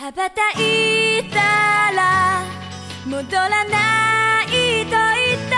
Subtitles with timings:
[0.00, 2.44] 羽ばたいたら
[3.06, 5.00] 戻らないと言
[5.34, 5.56] って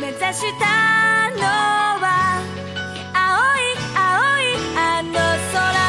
[0.00, 1.42] 目指したの
[2.00, 2.42] は
[3.14, 4.44] 青い青い
[4.76, 5.12] あの
[5.52, 5.80] 空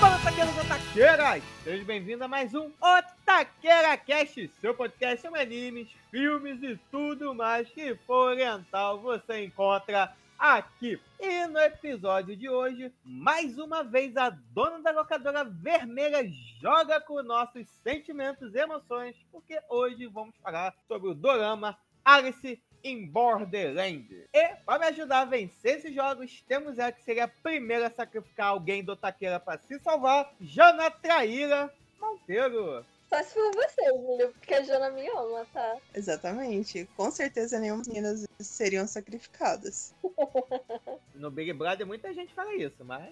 [0.00, 1.42] Fala, taqueiros otaqueiras!
[1.62, 7.68] Sejam bem-vindos a mais um Otaqueira Cast, seu podcast sobre animes, filmes e tudo mais
[7.68, 10.99] que for oriental você encontra aqui.
[11.19, 16.27] E no episódio de hoje, mais uma vez a dona da locadora vermelha
[16.61, 23.05] joga com nossos sentimentos e emoções, porque hoje vamos falar sobre o dorama Alice em
[23.05, 24.27] Borderland.
[24.33, 27.91] E para me ajudar a vencer esses jogos, temos ela que seria a primeira a
[27.91, 32.85] sacrificar alguém do Taqueira para se salvar, Jana Traíra Monteiro.
[33.09, 35.77] Só se for você, Júlio, porque a Jana me ama, tá?
[35.95, 36.87] Exatamente.
[36.97, 39.93] Com certeza nenhuma meninas seriam sacrificadas.
[41.15, 43.11] No Big Brother muita gente fala isso, mas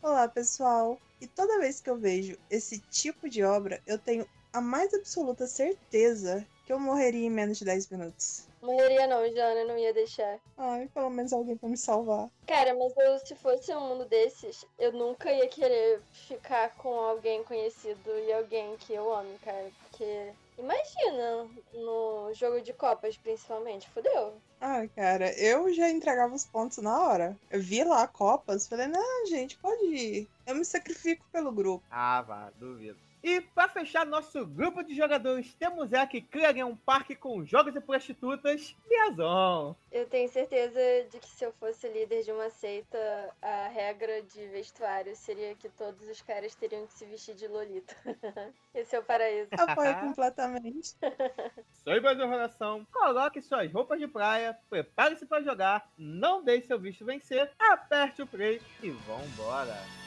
[0.00, 0.96] Olá, pessoal.
[1.20, 5.46] E toda vez que eu vejo esse tipo de obra, eu tenho a mais absoluta
[5.48, 8.46] certeza que eu morreria em menos de 10 minutos.
[8.64, 10.38] Morreria não, Jana, não ia deixar.
[10.56, 12.30] Ai, pelo menos alguém pra me salvar.
[12.46, 17.44] Cara, mas eu, se fosse um mundo desses, eu nunca ia querer ficar com alguém
[17.44, 19.70] conhecido e alguém que eu amo, cara.
[19.82, 24.32] Porque imagina, no jogo de copas, principalmente, fudeu.
[24.60, 27.36] Ai, cara, eu já entregava os pontos na hora.
[27.50, 30.28] Eu vi lá Copas, falei, não, gente, pode ir.
[30.46, 31.84] Eu me sacrifico pelo grupo.
[31.90, 32.98] Ah, vá, duvido.
[33.24, 37.74] E para fechar nosso grupo de jogadores, temos ela que criaria um parque com jogos
[37.74, 39.74] e prostitutas, Biazon.
[39.90, 40.78] Eu tenho certeza
[41.10, 42.98] de que se eu fosse líder de uma seita,
[43.40, 47.96] a regra de vestuário seria que todos os caras teriam que se vestir de Lolita.
[48.74, 49.48] Esse é o paraíso.
[49.52, 50.94] Apoio completamente.
[51.82, 56.78] Sob mais uma relação, coloque suas roupas de praia, prepare-se para jogar, não deixe seu
[56.78, 59.78] bicho vencer, aperte o play e vambora.
[59.82, 60.03] Então,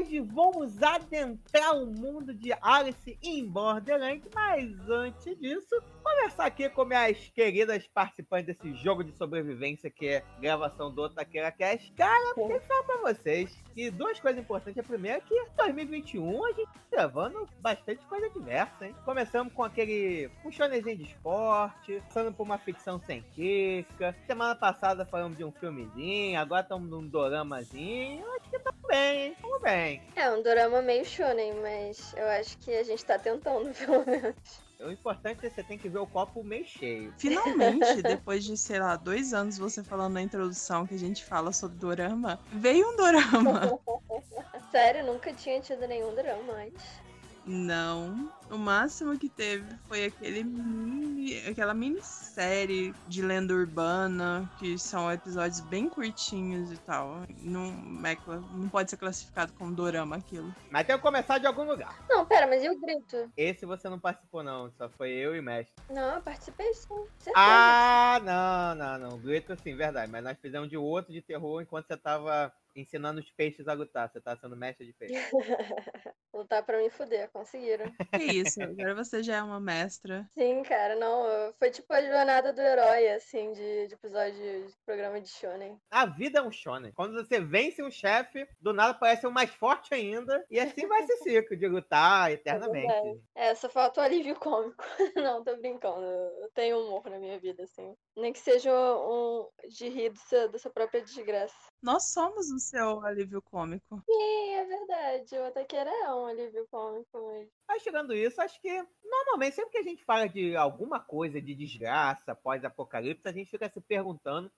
[0.00, 6.86] hoje vamos adentrar o mundo de Alice in Borderland, mas antes disso, conversar aqui com
[6.86, 11.92] minhas queridas participantes desse jogo de sobrevivência que é gravação do Otaqueira Cast.
[11.92, 14.82] Cara, eu quero falar pra vocês que duas coisas importantes.
[14.82, 18.94] A primeira é que em 2021 a gente tá gravando bastante coisa diversa, hein?
[19.04, 24.16] Começamos com aquele shonenzinho de esporte, passando por uma ficção científica.
[24.26, 28.24] Semana passada falamos de um filmezinho, agora estamos num doramazinho.
[28.24, 29.36] Eu acho que tá bem, hein?
[29.40, 29.89] Tamo bem.
[30.16, 34.34] É um drama meio shonen, mas eu acho que a gente tá tentando, pelo menos.
[34.80, 37.12] O importante é que você tem que ver o copo meio cheio.
[37.18, 41.52] Finalmente, depois de, sei lá, dois anos você falando na introdução que a gente fala
[41.52, 43.78] sobre dorama, veio um dorama.
[44.70, 47.09] Sério, nunca tinha tido nenhum drama antes.
[47.44, 48.30] Não.
[48.50, 55.60] O máximo que teve foi aquele mini, aquela minissérie de lenda urbana, que são episódios
[55.60, 57.22] bem curtinhos e tal.
[57.42, 57.66] Não,
[58.04, 58.16] é
[58.52, 60.52] não pode ser classificado como dorama aquilo.
[60.68, 61.96] Mas tem que começar de algum lugar.
[62.08, 63.30] Não, pera, mas e o grito?
[63.36, 64.70] Esse você não participou, não.
[64.72, 65.72] Só foi eu e o mestre.
[65.88, 66.88] Não, eu participei sim.
[67.18, 67.34] Certeza.
[67.36, 69.18] Ah, não, não, não.
[69.18, 70.10] Grito sim, verdade.
[70.10, 74.08] Mas nós fizemos de outro de terror enquanto você tava ensinando os peixes a lutar.
[74.08, 75.14] Você tá sendo mestre de peixe.
[76.32, 77.92] Lutar pra me fuder, conseguiram.
[78.16, 80.26] Que isso, agora você já é uma mestra.
[80.32, 81.52] Sim, cara, não.
[81.58, 85.76] Foi tipo a jornada do herói, assim, de, de episódio de programa de shonen.
[85.90, 86.92] A vida é um shonen.
[86.92, 90.44] Quando você vence um chefe, do nada parece um mais forte ainda.
[90.48, 92.86] E assim vai esse ciclo de lutar eternamente.
[92.86, 93.20] verdade.
[93.34, 94.84] É, só falta o alívio cômico.
[95.16, 96.04] não, tô brincando.
[96.04, 97.94] Eu tenho humor na minha vida, assim.
[98.16, 100.12] Nem que seja um de rir
[100.50, 101.54] da sua própria desgraça.
[101.82, 104.02] Nós somos o seu alívio cômico.
[104.06, 105.36] Sim, é verdade.
[105.36, 107.50] O Ataqueira é um alívio cômico mesmo.
[107.68, 111.54] Mas tirando isso, acho que normalmente, sempre que a gente fala de alguma coisa de
[111.54, 114.50] desgraça, pós-apocalipse, a gente fica se perguntando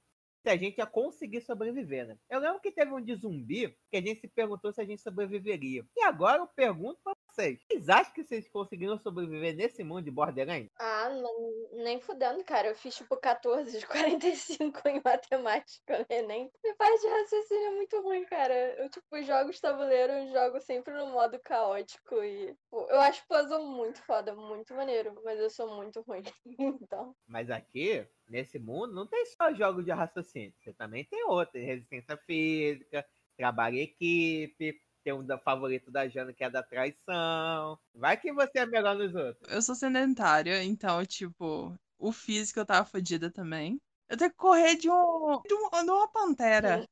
[0.42, 2.18] se a gente ia conseguir sobreviver, né?
[2.28, 5.00] Eu lembro que teve um de zumbi que a gente se perguntou se a gente
[5.00, 5.84] sobreviveria.
[5.96, 10.10] E agora eu pergunto pra vocês: vocês acham que vocês conseguiriam sobreviver nesse mundo de
[10.10, 10.70] Borderlands?
[10.78, 12.68] Ah, não, nem fudendo, cara.
[12.68, 16.50] Eu fiz tipo 14 de 45 em matemática no Enem.
[16.62, 18.54] Minha parte de raciocínio é muito ruim, cara.
[18.78, 22.54] Eu, tipo, jogo os tabuleiro, eu jogo sempre no modo caótico e.
[22.72, 26.22] Eu acho puzzle muito foda, muito maneiro, mas eu sou muito ruim.
[26.82, 27.14] Então.
[27.26, 30.54] Mas aqui, nesse mundo, não tem só jogos de raciocínio.
[30.58, 33.04] Você também tem outros: tem resistência física,
[33.36, 34.80] trabalho em equipe.
[35.04, 37.78] Tem um da favorito da Jana que é da traição.
[37.94, 39.52] Vai que você é melhor nos outros.
[39.52, 43.80] Eu sou sedentária, então, tipo, o físico eu tava fodida também.
[44.12, 46.86] Eu tenho que correr de, um, de, um, de uma pantera,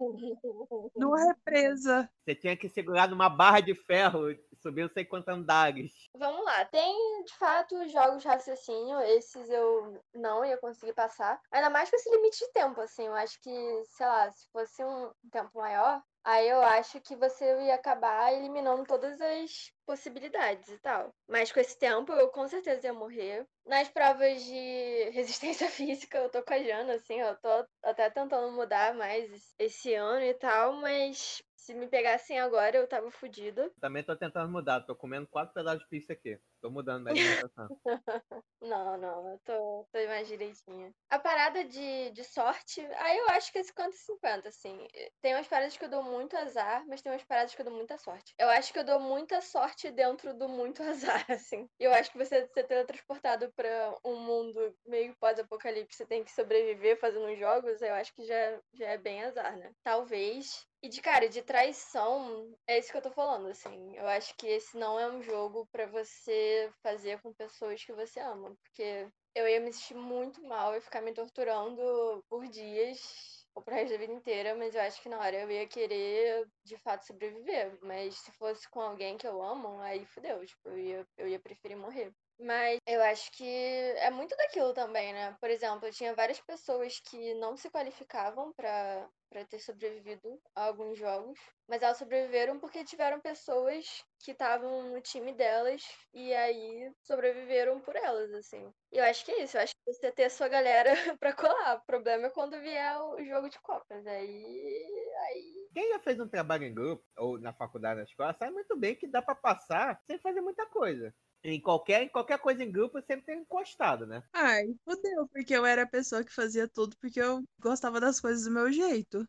[0.96, 2.11] numa represa.
[2.25, 5.93] Você tinha que segurar numa barra de ferro, subir não sei quantos andares.
[6.17, 11.38] Vamos lá, tem de fato jogos de raciocínio, esses eu não ia conseguir passar.
[11.52, 13.06] Ainda mais com esse limite de tempo, assim.
[13.06, 17.44] Eu acho que, sei lá, se fosse um tempo maior, Aí eu acho que você
[17.62, 21.14] ia acabar eliminando todas as possibilidades e tal.
[21.28, 23.46] Mas com esse tempo eu com certeza ia morrer.
[23.64, 28.52] Nas provas de resistência física eu tô com a Jana, assim, eu tô até tentando
[28.52, 33.70] mudar mais esse ano e tal, mas se me pegassem agora, eu tava fodida.
[33.80, 36.40] Também tô tentando mudar, tô comendo quatro pedaços de pizza aqui.
[36.60, 37.68] Tô mudando minha alimentação.
[38.62, 40.90] não, não, eu tô, tô mais direitinha.
[41.10, 44.86] A parada de, de sorte, aí eu acho que é 50-50, assim.
[45.20, 47.74] Tem umas paradas que eu dou muito azar, mas tem umas paradas que eu dou
[47.74, 48.34] muita sorte.
[48.38, 51.68] Eu acho que eu dou muita sorte dentro do muito azar, assim.
[51.78, 56.32] E eu acho que você ser teletransportado pra um mundo meio pós-apocalipse, você tem que
[56.32, 59.72] sobreviver fazendo jogos, eu acho que já, já é bem azar, né?
[59.84, 63.97] Talvez e de cara, de traição, é isso que eu tô falando, assim.
[63.97, 68.21] Eu acho que esse não é um jogo para você fazer com pessoas que você
[68.21, 73.62] ama, porque eu ia me sentir muito mal e ficar me torturando por dias ou
[73.62, 76.77] pro resto da vida inteira, mas eu acho que na hora eu ia querer de
[76.79, 77.79] fato sobreviver.
[77.82, 81.38] Mas se fosse com alguém que eu amo, aí fudeu, tipo, eu ia, eu ia
[81.38, 82.12] preferir morrer.
[82.38, 85.37] Mas eu acho que é muito daquilo também, né?
[85.41, 90.65] Por exemplo, eu tinha várias pessoas que não se qualificavam para para ter sobrevivido a
[90.65, 91.38] alguns jogos,
[91.69, 95.82] mas elas sobreviveram porque tiveram pessoas que estavam no time delas
[96.12, 98.73] e aí sobreviveram por elas, assim.
[98.93, 101.32] E eu acho que é isso, eu acho que você ter a sua galera para
[101.35, 101.77] colar.
[101.77, 106.29] O problema é quando vier o jogo de copas, aí aí quem já fez um
[106.29, 110.00] trabalho em grupo ou na faculdade, na escola, sabe muito bem que dá para passar
[110.05, 111.15] sem fazer muita coisa.
[111.42, 114.22] Em qualquer, em qualquer coisa em grupo, sempre tem encostado, né?
[114.32, 118.44] Ai, fodeu, porque eu era a pessoa que fazia tudo porque eu gostava das coisas
[118.44, 119.26] do meu jeito.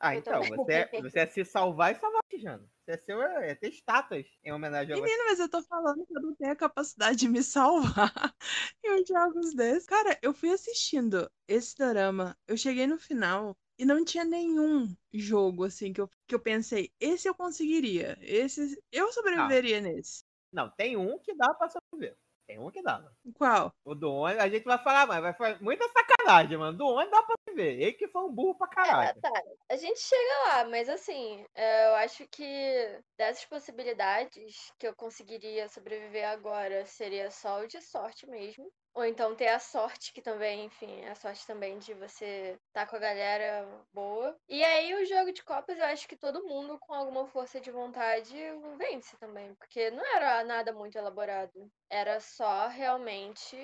[0.00, 2.68] Ah, então, você é, você é se salvar e salvar, Jana.
[2.84, 5.02] Você é, seu, é ter status em homenagem a você.
[5.02, 8.34] Menino, mas eu tô falando que eu não tenho a capacidade de me salvar
[8.84, 9.86] em uns jogos desses.
[9.86, 15.64] Cara, eu fui assistindo esse drama, eu cheguei no final e não tinha nenhum jogo
[15.64, 19.82] assim que eu, que eu pensei, esse eu conseguiria, esse eu sobreviveria ah.
[19.82, 20.24] nesse.
[20.52, 22.16] Não, tem um que dá pra sobreviver.
[22.46, 23.02] Tem um que dá.
[23.34, 23.72] Qual?
[23.84, 25.22] O do ônibus, a gente vai falar mais.
[25.22, 26.76] Vai falar muita sacanagem, mano.
[26.76, 27.80] Do ônibus dá pra viver.
[27.80, 29.08] Ele que foi um burro pra caralho.
[29.10, 29.42] É, tá.
[29.70, 35.68] A gente chega lá, mas assim, é, eu acho que dessas possibilidades que eu conseguiria
[35.68, 38.70] sobreviver agora seria só o de sorte mesmo.
[38.94, 42.86] Ou então ter a sorte, que também, enfim, a sorte também de você estar tá
[42.86, 44.36] com a galera boa.
[44.48, 47.70] E aí o jogo de Copas, eu acho que todo mundo com alguma força de
[47.70, 48.34] vontade
[48.76, 49.54] vence também.
[49.54, 51.70] Porque não era nada muito elaborado.
[51.88, 53.56] Era só realmente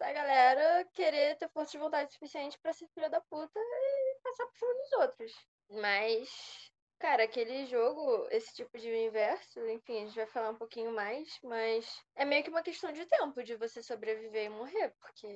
[0.00, 4.46] a galera querer ter força de vontade suficiente para ser filha da puta e passar
[4.46, 5.48] por cima dos outros.
[5.70, 10.92] Mas Cara, aquele jogo, esse tipo de universo, enfim, a gente vai falar um pouquinho
[10.92, 15.28] mais, mas é meio que uma questão de tempo de você sobreviver e morrer, porque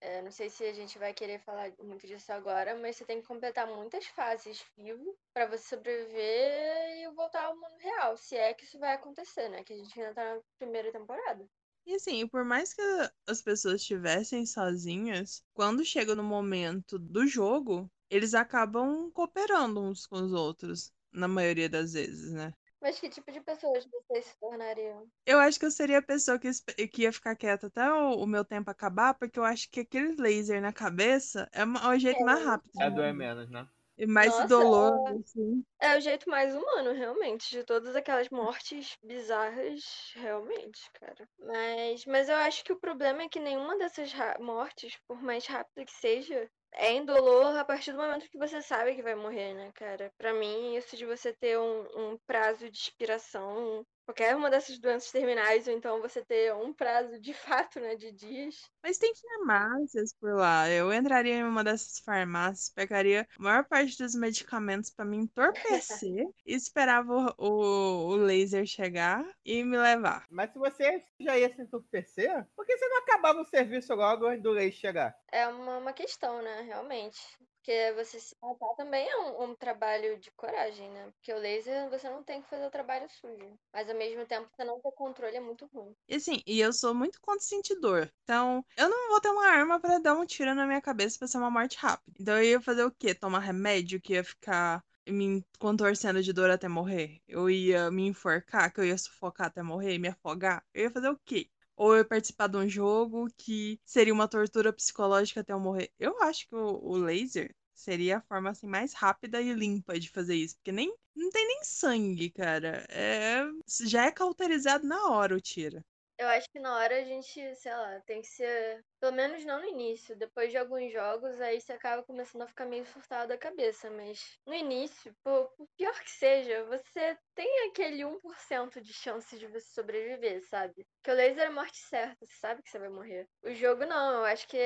[0.00, 3.20] é, não sei se a gente vai querer falar muito disso agora, mas você tem
[3.20, 8.52] que completar muitas fases vivo para você sobreviver e voltar ao mundo real, se é
[8.52, 9.62] que isso vai acontecer, né?
[9.62, 11.46] Que a gente ainda tá na primeira temporada.
[11.86, 12.82] E assim, por mais que
[13.28, 20.16] as pessoas estivessem sozinhas, quando chega no momento do jogo, eles acabam cooperando uns com
[20.16, 22.52] os outros na maioria das vezes, né?
[22.80, 25.08] Mas que tipo de pessoas vocês se tornariam?
[25.24, 26.48] Eu acho que eu seria a pessoa que,
[26.88, 30.14] que ia ficar quieta até o, o, meu tempo acabar, porque eu acho que aquele
[30.14, 32.80] laser na cabeça é, é o jeito é, mais rápido.
[32.80, 33.66] É doer menos, né?
[33.98, 35.18] E mais Nossa, dolor, é...
[35.18, 35.64] assim.
[35.80, 41.26] É o jeito mais humano, realmente, de todas aquelas mortes bizarras, realmente, cara.
[41.38, 45.86] Mas, mas eu acho que o problema é que nenhuma dessas mortes, por mais rápida
[45.86, 49.72] que seja, é indolor a partir do momento que você sabe que vai morrer, né,
[49.74, 50.12] cara?
[50.18, 55.10] Para mim, isso de você ter um, um prazo de expiração qualquer uma dessas doenças
[55.10, 58.70] terminais, ou então você ter um prazo de fato, né, de dias.
[58.82, 60.70] Mas tem farmácias por lá.
[60.70, 66.24] Eu entraria em uma dessas farmácias, pegaria a maior parte dos medicamentos para me entorpecer
[66.46, 70.24] e esperava o, o, o, laser chegar e me levar.
[70.30, 74.36] Mas se você já ia se entorpecer, por que você não acabava o serviço logo
[74.36, 75.18] do laser chegar?
[75.32, 77.20] É uma, uma questão, né, realmente.
[77.66, 81.10] Porque você se matar também é um, um, trabalho de coragem, né?
[81.16, 83.58] Porque o laser você não tem que fazer o trabalho sujo.
[83.72, 85.92] Mas ao mesmo tempo você não ter controle é muito ruim.
[86.08, 88.08] E assim, e eu sou muito consentidor.
[88.22, 91.26] Então, eu não vou ter uma arma para dar um tiro na minha cabeça pra
[91.26, 92.16] ser uma morte rápida.
[92.20, 93.12] Então eu ia fazer o quê?
[93.12, 97.20] Tomar remédio que ia ficar me contorcendo de dor até morrer?
[97.26, 100.64] Eu ia me enforcar, que eu ia sufocar até morrer me afogar?
[100.72, 101.50] Eu ia fazer o quê?
[101.76, 105.90] Ou eu participar de um jogo que seria uma tortura psicológica até eu morrer.
[105.98, 110.10] Eu acho que o, o laser seria a forma assim mais rápida e limpa de
[110.10, 112.86] fazer isso, porque nem não tem nem sangue, cara.
[112.90, 113.42] É,
[113.86, 115.82] já é cauterizado na hora o tiro.
[116.18, 118.82] Eu acho que na hora a gente, sei lá, tem que ser.
[118.98, 120.16] Pelo menos não no início.
[120.16, 123.90] Depois de alguns jogos, aí você acaba começando a ficar meio surtado da cabeça.
[123.90, 129.46] Mas no início, por, por pior que seja, você tem aquele 1% de chance de
[129.46, 130.86] você sobreviver, sabe?
[131.02, 133.28] Que o laser é morte certa, você sabe que você vai morrer.
[133.42, 134.56] O jogo não, eu acho que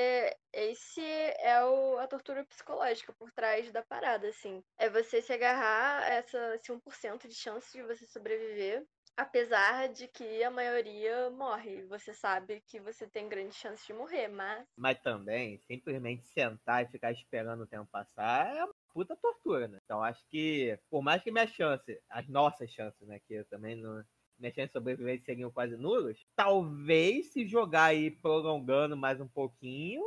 [0.53, 4.63] esse é o, a tortura psicológica por trás da parada, assim.
[4.77, 8.85] É você se agarrar a essa, esse 1% de chance de você sobreviver
[9.17, 11.83] Apesar de que a maioria morre.
[11.83, 14.65] Você sabe que você tem grande chance de morrer, mas.
[14.77, 19.79] Mas também, simplesmente sentar e ficar esperando o tempo passar é uma puta tortura, né?
[19.83, 23.19] Então acho que, por mais que minha chance, as nossas chances, né?
[23.27, 24.03] Que eu também não.
[24.39, 26.17] Minhas chances de sobrevivência seriam quase nulas.
[26.35, 30.01] Talvez se jogar aí prolongando mais um pouquinho,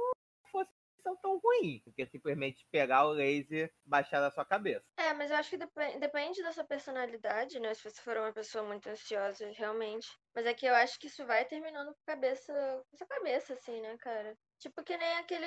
[1.04, 4.84] são tão ruim, porque simplesmente pegar o laser baixar na sua cabeça.
[4.96, 5.70] É, mas eu acho que dep
[6.00, 7.74] depende da sua personalidade, né?
[7.74, 10.08] Se você for uma pessoa muito ansiosa, realmente.
[10.34, 13.06] Mas é que eu acho que isso vai terminando com a cabeça, com a sua
[13.06, 14.36] cabeça, assim, né, cara?
[14.58, 15.46] Tipo que nem aquele,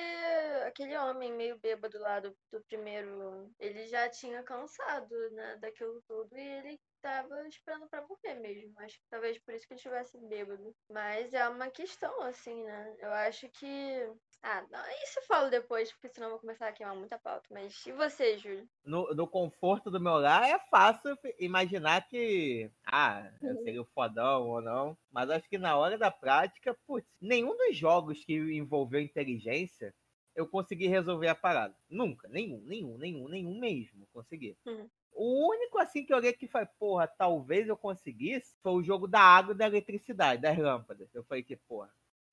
[0.66, 3.52] aquele homem meio bêbado lá do, do primeiro.
[3.60, 8.74] Ele já tinha cansado, né, daquilo tudo e ele tava esperando para morrer mesmo.
[8.80, 10.76] Acho que talvez por isso que ele estivesse bêbado.
[10.90, 12.96] Mas é uma questão, assim, né?
[13.00, 14.14] Eu acho que.
[14.44, 17.46] Ah, não, isso eu falo depois, porque senão eu vou começar a queimar muita pauta.
[17.52, 18.68] Mas e você, Júlio?
[18.86, 22.72] No, no conforto do meu lar é fácil imaginar que.
[22.86, 23.64] Ah, eu uhum.
[23.64, 24.98] seria o fodão ou não.
[25.12, 29.94] Mas acho que na hora da prática, putz, nenhum dos jogos que envolveu inteligência
[30.38, 31.76] eu consegui resolver a parada.
[31.90, 34.56] Nunca, nenhum, nenhum, nenhum, nenhum mesmo consegui.
[34.68, 34.88] Uhum.
[35.12, 39.08] O único assim que eu olhei que foi, porra, talvez eu conseguisse, foi o jogo
[39.08, 41.10] da água e da eletricidade, das lâmpadas.
[41.14, 41.92] Eu falei que, porra,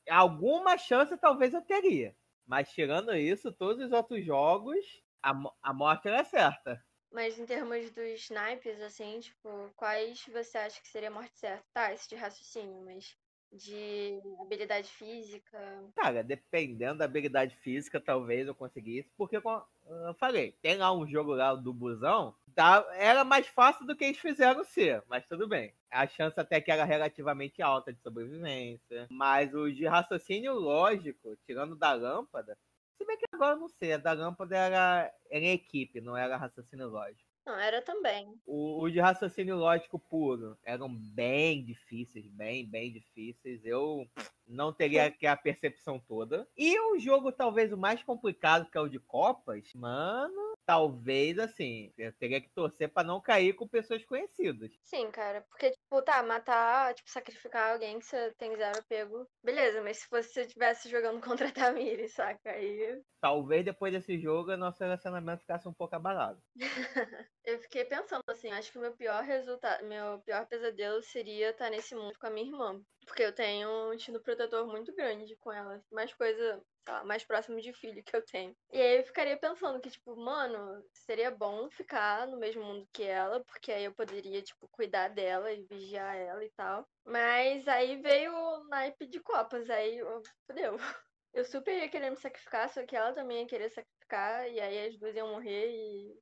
[0.08, 2.14] alguma chance talvez eu teria.
[2.46, 5.32] Mas tirando isso, todos os outros jogos, a,
[5.62, 6.82] a morte era certa.
[7.11, 11.64] Mas em termos dos snipes, assim, tipo, quais você acha que seria a morte certa?
[11.73, 13.16] Tá, esse de raciocínio, mas
[13.52, 15.58] de habilidade física?
[15.94, 19.64] Cara, dependendo da habilidade física, talvez eu conseguisse, porque como
[20.06, 24.04] eu falei, tem lá um jogo lá do busão, tá, era mais fácil do que
[24.04, 25.75] eles fizeram ser, mas tudo bem.
[25.90, 31.75] A chance até que era relativamente alta de sobrevivência, mas o de raciocínio lógico, tirando
[31.76, 32.56] da lâmpada,
[32.96, 36.37] se bem que agora eu não sei, a da lâmpada era, era equipe, não era
[36.37, 37.34] raciocínio lógico.
[37.46, 38.40] Não, era também.
[38.46, 43.61] O, o, de raciocínio lógico puro eram bem difíceis, bem, bem difíceis.
[43.66, 44.08] Eu
[44.49, 46.49] não teria que a percepção toda.
[46.56, 51.92] E o jogo, talvez o mais complicado, que é o de Copas, mano, talvez assim,
[51.97, 54.73] eu teria que torcer para não cair com pessoas conhecidas.
[54.83, 59.83] Sim, cara, porque, tipo, tá, matar, tipo, sacrificar alguém que você tem zero apego, beleza,
[59.83, 62.50] mas se você estivesse jogando contra a Tamiri, saca?
[62.50, 63.02] Aí.
[63.21, 66.40] Talvez depois desse jogo nosso relacionamento ficasse um pouco abalado.
[67.44, 71.71] eu fiquei pensando assim, acho que o meu pior resultado, meu pior pesadelo seria estar
[71.71, 72.80] nesse mundo com a minha irmã.
[73.06, 75.83] Porque eu tenho um instinto protetor muito grande com ela.
[75.90, 76.62] Mais coisa,
[76.93, 78.55] lá, mais próximo de filho que eu tenho.
[78.73, 83.03] E aí eu ficaria pensando que, tipo, mano, seria bom ficar no mesmo mundo que
[83.03, 86.87] ela, porque aí eu poderia, tipo, cuidar dela e vigiar ela e tal.
[87.05, 89.99] Mas aí veio o naipe de copas, aí,
[90.47, 90.76] fodeu.
[91.35, 94.87] Eu super ia querer me sacrificar, só que ela também ia querer sacrificar, e aí
[94.87, 96.17] as duas iam morrer e,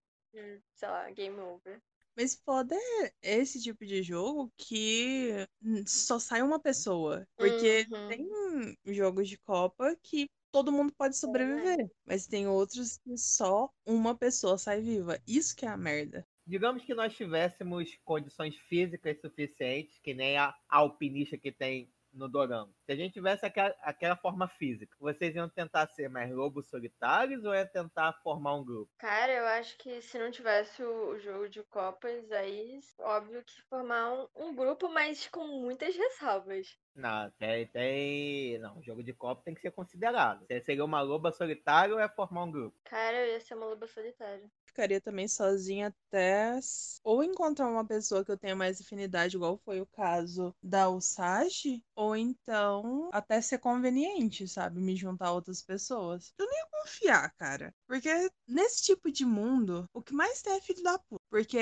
[0.74, 1.82] sei lá, game over.
[2.16, 2.76] Mas foda
[3.22, 5.46] é esse tipo de jogo que
[5.86, 7.26] só sai uma pessoa.
[7.36, 8.08] Porque uhum.
[8.08, 11.90] tem jogos de Copa que todo mundo pode sobreviver.
[12.06, 15.18] Mas tem outros que só uma pessoa sai viva.
[15.26, 16.26] Isso que é a merda.
[16.46, 22.70] Digamos que nós tivéssemos condições físicas suficientes, que nem a alpinista que tem no Dorama.
[22.84, 27.44] Se a gente tivesse aquela, aquela forma física, vocês iam tentar ser mais lobos solitários
[27.44, 28.90] ou ia tentar formar um grupo?
[28.98, 33.62] Cara, eu acho que se não tivesse o, o jogo de copas, aí óbvio que
[33.62, 36.76] formar um, um, grupo, mas com muitas ressalvas.
[36.94, 38.58] Não, tem, tem.
[38.58, 40.44] Não, o jogo de copa tem que ser considerado.
[40.46, 42.76] Se seria uma loba solitária ou é formar um grupo?
[42.84, 46.58] Cara, eu ia ser uma loba solitária ficaria também sozinha até
[47.04, 51.84] ou encontrar uma pessoa que eu tenha mais afinidade, igual foi o caso da Usagi,
[51.94, 54.80] ou então até ser conveniente, sabe?
[54.80, 56.32] Me juntar a outras pessoas.
[56.38, 57.74] Eu nem ia confiar, cara.
[57.86, 58.08] Porque
[58.48, 61.22] nesse tipo de mundo, o que mais tem é filho da puta.
[61.30, 61.58] Porque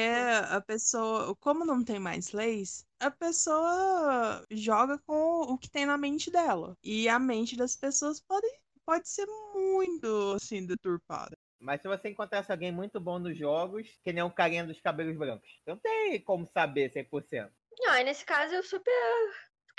[0.49, 5.97] a pessoa, como não tem mais leis, a pessoa joga com o que tem na
[5.97, 6.77] mente dela.
[6.85, 8.47] E a mente das pessoas pode,
[8.85, 11.37] pode ser muito, assim, deturpada.
[11.59, 15.17] Mas se você encontrasse alguém muito bom nos jogos, que nem um carinha dos cabelos
[15.17, 17.51] brancos, não tem como saber 100%.
[17.79, 18.93] Não, aí nesse caso eu super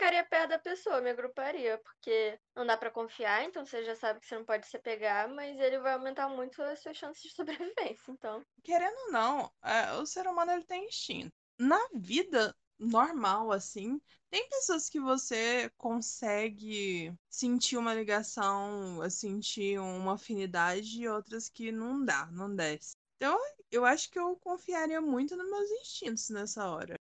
[0.02, 4.20] ficaria perto da pessoa, me agruparia, porque não dá pra confiar, então você já sabe
[4.20, 7.30] que você não pode se pegar, mas ele vai aumentar muito as suas chances de
[7.36, 8.44] sobrevivência, então.
[8.64, 11.32] Querendo ou não, é, o ser humano ele tem instinto.
[11.60, 21.02] Na vida normal, assim, tem pessoas que você consegue sentir uma ligação, sentir uma afinidade
[21.02, 22.96] e outras que não dá, não desce.
[23.18, 23.38] Então,
[23.70, 26.96] eu acho que eu confiaria muito nos meus instintos nessa hora.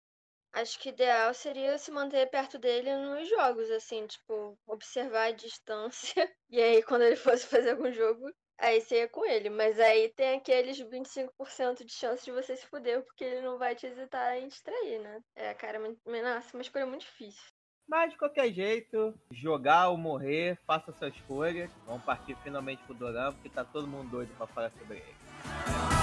[0.52, 6.30] Acho que ideal seria se manter perto dele nos jogos, assim, tipo, observar a distância.
[6.52, 8.28] E aí, quando ele fosse fazer algum jogo,
[8.60, 9.50] aí você ia com ele.
[9.50, 13.74] Mas aí tem aqueles 25% de chance de você se fuder, porque ele não vai
[13.74, 15.20] te hesitar em distrair, né?
[15.34, 17.42] É, cara, nossa, uma escolha muito difícil.
[17.88, 21.68] Mas de qualquer jeito, jogar ou morrer, faça sua escolha.
[21.86, 25.99] Vamos partir finalmente pro Dorama, porque tá todo mundo doido pra falar sobre ele.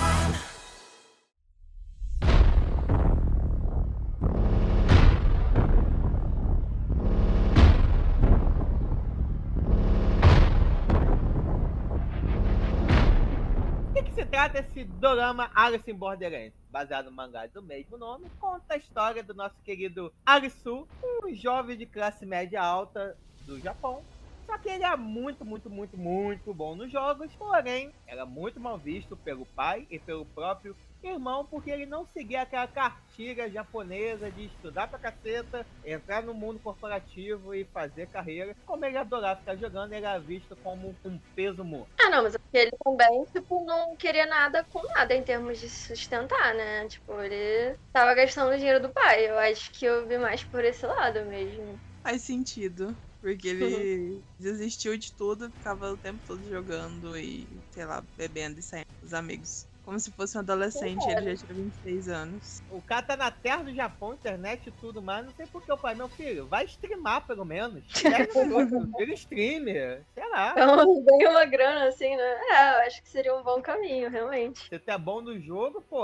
[14.48, 19.22] Trata esse dorama Alice in Borderlands, baseado no mangá do mesmo nome, conta a história
[19.22, 24.01] do nosso querido Arisu, um jovem de classe média alta do Japão.
[24.46, 28.80] Só que ele é muito, muito, muito, muito bom nos jogos, porém, era muito mal
[28.80, 30.74] visto pelo pai e pelo próprio
[31.04, 36.60] irmão, porque ele não seguia aquela cartilha japonesa de estudar pra caceta, entrar no mundo
[36.60, 38.54] corporativo e fazer carreira.
[38.66, 41.92] Como ele adorava ficar jogando, ele era visto como um peso morto.
[42.00, 45.60] Ah, não, mas é porque ele também, tipo, não queria nada com nada em termos
[45.60, 46.88] de sustentar, né?
[46.88, 49.30] Tipo, ele tava gastando o dinheiro do pai.
[49.30, 51.80] Eu acho que eu vi mais por esse lado mesmo.
[52.04, 52.98] Faz sentido.
[53.20, 58.63] Porque ele desistiu de tudo, ficava o tempo todo jogando e, sei lá, bebendo e
[58.63, 59.68] saindo com os amigos.
[59.88, 62.62] Como se fosse um adolescente, ele já tinha 26 anos.
[62.70, 65.25] O cara tá na terra do Japão, internet e tudo mais.
[65.25, 67.86] Não sei por que o pai, meu filho, vai streamar pelo menos.
[68.98, 70.51] Vira streamer, sei lá.
[70.51, 72.38] Então, ganha uma grana assim, né?
[72.51, 74.60] É, eu acho que seria um bom caminho, realmente.
[74.60, 76.03] Se tu é bom no jogo, pô,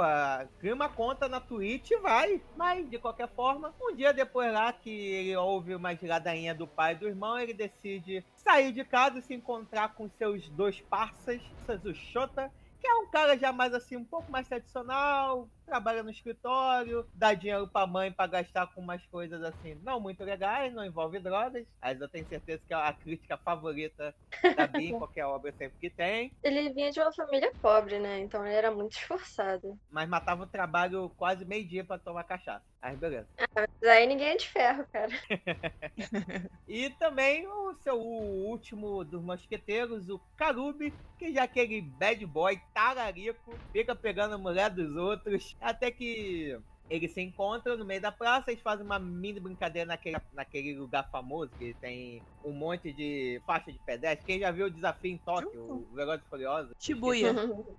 [0.60, 2.42] cria uma conta na Twitch e vai.
[2.56, 6.94] Mas, de qualquer forma, um dia depois lá que ele ouve uma ladainha do pai
[6.94, 11.42] e do irmão, ele decide sair de casa e se encontrar com seus dois parças,
[11.68, 12.50] o Shota
[12.84, 17.34] que é um cara já mais assim, um pouco mais tradicional, trabalha no escritório, dá
[17.34, 21.66] dinheiro pra mãe para gastar com umas coisas assim, não muito legais, não envolve drogas.
[21.82, 24.14] Mas eu tenho certeza que é a crítica favorita
[24.56, 26.32] da Bia em qualquer obra sempre que tem.
[26.44, 28.20] Ele vinha de uma família pobre, né?
[28.20, 29.78] Então ele era muito esforçado.
[29.90, 32.66] Mas matava o trabalho quase meio-dia para tomar cachaça.
[32.82, 33.28] Aí beleza.
[33.38, 35.12] Ah, mas aí ninguém é de ferro, cara.
[36.68, 42.26] e também o seu o último dos mosqueteiros, o Karubi, que já é aquele bad
[42.26, 46.58] boy tararico, fica pegando a mulher dos outros, até que
[46.90, 51.10] eles se encontram no meio da praça, eles fazem uma mini brincadeira naquele, naquele lugar
[51.10, 54.26] famoso, que tem um monte de faixa de pedestre.
[54.26, 56.74] Quem já viu o desafio em Tóquio, o Velozes Furiosos?
[56.78, 57.34] Shibuya.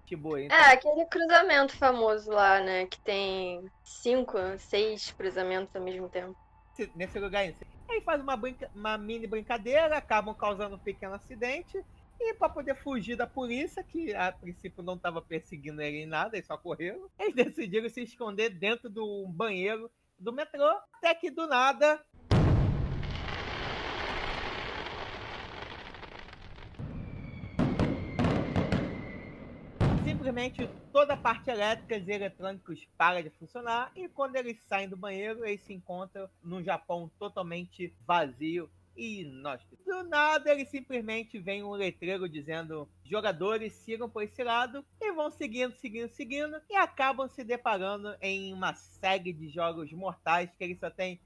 [0.06, 0.46] Shibuya.
[0.46, 0.56] Então.
[0.56, 6.36] É, aquele cruzamento famoso lá, né, que tem cinco, seis cruzamentos ao mesmo tempo.
[6.96, 7.54] Nesse lugar aí.
[7.88, 8.68] Aí faz uma, brinca...
[8.74, 11.84] uma mini brincadeira, acabam causando um pequeno acidente.
[12.20, 16.36] E para poder fugir da polícia, que a princípio não estava perseguindo ele em nada,
[16.36, 21.46] eles só correram, eles decidiram se esconder dentro do banheiro do metrô, até que do
[21.46, 22.00] nada.
[30.04, 34.96] Simplesmente toda a parte elétrica e eletrônicos para de funcionar e quando eles saem do
[34.96, 39.60] banheiro, eles se encontram num Japão totalmente vazio e nós.
[39.84, 45.30] Do nada, ele simplesmente vem um letreiro dizendo: jogadores sigam por esse lado e vão
[45.30, 50.78] seguindo, seguindo, seguindo e acabam se deparando em uma série de jogos mortais que eles
[50.78, 51.20] só têm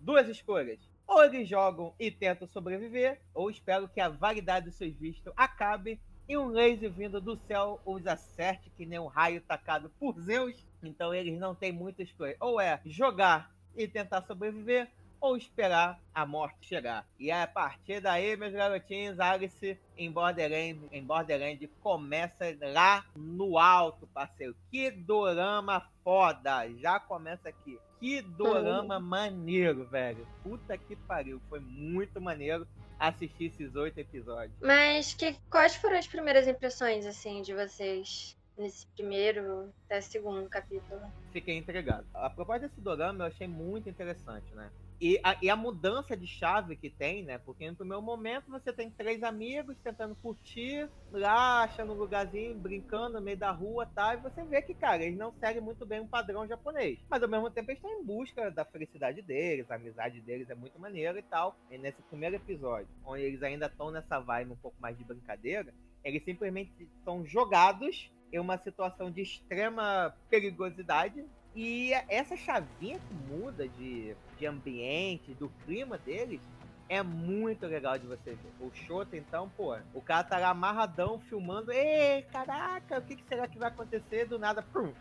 [0.00, 0.78] duas escolhas.
[1.06, 6.00] Ou eles jogam e tentam sobreviver, ou espero que a validade dos seus vistos acabe
[6.26, 10.66] e um laser vindo do céu os acerte que nem um raio tacado por Zeus.
[10.82, 12.36] Então eles não têm muita escolha.
[12.40, 14.90] Ou é jogar e tentar sobreviver,
[15.24, 17.08] ou esperar a morte chegar.
[17.18, 24.06] E a partir daí, meus garotinhos, Alice em Borderland, em Borderland começa lá no alto,
[24.08, 24.54] parceiro.
[24.70, 26.68] Que dorama foda!
[26.78, 27.80] Já começa aqui.
[27.98, 30.28] Que dorama maneiro, velho.
[30.42, 31.40] Puta que pariu.
[31.48, 34.54] Foi muito maneiro assistir esses oito episódios.
[34.60, 38.36] Mas que, quais foram as primeiras impressões, assim, de vocês?
[38.56, 41.00] nesse primeiro até segundo capítulo.
[41.32, 42.06] Fiquei entregado.
[42.14, 44.70] A proposta desse dorama eu achei muito interessante, né?
[45.04, 47.36] E a, e a, mudança de chave que tem, né?
[47.36, 53.18] Porque no primeiro momento você tem três amigos tentando curtir lá, achando um lugarzinho, brincando
[53.18, 54.14] no meio da rua tá?
[54.14, 56.98] e você vê que, cara, eles não seguem muito bem um padrão japonês.
[57.06, 60.54] Mas ao mesmo tempo eles estão em busca da felicidade deles, a amizade deles é
[60.54, 61.54] muito maneira e tal.
[61.70, 65.74] E nesse primeiro episódio, onde eles ainda estão nessa vibe um pouco mais de brincadeira,
[66.02, 73.68] eles simplesmente são jogados em uma situação de extrema perigosidade e essa chavinha que muda
[73.68, 76.40] de, de ambiente, do clima deles,
[76.88, 78.52] é muito legal de você ver.
[78.60, 81.72] O Shota, então, pô, o cara tá lá amarradão, filmando.
[81.72, 84.26] Ei, caraca, o que, que será que vai acontecer?
[84.26, 84.92] Do nada, pum.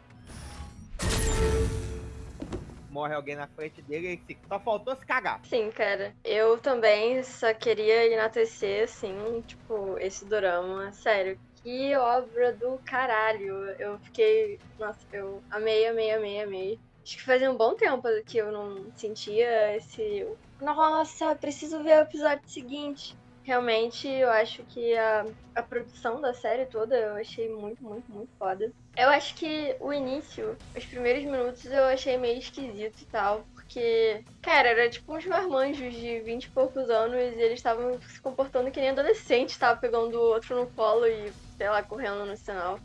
[2.89, 5.41] Morre alguém na frente dele e só faltou se cagar.
[5.45, 6.13] Sim, cara.
[6.23, 10.91] Eu também só queria enaltecer, assim, tipo, esse dorama.
[10.91, 13.69] Sério, que obra do caralho.
[13.79, 14.59] Eu fiquei.
[14.77, 16.79] Nossa, eu amei, amei, amei, amei.
[17.03, 20.27] Acho que fazia um bom tempo que eu não sentia esse.
[20.61, 23.15] Nossa, preciso ver o episódio seguinte.
[23.43, 28.29] Realmente, eu acho que a, a produção da série toda eu achei muito, muito, muito
[28.39, 28.71] foda.
[28.95, 33.45] Eu acho que o início, os primeiros minutos, eu achei meio esquisito e tal.
[33.53, 38.21] Porque, cara, era tipo uns marmanjos de 20 e poucos anos e eles estavam se
[38.21, 42.35] comportando que nem adolescente, tava pegando o outro no colo e sei lá, correndo no
[42.35, 42.77] sinal.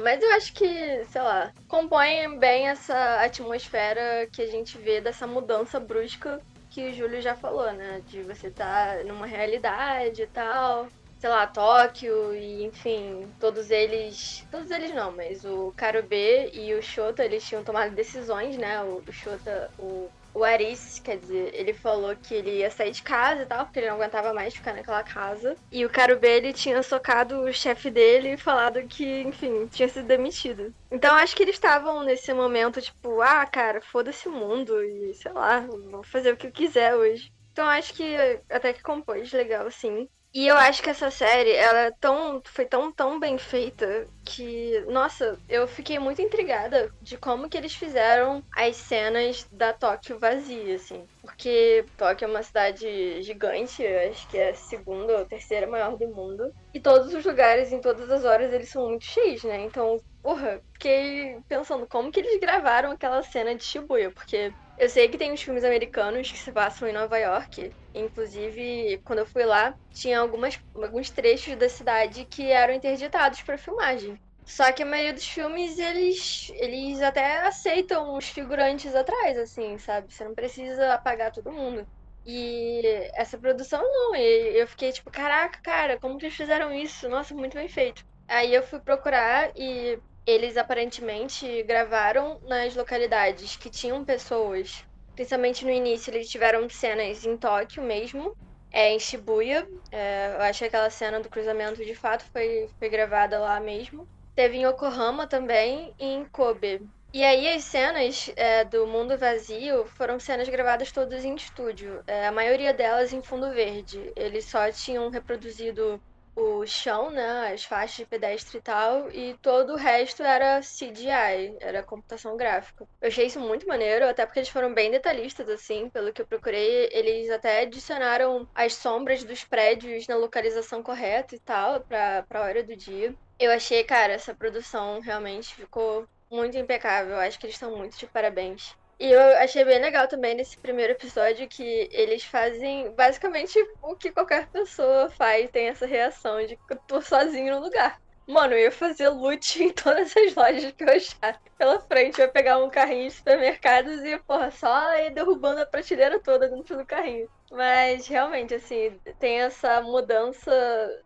[0.00, 5.28] Mas eu acho que, sei lá, compõe bem essa atmosfera que a gente vê dessa
[5.28, 8.02] mudança brusca que o Júlio já falou, né?
[8.08, 10.88] De você estar tá numa realidade e tal.
[11.20, 14.44] Sei lá, Tóquio e enfim, todos eles.
[14.50, 18.82] Todos eles não, mas o Karube e o Shota, eles tinham tomado decisões, né?
[18.82, 23.02] O, o Shota, o o Aris, quer dizer, ele falou que ele ia sair de
[23.02, 25.56] casa e tal, porque ele não aguentava mais ficar naquela casa.
[25.72, 30.06] E o Karube, ele tinha socado o chefe dele e falado que, enfim, tinha sido
[30.06, 30.74] demitido.
[30.90, 35.32] Então acho que eles estavam nesse momento, tipo, ah, cara, foda-se o mundo e sei
[35.32, 37.32] lá, vou fazer o que eu quiser hoje.
[37.52, 38.14] Então acho que
[38.50, 40.06] até que compôs legal, sim.
[40.36, 44.78] E eu acho que essa série, ela é tão, foi tão, tão bem feita que,
[44.82, 50.74] nossa, eu fiquei muito intrigada de como que eles fizeram as cenas da Tóquio vazia,
[50.76, 51.08] assim.
[51.22, 56.06] Porque Tóquio é uma cidade gigante, acho que é a segunda ou terceira maior do
[56.14, 56.52] mundo.
[56.74, 59.62] E todos os lugares, em todas as horas, eles são muito cheios, né?
[59.62, 65.08] Então, porra, fiquei pensando como que eles gravaram aquela cena de Shibuya, porque eu sei
[65.08, 67.72] que tem uns filmes americanos que se passam em Nova York.
[67.96, 73.58] Inclusive, quando eu fui lá, tinha algumas, alguns trechos da cidade que eram interditados para
[73.58, 74.18] filmagem.
[74.44, 80.12] Só que a maioria dos filmes, eles, eles até aceitam os figurantes atrás, assim, sabe?
[80.12, 81.86] Você não precisa apagar todo mundo.
[82.24, 82.82] E
[83.14, 84.14] essa produção não.
[84.14, 87.08] E eu fiquei tipo, caraca, cara, como que eles fizeram isso?
[87.08, 88.04] Nossa, muito bem feito.
[88.28, 94.84] Aí eu fui procurar e eles aparentemente gravaram nas localidades que tinham pessoas.
[95.16, 98.36] Principalmente no início, eles tiveram cenas em Tóquio mesmo,
[98.70, 99.66] é, em Shibuya.
[99.90, 104.06] É, eu acho que aquela cena do cruzamento de fato foi, foi gravada lá mesmo.
[104.34, 106.86] Teve em Yokohama também e em Kobe.
[107.14, 112.02] E aí as cenas é, do Mundo Vazio foram cenas gravadas todas em estúdio.
[112.06, 114.12] É, a maioria delas em fundo verde.
[114.14, 115.98] Eles só tinham reproduzido
[116.36, 121.56] o chão, né, as faixas de pedestre e tal, e todo o resto era CGI,
[121.60, 122.86] era computação gráfica.
[123.00, 126.26] Eu achei isso muito maneiro, até porque eles foram bem detalhistas, assim, pelo que eu
[126.26, 132.42] procurei, eles até adicionaram as sombras dos prédios na localização correta e tal, pra, pra
[132.42, 133.14] hora do dia.
[133.38, 138.06] Eu achei, cara, essa produção realmente ficou muito impecável, acho que eles estão muito de
[138.06, 138.76] parabéns.
[138.98, 144.10] E eu achei bem legal também nesse primeiro episódio que eles fazem basicamente o que
[144.10, 148.00] qualquer pessoa faz, tem essa reação de que eu tô sozinho no lugar.
[148.26, 152.18] Mano, eu ia fazer loot em todas as lojas que eu achar pela frente.
[152.20, 156.48] Eu ia pegar um carrinho de supermercados e, porra, só ir derrubando a prateleira toda
[156.48, 157.28] dentro do carrinho.
[157.52, 160.50] Mas realmente, assim, tem essa mudança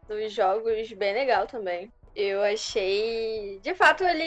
[0.08, 1.92] dos jogos bem legal também.
[2.16, 3.60] Eu achei.
[3.60, 4.24] De fato, ele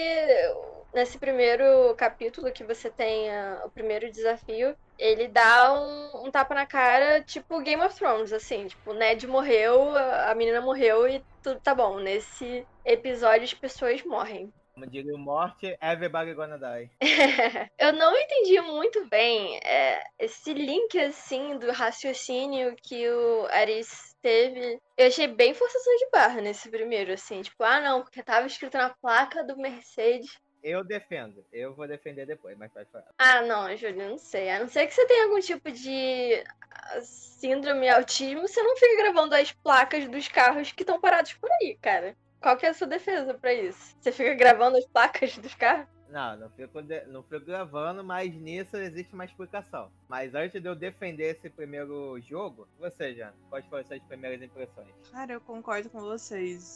[0.93, 6.53] nesse primeiro capítulo que você tem uh, o primeiro desafio, ele dá um, um, tapa
[6.53, 11.23] na cara, tipo Game of Thrones, assim, tipo, o Ned morreu, a menina morreu e
[11.41, 11.99] tudo tá bom.
[11.99, 14.53] Nesse episódio as pessoas morrem.
[14.73, 16.89] Como diria o Morte, everybody gonna die.
[17.77, 24.79] eu não entendi muito bem é, esse link, assim, do raciocínio que o Aris teve.
[24.97, 27.43] Eu achei bem forçação de barra nesse primeiro, assim.
[27.43, 30.32] Tipo, ah, não, porque tava escrito na placa do Mercedes
[30.63, 31.45] eu defendo.
[31.52, 33.06] Eu vou defender depois, mas pode falar.
[33.17, 34.49] Ah, não, Júlio, não sei.
[34.49, 39.04] A não ser que você tenha algum tipo de ah, síndrome autismo, você não fica
[39.04, 42.15] gravando as placas dos carros que estão parados por aí, cara.
[42.41, 43.95] Qual que é a sua defesa pra isso?
[43.99, 45.88] Você fica gravando as placas dos carros?
[46.10, 49.91] Não, não fico, de- não fico gravando, mas nisso existe uma explicação.
[50.08, 54.93] Mas antes de eu defender esse primeiro jogo, você, Jana, quais foram suas primeiras impressões?
[55.12, 56.76] Cara, eu concordo com vocês.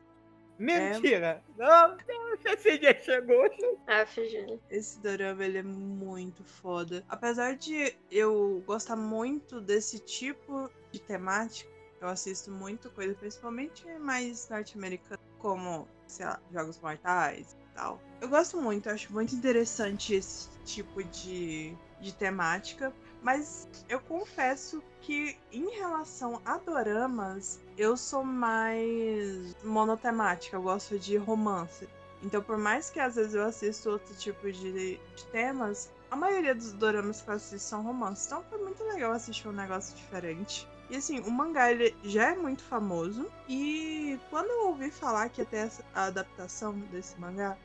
[0.59, 1.43] Mentira!
[1.57, 3.49] Não, não, esse dia chegou.
[3.87, 4.59] Ah, Figília.
[4.69, 7.03] Esse dorama, ele é muito foda.
[7.07, 11.69] Apesar de eu gostar muito desse tipo de temática,
[12.01, 18.01] eu assisto muito coisa, principalmente mais norte-americana, como, sei lá, Jogos Mortais e tal.
[18.21, 22.93] Eu gosto muito, eu acho muito interessante esse tipo de, de temática.
[23.21, 31.15] Mas eu confesso que em relação a doramas, eu sou mais monotemática, eu gosto de
[31.15, 31.87] romance.
[32.23, 36.55] Então, por mais que às vezes eu assisto outro tipo de, de temas, a maioria
[36.55, 38.25] dos doramas que eu assisto são romances.
[38.25, 40.67] Então foi muito legal assistir um negócio diferente.
[40.89, 43.27] E assim, o mangá ele já é muito famoso.
[43.47, 47.57] E quando eu ouvi falar que ia ter a adaptação desse mangá,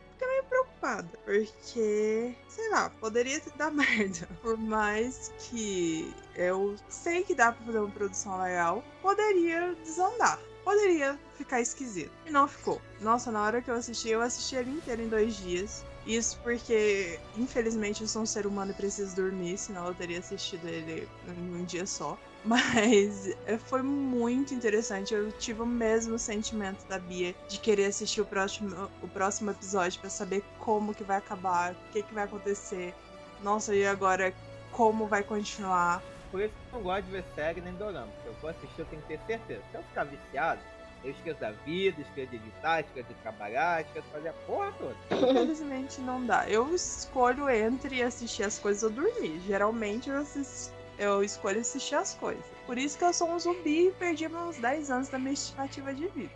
[0.83, 1.09] preocupada.
[1.25, 4.29] Porque, sei lá, poderia dar merda.
[4.43, 10.39] Por mais que eu sei que dá pra fazer uma produção legal, poderia desandar.
[10.65, 12.13] Poderia ficar esquisito.
[12.27, 12.81] E não ficou.
[13.01, 15.85] Nossa, na hora que eu assisti, eu assisti ele inteiro em dois dias.
[16.07, 20.69] Isso porque, infelizmente, eu sou um ser humano e preciso dormir, senão eu teria assistido
[20.69, 22.19] ele em um dia só.
[22.45, 25.15] Mas é, foi muito interessante.
[25.15, 30.01] Eu tive o mesmo sentimento da Bia de querer assistir o próximo, o próximo episódio
[30.01, 32.95] pra saber como que vai acabar, o que, que vai acontecer.
[33.41, 34.35] Nossa, e agora
[34.73, 36.03] como vai continuar?
[36.31, 38.11] Por isso que eu não gosto de ver série nem dorama.
[38.23, 39.63] Se eu for assistir, eu tenho que ter certeza.
[39.71, 40.63] Se eu ficar viciado,
[41.05, 44.73] eu esqueço da vida, esqueço de editar, esqueço de trabalhar, esqueço de fazer a porra
[44.79, 44.97] toda.
[45.11, 46.49] Infelizmente não dá.
[46.49, 49.41] Eu escolho entre assistir as coisas ou dormir.
[49.47, 52.45] Geralmente eu, assisto, eu escolho assistir as coisas.
[52.67, 55.93] Por isso que eu sou um zumbi e perdi meus 10 anos da minha estimativa
[55.95, 56.33] de vida.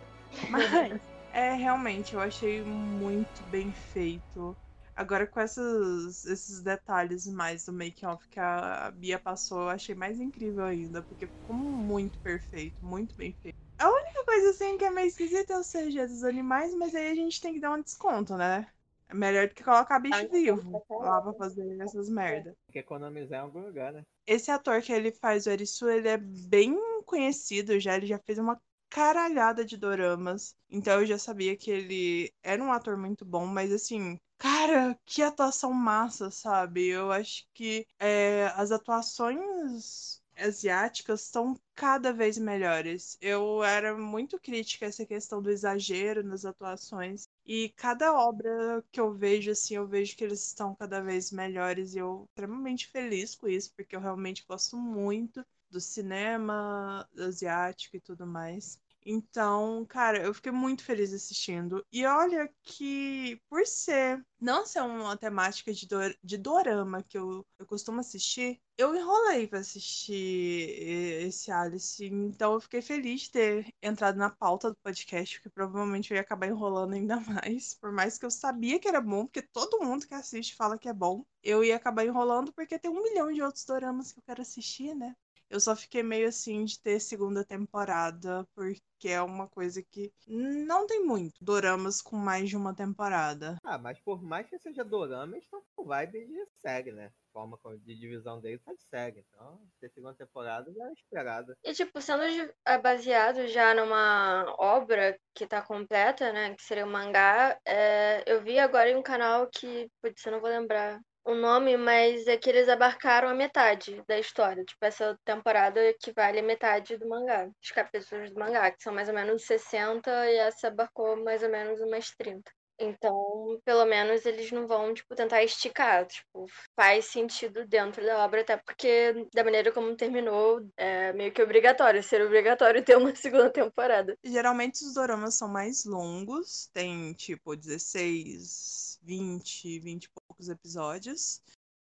[0.49, 0.63] Mas
[1.33, 4.55] é realmente, eu achei muito bem feito.
[4.95, 10.19] Agora com essas, esses detalhes mais do make-off que a Bia passou, eu achei mais
[10.19, 13.55] incrível ainda, porque ficou muito perfeito, muito bem feito.
[13.79, 17.11] A única coisa assim que é meio esquisita é o CG dos animais, mas aí
[17.11, 18.67] a gente tem que dar um desconto, né?
[19.07, 22.55] É melhor do que colocar bicho vivo lá pra fazer essas merda.
[22.65, 24.01] Tem que economizar em algum lugar, né?
[24.27, 28.37] Esse ator que ele faz o Erisu, ele é bem conhecido já, ele já fez
[28.37, 30.55] uma caralhada de doramas.
[30.69, 35.21] Então eu já sabia que ele era um ator muito bom, mas assim, cara, que
[35.21, 36.87] atuação massa, sabe?
[36.87, 43.17] Eu acho que é, as atuações asiáticas estão cada vez melhores.
[43.21, 47.27] Eu era muito crítica a essa questão do exagero nas atuações.
[47.47, 51.95] E cada obra que eu vejo, assim, eu vejo que eles estão cada vez melhores
[51.95, 58.01] e eu extremamente feliz com isso, porque eu realmente gosto muito do cinema asiático e
[58.01, 58.79] tudo mais.
[59.09, 61.81] Então, cara, eu fiquei muito feliz assistindo.
[61.89, 67.45] E olha que, por ser, não ser uma temática de, dor, de dorama que eu,
[67.57, 72.05] eu costumo assistir, eu enrolei pra assistir esse Alice.
[72.05, 76.21] Então, eu fiquei feliz de ter entrado na pauta do podcast, porque provavelmente eu ia
[76.21, 77.75] acabar enrolando ainda mais.
[77.75, 80.89] Por mais que eu sabia que era bom, porque todo mundo que assiste fala que
[80.89, 84.23] é bom, eu ia acabar enrolando porque tem um milhão de outros doramas que eu
[84.23, 85.15] quero assistir, né?
[85.49, 90.85] Eu só fiquei meio assim de ter segunda temporada, porque é uma coisa que não
[90.85, 93.57] tem muito doramas com mais de uma temporada.
[93.63, 97.11] Ah, mas por mais que seja dorama, estão com vibe de série, né?
[97.31, 99.25] Forma de divisão deles tá de série.
[99.29, 101.55] Então, ter segunda temporada já é esperado.
[101.63, 102.23] E, tipo, sendo
[102.65, 106.55] é, baseado já numa obra que tá completa, né?
[106.55, 110.41] Que seria o mangá, é, eu vi agora em um canal que, putz, eu não
[110.41, 114.63] vou lembrar o nome, mas é que eles abarcaram a metade da história.
[114.63, 119.09] Tipo, essa temporada equivale a metade do mangá, os capítulos do mangá, que são mais
[119.09, 122.49] ou menos 60, e essa abarcou mais ou menos umas 30.
[122.79, 126.05] Então, pelo menos eles não vão, tipo, tentar esticar.
[126.05, 131.41] Tipo, faz sentido dentro da obra, até porque, da maneira como terminou, é meio que
[131.41, 134.15] obrigatório, ser obrigatório ter uma segunda temporada.
[134.23, 141.41] Geralmente os doramas são mais longos, tem tipo 16, 20, 20 e poucos episódios.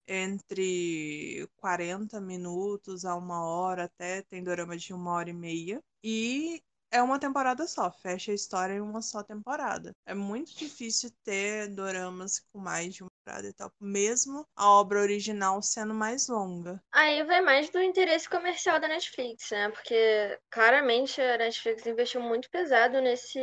[0.08, 5.82] Entre 40 minutos a uma hora, até tem dorama de uma hora e meia.
[6.02, 9.94] E é uma temporada só, fecha a história em uma só temporada.
[10.06, 15.00] É muito difícil ter doramas com mais de uma temporada e tal, mesmo a obra
[15.00, 16.82] original sendo mais longa.
[16.92, 19.70] Aí vai mais do interesse comercial da Netflix, né?
[19.70, 23.40] Porque claramente a Netflix investiu muito pesado nesse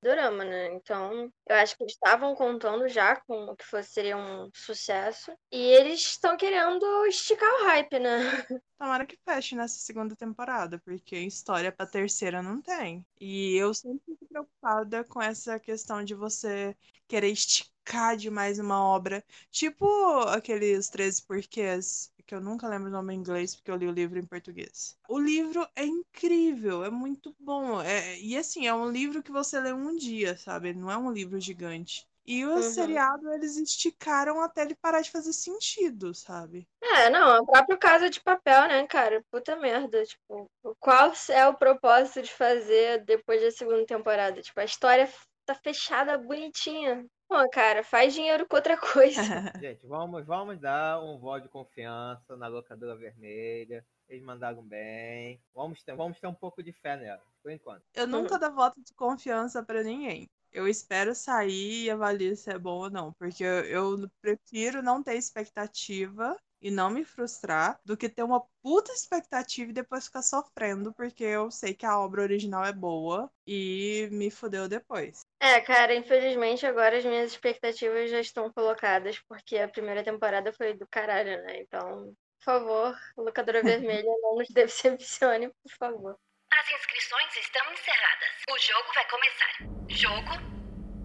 [0.00, 0.72] drama, né?
[0.74, 5.32] Então, eu acho que eles estavam contando já com o que fosse, seria um sucesso.
[5.50, 8.18] E eles estão querendo esticar o hype, né?
[8.78, 13.04] Tomara que feche nessa segunda temporada, porque história pra terceira não tem.
[13.18, 16.76] E eu sempre fico preocupada com essa questão de você
[17.08, 17.75] querer esticar
[18.16, 19.24] demais uma obra.
[19.50, 19.86] Tipo
[20.28, 23.92] aqueles 13 porquês, que eu nunca lembro o nome em inglês, porque eu li o
[23.92, 24.96] livro em português.
[25.08, 27.80] O livro é incrível, é muito bom.
[27.82, 30.72] É, e assim, é um livro que você lê um dia, sabe?
[30.74, 32.06] Não é um livro gigante.
[32.24, 32.62] E o Uhum.
[32.62, 36.68] seriado, eles esticaram até ele parar de fazer sentido, sabe?
[36.82, 39.22] É, não, o próprio Casa de Papel, né, cara?
[39.30, 40.04] Puta merda.
[40.04, 44.40] Tipo, qual é o propósito de fazer depois da segunda temporada?
[44.42, 45.08] Tipo, a história
[45.44, 47.04] tá fechada, bonitinha.
[47.28, 49.20] Pô, cara, faz dinheiro com outra coisa.
[49.60, 53.84] Gente, vamos, vamos dar um voto de confiança na locadora vermelha.
[54.08, 55.40] Eles mandaram bem.
[55.52, 57.82] Vamos ter, vamos ter um pouco de fé nela, por enquanto.
[57.94, 60.28] Eu nunca dou voto de confiança pra ninguém.
[60.52, 65.02] Eu espero sair e avaliar se é bom ou não, porque eu, eu prefiro não
[65.02, 70.22] ter expectativa e não me frustrar do que ter uma puta expectativa e depois ficar
[70.22, 75.25] sofrendo, porque eu sei que a obra original é boa e me fudeu depois.
[75.38, 80.74] É, cara, infelizmente agora as minhas expectativas já estão colocadas, porque a primeira temporada foi
[80.74, 81.60] do caralho, né?
[81.60, 86.18] Então, por favor, locadora vermelha, não nos decepcione, por favor.
[86.52, 88.28] As inscrições estão encerradas.
[88.50, 89.76] O jogo vai começar.
[89.88, 90.56] Jogo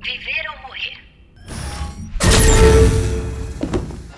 [0.04, 1.12] Viver ou Morrer.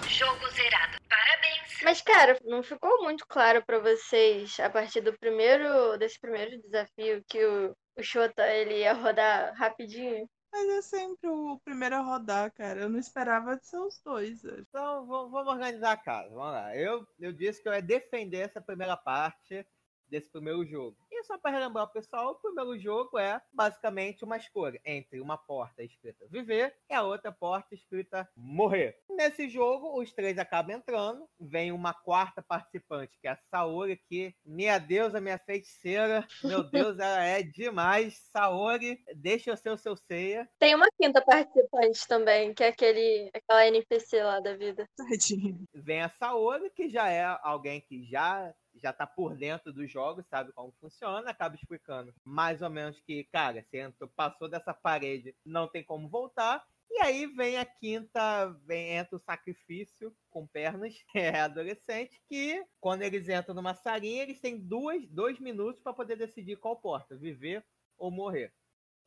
[0.08, 0.98] Jogo zerado.
[1.10, 1.82] Parabéns.
[1.82, 7.24] Mas, cara, não ficou muito claro pra vocês, a partir do primeiro, desse primeiro desafio,
[7.28, 10.30] que o, o Shota, ele ia rodar rapidinho?
[10.52, 12.82] Mas é sempre o primeiro a rodar, cara.
[12.82, 14.44] Eu não esperava de ser os dois.
[14.44, 14.66] velho.
[14.70, 16.30] Então, vamos, vamos organizar a casa.
[16.30, 16.76] Vamos lá.
[16.76, 19.66] Eu, eu disse que eu ia defender essa primeira parte
[20.10, 20.98] desse primeiro jogo.
[21.12, 25.38] E só para relembrar o pessoal, o primeiro jogo é basicamente uma escolha entre uma
[25.38, 28.98] porta escrita viver e a outra porta escrita morrer.
[29.10, 34.36] Nesse jogo, os três acabam entrando, vem uma quarta participante, que é a Saori, que,
[34.46, 38.18] minha deusa, minha feiticeira, meu Deus, ela é demais.
[38.32, 40.50] Saori, deixa eu ser o seu ceia.
[40.60, 44.88] Tem uma quinta participante também, que é aquele, aquela NPC lá da vida.
[44.98, 45.64] Tadinho.
[45.74, 48.54] vem a Saori, que já é alguém que já
[48.84, 53.24] já tá por dentro dos jogos, sabe como funciona, acaba explicando mais ou menos que,
[53.26, 56.64] cara, você entrou, passou dessa parede, não tem como voltar.
[56.92, 63.02] E aí vem a quinta, vem, entra o sacrifício com pernas, é adolescente, que quando
[63.02, 67.66] eles entram numa salinha, eles têm duas, dois minutos para poder decidir qual porta, viver
[67.98, 68.54] ou morrer.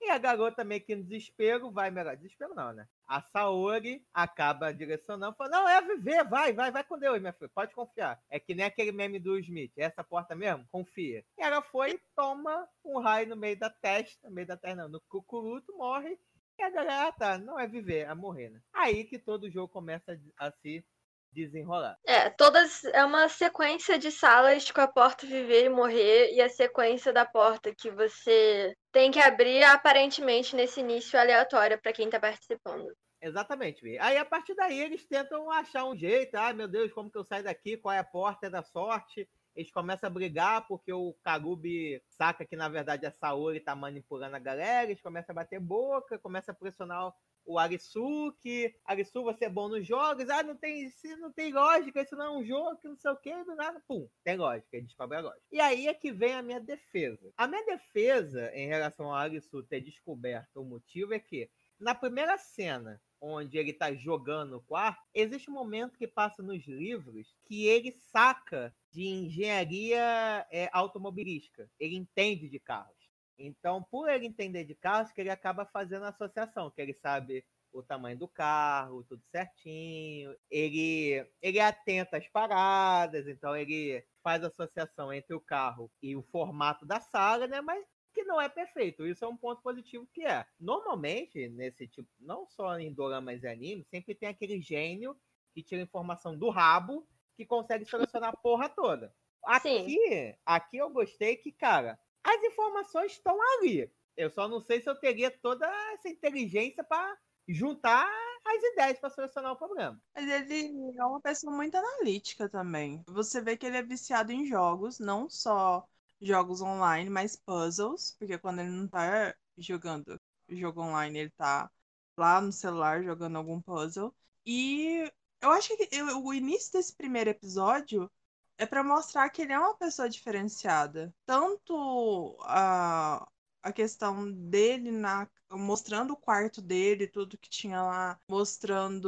[0.00, 2.86] E a garota meio que no desespero, vai, melhor, desespero não, né?
[3.06, 7.50] A Saori acaba direcionando, fala, não, é viver, vai, vai, vai com Deus, minha filha,
[7.54, 8.20] pode confiar.
[8.28, 10.66] É que nem aquele meme do Smith, é essa porta mesmo?
[10.70, 11.24] Confia.
[11.38, 14.76] E ela foi e toma um raio no meio da testa, no meio da testa
[14.82, 16.18] não, no cucuruto, morre.
[16.58, 18.60] E a galera, ah, tá, não é viver, é morrer, né?
[18.72, 20.84] Aí que todo jogo começa a se
[21.32, 21.96] desenrolar.
[22.06, 26.48] É, todas é uma sequência de salas com a porta viver e morrer e a
[26.48, 32.18] sequência da porta que você tem que abrir aparentemente nesse início aleatório para quem tá
[32.18, 32.88] participando.
[33.20, 33.98] Exatamente.
[33.98, 36.34] Aí a partir daí eles tentam achar um jeito.
[36.36, 37.76] Ah, meu Deus, como que eu saio daqui?
[37.76, 38.46] Qual é a porta?
[38.46, 39.28] É da sorte.
[39.56, 44.36] Eles começam a brigar porque o Karubi saca que na verdade a Saori tá manipulando
[44.36, 44.90] a galera.
[44.90, 47.12] Eles começam a bater boca, começam a pressionar
[47.46, 50.28] o Arisu, que Arisu, você é bom nos jogos.
[50.28, 53.10] Ah, não tem, isso não tem lógica, isso não é um jogo, que não sei
[53.10, 53.80] o que, do nada.
[53.86, 55.46] Pum, tem lógica, ele descobre a lógica.
[55.50, 57.32] E aí é que vem a minha defesa.
[57.36, 62.36] A minha defesa em relação ao Arisu ter descoberto o motivo é que na primeira
[62.36, 67.66] cena, onde ele tá jogando no quarto, existe um momento que passa nos livros que
[67.66, 71.70] ele saca de engenharia é, automobilística.
[71.78, 72.96] Ele entende de carros.
[73.38, 77.44] Então, por ele entender de carros, que ele acaba fazendo a associação, que ele sabe
[77.70, 80.34] o tamanho do carro, tudo certinho.
[80.50, 86.22] Ele, ele é atento às paradas, então ele faz associação entre o carro e o
[86.22, 87.60] formato da sala, né?
[87.60, 89.06] Mas que não é perfeito.
[89.06, 90.46] Isso é um ponto positivo que é.
[90.58, 95.14] Normalmente, nesse tipo, não só em doramas e anime, sempre tem aquele gênio
[95.52, 97.06] que tira informação do rabo
[97.36, 99.12] que consegue solucionar a porra toda.
[99.44, 103.90] Aqui, aqui eu gostei que, cara, as informações estão ali.
[104.16, 108.10] Eu só não sei se eu teria toda essa inteligência para juntar
[108.44, 110.00] as ideias para solucionar o problema.
[110.14, 113.04] Mas ele é uma pessoa muito analítica também.
[113.06, 115.86] Você vê que ele é viciado em jogos, não só
[116.20, 121.70] jogos online, mas puzzles, porque quando ele não tá jogando jogo online, ele tá
[122.16, 124.14] lá no celular jogando algum puzzle.
[124.44, 128.10] E eu acho que eu- o início desse primeiro episódio
[128.58, 131.14] é pra mostrar que ele é uma pessoa diferenciada.
[131.26, 133.26] Tanto a,
[133.62, 139.06] a questão dele na mostrando o quarto dele, tudo que tinha lá, mostrando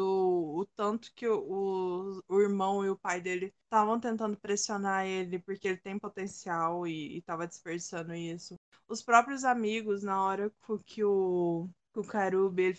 [0.57, 5.67] o tanto que o, o irmão e o pai dele estavam tentando pressionar ele porque
[5.67, 8.55] ele tem potencial e, e tava desperdiçando isso.
[8.89, 12.05] Os próprios amigos, na hora que o, que o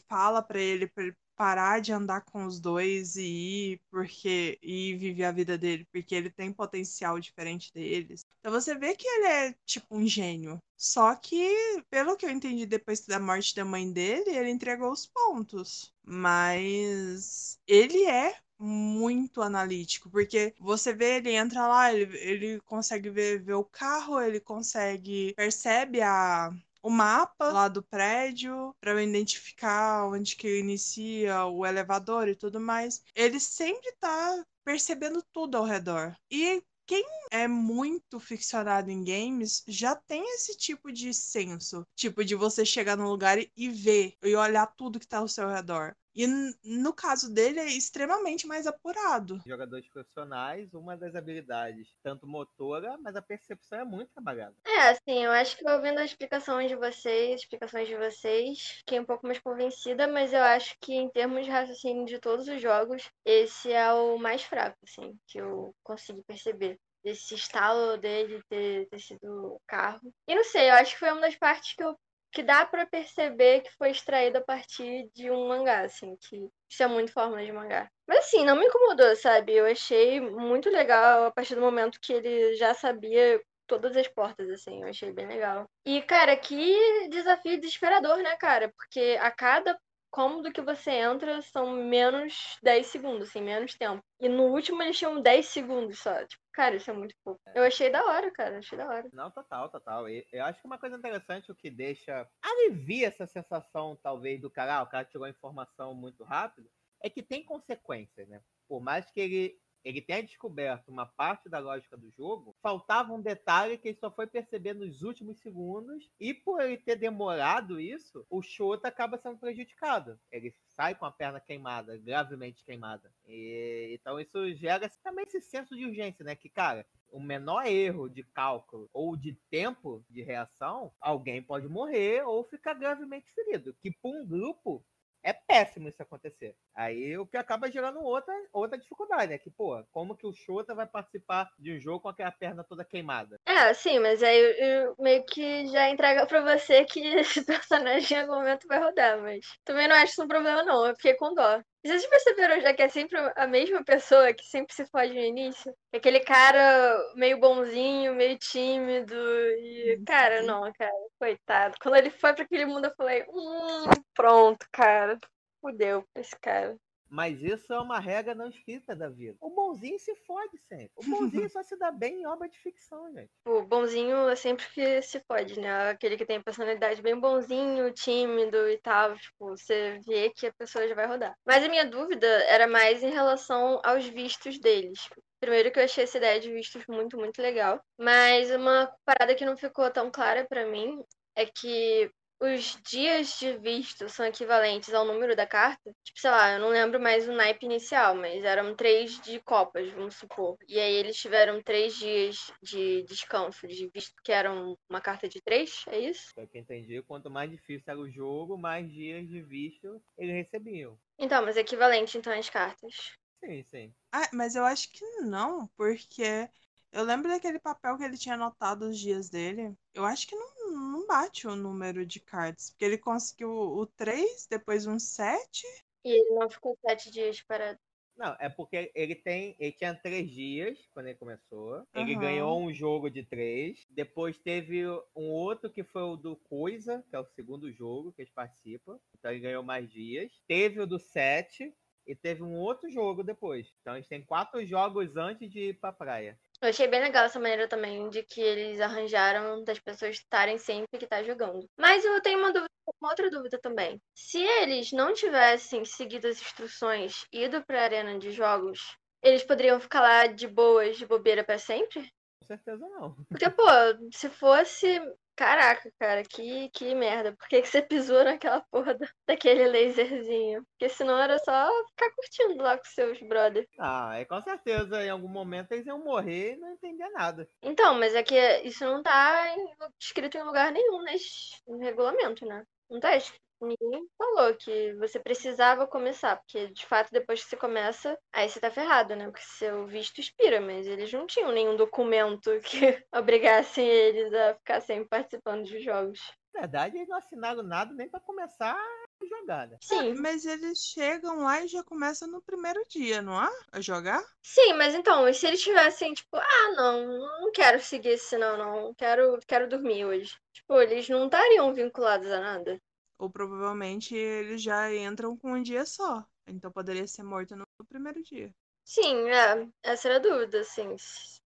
[0.07, 4.93] fala pra ele, pra ele parar de andar com os dois e ir porque e
[4.95, 8.25] viver a vida dele, porque ele tem potencial diferente deles.
[8.41, 10.59] Então você vê que ele é tipo um gênio.
[10.75, 15.05] Só que, pelo que eu entendi depois da morte da mãe dele, ele entregou os
[15.05, 15.93] pontos.
[16.03, 23.41] Mas ele é muito analítico, porque você vê, ele entra lá, ele, ele consegue ver,
[23.41, 26.51] ver o carro, ele consegue, percebe a,
[26.81, 33.03] o mapa lá do prédio para identificar onde que inicia o elevador e tudo mais.
[33.15, 36.15] Ele sempre tá percebendo tudo ao redor.
[36.31, 42.33] E quem é muito ficcionado em games já tem esse tipo de senso, tipo de
[42.33, 45.95] você chegar num lugar e ver e olhar tudo que tá ao seu redor.
[46.19, 46.27] E
[46.65, 49.41] no caso dele é extremamente mais apurado.
[49.47, 54.53] Jogadores profissionais, uma das habilidades, tanto motora, mas a percepção é muito trabalhada.
[54.67, 59.05] É, assim, eu acho que ouvindo a explicação de vocês, explicações de vocês, fiquei um
[59.05, 63.09] pouco mais convencida, mas eu acho que em termos de raciocínio de todos os jogos,
[63.23, 66.77] esse é o mais fraco, assim, que eu consegui perceber.
[67.01, 70.13] Desse estalo dele ter, ter sido o carro.
[70.27, 71.97] E não sei, eu acho que foi uma das partes que eu
[72.31, 76.83] que dá para perceber que foi extraído a partir de um mangá, assim, que isso
[76.83, 77.89] é muito fórmula de mangá.
[78.07, 79.53] Mas assim, não me incomodou, sabe?
[79.53, 84.49] Eu achei muito legal a partir do momento que ele já sabia todas as portas,
[84.49, 85.69] assim, eu achei bem legal.
[85.85, 88.71] E, cara, que desafio desesperador, né, cara?
[88.75, 89.77] Porque a cada
[90.09, 94.03] cômodo que você entra são menos 10 segundos, assim, menos tempo.
[94.19, 96.25] E no último eles tinham 10 segundos só.
[96.25, 97.41] Tipo, cara, isso é muito pouco.
[97.53, 99.09] Eu achei da hora, cara, achei da hora.
[99.13, 100.09] Não, total, total.
[100.09, 102.27] E eu acho que uma coisa interessante, o que deixa.
[102.41, 106.69] alivia essa sensação, talvez, do cara, ah, o cara tirou a informação muito rápido,
[107.01, 108.41] é que tem consequências, né?
[108.67, 113.21] Por mais que ele ele tenha descoberto uma parte da lógica do jogo, faltava um
[113.21, 118.25] detalhe que ele só foi perceber nos últimos segundos, e por ele ter demorado isso,
[118.29, 120.19] o Shota acaba sendo prejudicado.
[120.31, 123.11] Ele sai com a perna queimada, gravemente queimada.
[123.27, 126.35] E, então isso gera também esse senso de urgência, né?
[126.35, 132.23] Que, cara, o menor erro de cálculo ou de tempo de reação, alguém pode morrer
[132.23, 133.75] ou ficar gravemente ferido.
[133.81, 134.85] Que para um grupo
[135.23, 136.55] é péssimo isso acontecer.
[136.75, 139.37] Aí o que acaba gerando outra, outra dificuldade, né?
[139.37, 142.85] Que, pô, como que o Shota vai participar de um jogo com aquela perna toda
[142.85, 143.39] queimada?
[143.45, 148.17] É, sim, mas aí eu, eu meio que já entrega pra você que esse personagem
[148.17, 150.85] em algum momento vai rodar, mas também não acho isso um problema, não.
[150.85, 151.61] Eu fiquei com dó.
[151.83, 155.73] Vocês perceberam já que é sempre a mesma pessoa que sempre se fode no início?
[155.93, 160.01] Aquele cara meio bonzinho, meio tímido e.
[160.05, 161.75] Cara, não, cara, coitado.
[161.81, 165.17] Quando ele foi para aquele mundo, eu falei, hum, pronto, cara.
[165.61, 166.77] Fudeu pra esse cara.
[167.09, 169.35] Mas isso é uma regra não escrita da vida.
[169.41, 170.91] O bonzinho se fode sempre.
[170.95, 173.31] O bonzinho só se dá bem em obra de ficção, gente.
[173.45, 175.89] O bonzinho é sempre que se fode, né?
[175.89, 179.17] Aquele que tem personalidade bem bonzinho, tímido e tal.
[179.17, 181.35] Tipo, você vê que a pessoa já vai rodar.
[181.45, 185.09] Mas a minha dúvida era mais em relação aos vistos deles.
[185.39, 187.81] Primeiro que eu achei essa ideia de vistos muito, muito legal.
[187.97, 191.03] Mas uma parada que não ficou tão clara para mim
[191.35, 195.91] é que os dias de visto são equivalentes ao número da carta?
[196.03, 199.89] Tipo, sei lá, eu não lembro mais o naipe inicial, mas eram três de copas,
[199.91, 200.57] vamos supor.
[200.67, 205.41] E aí eles tiveram três dias de descanso, de visto que eram uma carta de
[205.41, 206.33] três, é isso?
[206.33, 210.35] Pelo que eu entendi, quanto mais difícil era o jogo, mais dias de visto eles
[210.35, 210.97] recebiam.
[211.19, 212.95] Então, mas é equivalente então às cartas.
[213.43, 213.93] Sim, sim.
[214.11, 216.49] Ah, mas eu acho que não, porque
[216.91, 219.73] eu lembro daquele papel que ele tinha anotado os dias dele.
[219.93, 222.71] Eu acho que não, não bate o número de cards.
[222.71, 225.65] Porque ele conseguiu o 3, depois um 7.
[226.03, 227.77] E ele não ficou sete dias parado.
[228.17, 229.55] Não, é porque ele tem.
[229.57, 231.85] Ele tinha três dias quando ele começou.
[231.93, 232.21] Ele Aham.
[232.21, 233.85] ganhou um jogo de três.
[233.91, 234.85] Depois teve
[235.15, 238.99] um outro que foi o do Coisa, que é o segundo jogo que eles participam.
[239.17, 240.31] Então ele ganhou mais dias.
[240.47, 241.73] Teve o do sete.
[242.05, 243.71] E teve um outro jogo depois.
[243.81, 246.39] Então eles têm quatro jogos antes de ir pra praia.
[246.61, 250.99] Eu achei bem legal essa maneira também de que eles arranjaram das pessoas estarem sempre
[250.99, 251.65] que tá jogando.
[251.77, 252.69] Mas eu tenho uma dúvida,
[253.01, 254.01] uma outra dúvida também.
[254.13, 258.79] Se eles não tivessem seguido as instruções e ido pra arena de jogos,
[259.23, 262.01] eles poderiam ficar lá de boas, de bobeira pra sempre?
[262.41, 263.15] Com certeza não.
[263.29, 263.63] Porque, pô,
[264.11, 264.99] se fosse.
[265.39, 267.31] Caraca, cara, que, que merda.
[267.31, 270.65] Por que, que você pisou naquela porra da- daquele laserzinho?
[270.71, 273.65] Porque senão era só ficar curtindo lá com seus brothers.
[273.79, 277.47] Ah, é com certeza, em algum momento eles iam morrer e não entender nada.
[277.63, 278.35] Então, mas é que
[278.65, 279.65] isso não tá em-
[279.97, 282.65] escrito em lugar nenhum nesse no regulamento, né?
[282.89, 283.48] Não tá escrito.
[283.61, 288.59] Ninguém falou que você precisava começar, porque de fato depois que você começa, aí você
[288.59, 289.25] tá ferrado, né?
[289.25, 292.79] Porque seu visto expira, mas eles não tinham nenhum documento que
[293.13, 296.19] obrigassem eles a ficar sempre participando de jogos.
[296.53, 299.77] Na verdade, eles não assinaram nada nem pra começar a jogada.
[299.81, 303.49] Sim, Mas eles chegam lá e já começam no primeiro dia, não é?
[303.71, 304.23] A jogar?
[304.41, 308.57] sim, mas então, e se eles tivessem, tipo, ah, não, não quero seguir esse não,
[308.57, 310.35] não, quero, quero dormir hoje.
[310.53, 312.81] Tipo, eles não estariam vinculados a nada.
[313.19, 316.25] Ou provavelmente eles já entram com um dia só.
[316.47, 318.51] Então poderia ser morto no primeiro dia.
[318.85, 320.95] Sim, é, essa era a dúvida, assim,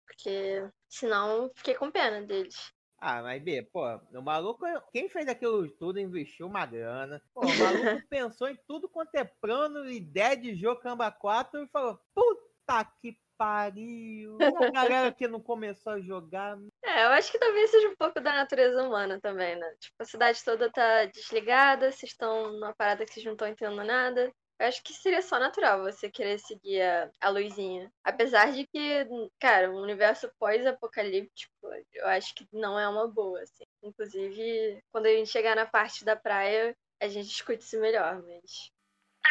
[0.07, 2.73] porque senão fiquei com pena deles.
[2.99, 3.83] Ah, mas B, pô,
[4.15, 7.21] o maluco, quem fez aquilo tudo investiu uma grana.
[7.35, 11.69] Pô, o maluco pensou em tudo quanto é plano, ideia de jogo Camba 4 e
[11.69, 14.39] falou: puta que pariu.
[14.41, 16.59] A galera que não começou a jogar.
[16.83, 19.75] É, eu acho que talvez seja um pouco da natureza humana também, né?
[19.79, 23.85] Tipo, a cidade toda tá desligada, vocês estão numa parada que vocês não estão entendendo
[23.85, 24.33] nada.
[24.59, 27.91] Eu acho que seria só natural você querer seguir a, a luzinha.
[28.05, 29.07] Apesar de que,
[29.41, 31.53] cara, um universo pós-apocalíptico,
[31.93, 33.65] eu acho que não é uma boa, assim.
[33.83, 38.73] Inclusive, quando a gente chegar na parte da praia, a gente discute isso melhor, mas.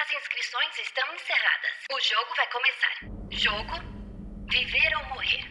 [0.01, 1.71] As inscrições estão encerradas.
[1.91, 2.95] O jogo vai começar.
[3.31, 3.73] Jogo
[4.49, 5.45] Viver ou Morrer.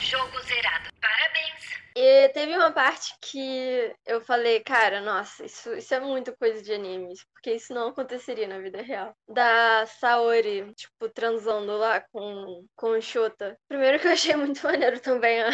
[0.00, 0.89] Jogo zerado.
[1.00, 1.80] Parabéns.
[1.96, 6.72] E teve uma parte que eu falei, cara, nossa, isso, isso é muito coisa de
[6.72, 9.14] animes, porque isso não aconteceria na vida real.
[9.28, 13.58] Da Saori, tipo, transando lá com, com o Shota.
[13.68, 15.50] Primeiro que eu achei muito maneiro também a,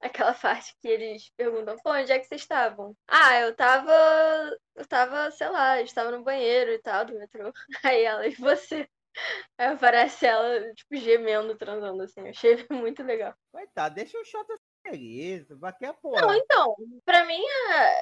[0.00, 2.96] aquela parte que eles perguntam, pô, onde é que vocês estavam?
[3.06, 3.92] Ah, eu tava.
[4.74, 7.52] Eu tava, sei lá, eu estava no banheiro e tal, do metrô.
[7.84, 8.88] Aí ela, e você?
[9.58, 12.20] Aí aparece ela, tipo, gemendo, transando, assim.
[12.20, 13.34] Eu achei muito legal.
[13.52, 15.46] Coitado, deixa o Shota feliz.
[15.58, 16.20] Daqui a pouco.
[16.20, 17.42] Não, então, pra mim,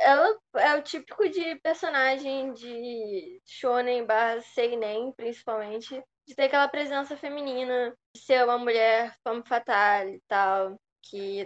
[0.02, 7.16] ela é o típico de personagem de shonen barra seinen, principalmente, de ter aquela presença
[7.16, 11.44] feminina, de ser uma mulher femme fatale e tal, que,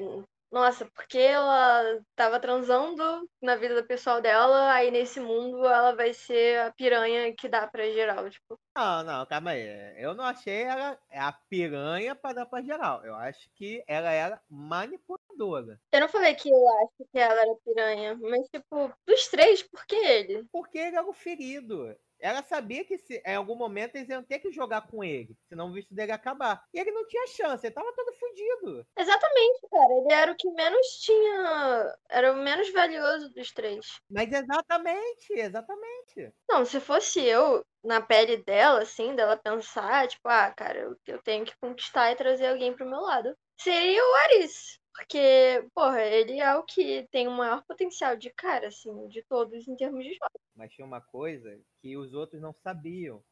[0.53, 6.13] nossa, porque ela tava transando na vida do pessoal dela, aí nesse mundo ela vai
[6.13, 8.61] ser a piranha que dá pra geral, tipo.
[8.77, 9.95] Não, não, calma aí.
[9.97, 13.05] Eu não achei ela a piranha para dar pra geral.
[13.05, 15.81] Eu acho que ela era manipuladora.
[15.91, 19.87] Eu não falei que eu acho que ela era piranha, mas, tipo, dos três, por
[19.87, 20.45] que ele?
[20.53, 21.97] Porque ele era o ferido.
[22.23, 25.69] Ela sabia que se, em algum momento eles iam ter que jogar com ele, senão
[25.69, 26.63] o visto dele ia acabar.
[26.73, 28.87] E ele não tinha chance, ele tava todo fudido.
[28.97, 29.93] Exatamente, cara.
[29.93, 31.97] Ele era o que menos tinha.
[32.09, 33.85] Era o menos valioso dos três.
[34.09, 36.33] Mas exatamente, exatamente.
[36.49, 41.23] Não, se fosse eu na pele dela, assim, dela pensar, tipo, ah, cara, eu, eu
[41.23, 43.37] tenho que conquistar e trazer alguém pro meu lado.
[43.59, 44.81] Seria o Aris.
[44.95, 49.67] Porque, porra, ele é o que tem o maior potencial de cara, assim, de todos
[49.67, 50.41] em termos de jogo.
[50.55, 53.23] Mas tinha uma coisa que os outros não sabiam.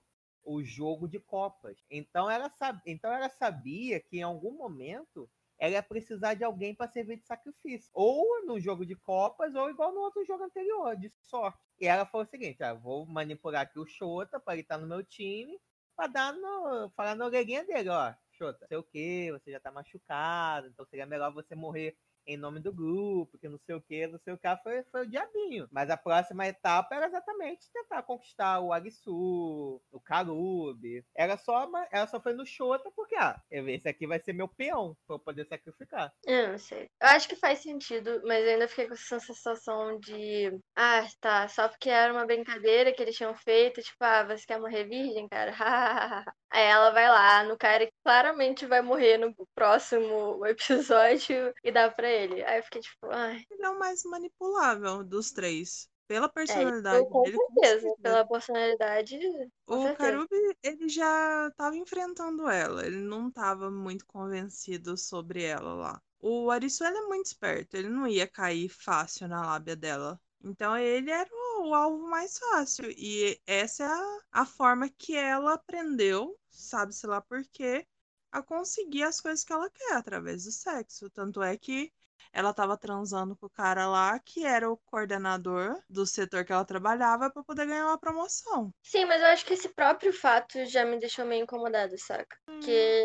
[0.43, 1.77] O jogo de copas.
[1.91, 2.81] Então ela, sab...
[2.87, 7.27] então ela sabia que em algum momento ela ia precisar de alguém para servir de
[7.27, 7.91] sacrifício.
[7.93, 11.59] Ou no jogo de copas, ou igual no outro jogo anterior, de sorte.
[11.79, 14.87] E ela falou o seguinte: ah, vou manipular aqui o Xota para ele estar no
[14.87, 15.61] meu time,
[15.95, 16.91] para dar no.
[16.97, 18.15] falar na orelhinha dele, ó.
[18.41, 21.97] Xota, sei o que, você já tá machucado, então seria melhor você morrer
[22.27, 25.03] em nome do grupo, que não sei o que, não sei o que, foi, foi
[25.03, 25.69] o diabinho.
[25.71, 31.05] Mas a próxima etapa era exatamente tentar conquistar o Agsu, o Karube.
[31.15, 34.97] Era só, ela só foi no Xota porque, ah, esse aqui vai ser meu peão,
[35.07, 36.13] pra eu poder sacrificar.
[36.25, 36.89] Eu não sei.
[37.01, 40.59] Eu acho que faz sentido, mas eu ainda fiquei com essa sensação de.
[40.77, 41.49] Ah, tá.
[41.49, 43.83] Só porque era uma brincadeira que eles tinham feito.
[43.83, 45.53] Tipo, ah, você quer morrer virgem, cara?
[46.51, 51.91] Aí ela vai lá no cara que claramente vai morrer no próximo episódio e dá
[51.91, 52.09] pra.
[52.47, 53.45] Aí eu fiquei tipo, ai.
[53.51, 55.89] Ele é o mais manipulável dos três.
[56.07, 57.97] Pela É, personalidade eu, com dele, com certeza.
[58.03, 59.19] Pela personalidade.
[59.67, 59.91] O.
[59.93, 62.85] Karubi, ele já tava enfrentando ela.
[62.87, 66.03] Ele não tava muito convencido sobre ela lá.
[66.19, 67.77] O Arisu, ele é muito esperto.
[67.77, 70.21] Ele não ia cair fácil na lábia dela.
[70.43, 72.91] Então ele era o, o alvo mais fácil.
[72.91, 77.87] E essa é a, a forma que ela aprendeu, sabe-se lá por quê,
[78.33, 81.09] a conseguir as coisas que ela quer através do sexo.
[81.11, 81.93] Tanto é que
[82.33, 86.65] ela tava transando com o cara lá, que era o coordenador do setor que ela
[86.65, 88.73] trabalhava, pra poder ganhar uma promoção.
[88.83, 92.37] Sim, mas eu acho que esse próprio fato já me deixou meio incomodada, saca?
[92.45, 93.05] Porque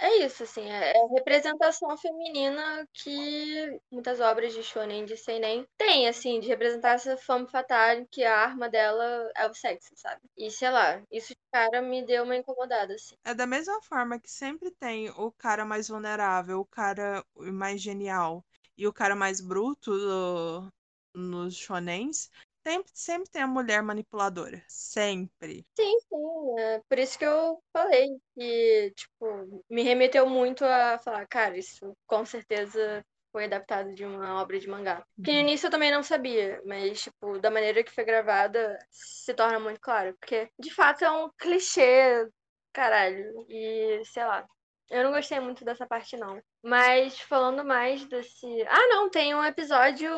[0.00, 5.66] é isso, assim, é é a representação feminina que muitas obras de shonen de seinen
[5.76, 10.20] têm, assim, de representar essa femme fatale que a arma dela é o sexo, sabe?
[10.36, 13.16] E sei lá, isso de cara me deu uma incomodada, assim.
[13.24, 18.44] É da mesma forma que sempre tem o cara mais vulnerável, o cara mais genial
[18.76, 20.68] e o cara mais bruto do-
[21.14, 22.30] nos shonens.
[22.68, 24.62] Sempre, sempre tem a mulher manipuladora.
[24.68, 25.66] Sempre.
[25.74, 31.26] Sim, sim, é por isso que eu falei que, tipo, me remeteu muito a falar,
[31.26, 33.02] cara, isso com certeza
[33.32, 35.02] foi adaptado de uma obra de mangá.
[35.24, 39.32] Que no início eu também não sabia, mas, tipo, da maneira que foi gravada, se
[39.32, 40.14] torna muito claro.
[40.20, 42.28] Porque, de fato, é um clichê,
[42.70, 43.46] caralho.
[43.48, 44.46] E, sei lá,
[44.90, 46.38] eu não gostei muito dessa parte, não.
[46.62, 48.46] Mas, falando mais desse...
[48.68, 50.10] Ah, não, tem um episódio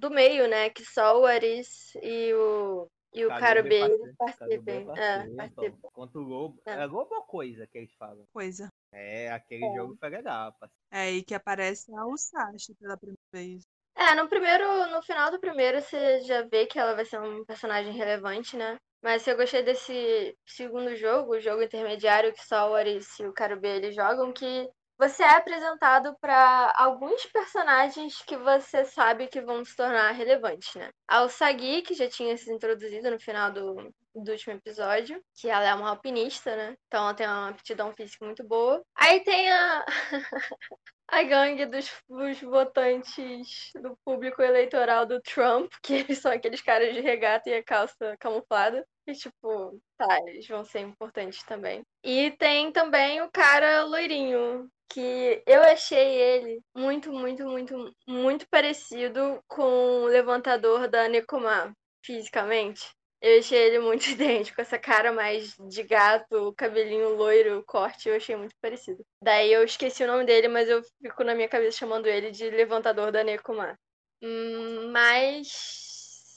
[0.00, 0.70] do meio, né?
[0.70, 2.88] Que só o Aris e o...
[3.12, 4.86] E o Caro B, eles participem.
[4.96, 5.88] É, participam.
[5.92, 6.62] Contra o Lobo.
[6.64, 6.74] É.
[6.74, 8.24] É Lobo ou coisa que eles falam?
[8.32, 8.68] Coisa.
[8.92, 9.74] É, aquele É.
[9.74, 10.52] jogo foi legal.
[10.52, 10.80] parceiro.
[10.92, 13.62] É, e que aparece a Usashi pela primeira vez.
[13.96, 17.44] É, no primeiro, no final do primeiro você já vê que ela vai ser um
[17.44, 18.76] personagem relevante, né?
[19.02, 23.32] Mas eu gostei desse segundo jogo, o jogo intermediário que só o Aris e o
[23.32, 24.70] Karube eles jogam, que
[25.00, 30.90] você é apresentado para alguns personagens que você sabe que vão se tornar relevantes, né?
[31.08, 35.64] A Usagi, que já tinha se introduzido no final do, do último episódio, que ela
[35.64, 36.76] é uma alpinista, né?
[36.86, 38.82] Então ela tem uma aptidão física muito boa.
[38.94, 39.86] Aí tem a
[41.10, 46.94] a gangue dos, dos votantes do público eleitoral do Trump, que eles são aqueles caras
[46.94, 48.86] de regata e a calça camuflada.
[49.06, 51.82] E, tipo, tá, eles vão ser importantes também.
[52.04, 59.42] E tem também o cara loirinho, que eu achei ele muito, muito, muito, muito parecido
[59.48, 61.72] com o levantador da Nekoma,
[62.04, 62.88] fisicamente.
[63.20, 68.34] Eu achei ele muito idêntico, essa cara mais de gato, cabelinho loiro, corte, eu achei
[68.36, 69.04] muito parecido.
[69.22, 72.48] Daí eu esqueci o nome dele, mas eu fico na minha cabeça chamando ele de
[72.50, 73.78] levantador da Nekoma.
[74.22, 75.89] Hum, Mas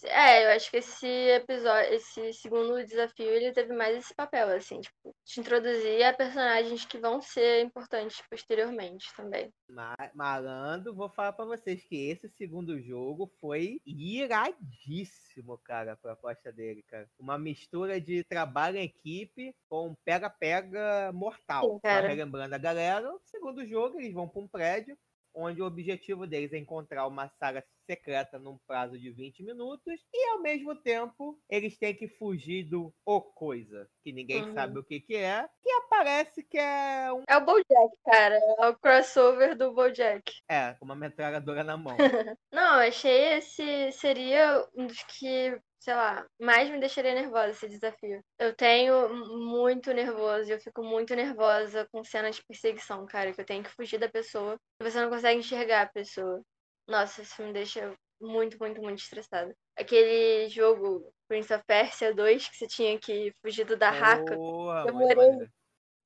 [0.06, 4.80] é, eu acho que esse episódio, esse segundo desafio, ele teve mais esse papel, assim,
[4.82, 9.52] tipo, de introduzir a personagens que vão ser importantes posteriormente também.
[9.70, 16.52] Ma- Malandro, vou falar pra vocês que esse segundo jogo foi iradíssimo, cara, a proposta
[16.52, 17.10] dele, cara.
[17.18, 21.64] Uma mistura de trabalho em equipe com pega-pega mortal.
[21.70, 22.02] Sim, cara.
[22.02, 24.98] Só relembrando a galera, o segundo jogo eles vão pra um prédio
[25.36, 30.30] onde o objetivo deles é encontrar uma saga secreta num prazo de 20 minutos e
[30.32, 34.54] ao mesmo tempo eles têm que fugir do O Coisa, que ninguém Uhum.
[34.54, 38.68] sabe o que que é, que aparece que é um É o Bojack, cara, é
[38.70, 40.24] o crossover do Bojack.
[40.48, 42.10] é, com uma metralhadora na mão.
[42.52, 47.68] Não, eu achei esse seria um dos que, sei lá, mais me deixaria nervosa esse
[47.70, 48.22] desafio.
[48.40, 49.10] Eu tenho
[49.50, 53.70] muito nervoso, eu fico muito nervosa com cenas de perseguição, cara, que eu tenho que
[53.72, 56.42] fugir da pessoa e você não consegue enxergar a pessoa.
[56.88, 59.56] Nossa, isso me deixa muito, muito, muito estressada.
[59.76, 64.36] Aquele jogo Prince of Persia 2 que você tinha que fugir do Dahaka.
[64.36, 65.48] Boa, Eu muito demorei-.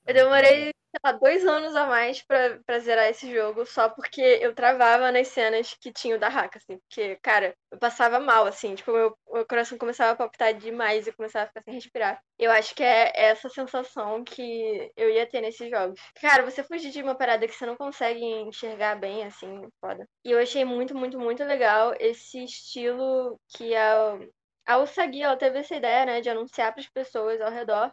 [0.06, 0.72] Eu demorei,
[1.04, 5.28] lá, dois anos a mais pra, pra zerar esse jogo, só porque eu travava nas
[5.30, 6.78] cenas que tinha o da Haka, assim.
[6.80, 8.76] Porque, cara, eu passava mal, assim.
[8.76, 12.22] Tipo, meu, meu coração começava a palpitar demais e começava a ficar sem respirar.
[12.38, 16.00] Eu acho que é essa sensação que eu ia ter nesses jogos.
[16.22, 20.08] Cara, você fugir de uma parada que você não consegue enxergar bem, assim, foda.
[20.24, 24.18] E eu achei muito, muito, muito legal esse estilo que a,
[24.66, 27.92] a Usagi, ela teve essa ideia, né, de anunciar pras pessoas ao redor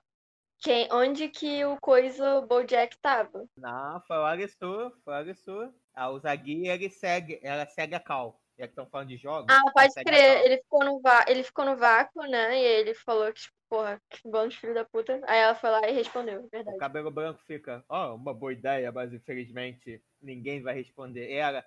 [0.64, 3.44] quem, onde que o coisa o Bojack tava.
[3.56, 5.74] Não, foi o Arisu, foi o Arisu.
[5.94, 8.40] A Uzagi, ele segue, ela segue a Cal.
[8.58, 9.46] Já que estão falando de jogos.
[9.50, 12.56] Ah, pode crer, ele ficou no ele ficou no vácuo, né?
[12.56, 15.20] E ele falou que, tipo, porra, que bando de filho da puta.
[15.26, 16.78] Aí ela foi lá e respondeu, O verdade.
[16.78, 21.28] cabelo branco fica, ó, uma boa ideia, mas infelizmente ninguém vai responder.
[21.28, 21.64] E ela,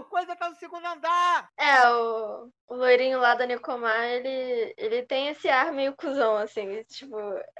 [0.00, 1.48] não, coisa tá no segundo andar!
[1.58, 6.82] É, o, o loirinho lá da Nicomar, ele, ele tem esse ar meio cuzão, assim,
[6.84, 7.16] tipo,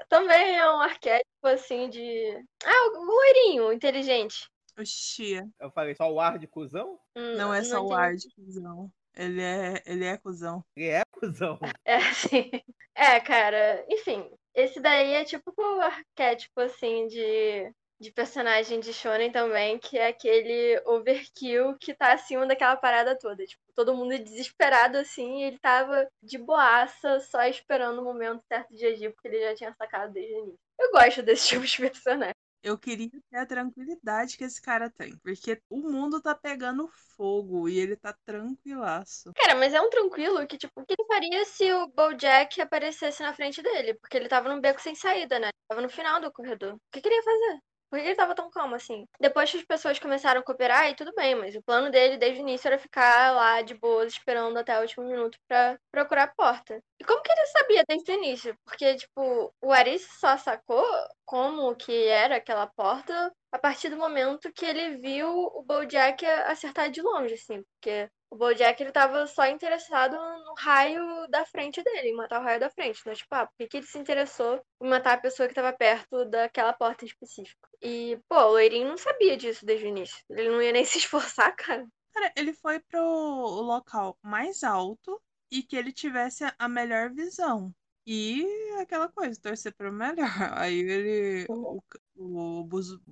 [0.09, 2.43] também é um arquétipo, assim, de...
[2.63, 4.49] Ah, o loirinho, inteligente.
[4.77, 5.47] O Xia.
[5.59, 6.99] Eu falei, só o ar de cuzão?
[7.15, 8.01] Hum, Não é só o entendi.
[8.01, 8.91] ar de cuzão.
[9.13, 10.63] Ele é, ele é cuzão.
[10.75, 11.59] Ele é cuzão.
[11.83, 12.49] É, assim.
[12.95, 14.29] É, cara, enfim.
[14.53, 20.07] Esse daí é tipo o arquétipo, assim, de, de personagem de Shonen também, que é
[20.07, 23.45] aquele overkill que tá acima daquela parada toda.
[23.45, 28.75] Tipo, todo mundo desesperado, assim, e ele tava de boaça, só esperando o momento certo
[28.75, 30.59] de agir, porque ele já tinha sacado desde o início.
[30.79, 32.33] Eu gosto desse tipo de personagem.
[32.63, 35.17] Eu queria ter a tranquilidade que esse cara tem.
[35.23, 39.31] Porque o mundo tá pegando fogo e ele tá tranquilaço.
[39.35, 43.23] Cara, mas é um tranquilo que, tipo, o que ele faria se o Bojack aparecesse
[43.23, 43.95] na frente dele?
[43.95, 45.49] Porque ele tava num beco sem saída, né?
[45.67, 46.75] Tava no final do corredor.
[46.75, 47.61] O que que ele ia fazer?
[47.91, 49.05] Por que ele tava tão calmo assim?
[49.19, 52.39] Depois que as pessoas começaram a cooperar, e tudo bem, mas o plano dele desde
[52.39, 56.33] o início era ficar lá de boas, esperando até o último minuto pra procurar a
[56.33, 56.81] porta.
[56.97, 58.55] E como que ele sabia desde o início?
[58.63, 60.85] Porque, tipo, o Aris só sacou
[61.25, 66.89] como que era aquela porta a partir do momento que ele viu o Bojack acertar
[66.89, 72.09] de longe, assim, porque o Bojack ele tava só interessado no raio da frente dele,
[72.09, 73.01] em matar o raio da frente.
[73.01, 75.73] Então, tipo, ah, por que, que ele se interessou em matar a pessoa que tava
[75.73, 77.67] perto daquela porta em específico?
[77.81, 80.17] E, pô, o Loirinho não sabia disso desde o início.
[80.29, 81.85] Ele não ia nem se esforçar, cara.
[82.13, 85.21] Cara, ele foi pro local mais alto
[85.51, 87.73] e que ele tivesse a melhor visão.
[88.07, 88.45] E
[88.79, 90.25] aquela coisa, torcer pro melhor.
[90.57, 91.45] Aí ele.
[91.49, 91.81] O,
[92.15, 92.69] o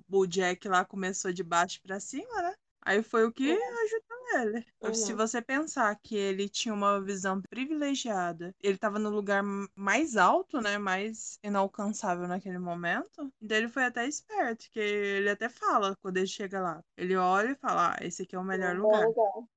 [0.07, 2.55] Bojack lá começou de baixo pra cima, né?
[2.81, 4.65] Aí foi o que ajudou ele.
[4.81, 4.93] Uhum.
[4.93, 9.43] Se você pensar que ele tinha uma visão privilegiada, ele estava no lugar
[9.75, 10.77] mais alto, né?
[10.77, 13.31] Mais inalcançável naquele momento.
[13.41, 16.83] Então ele foi até esperto, que ele até fala quando ele chega lá.
[16.97, 19.07] Ele olha e fala: Ah, esse aqui é o melhor lugar.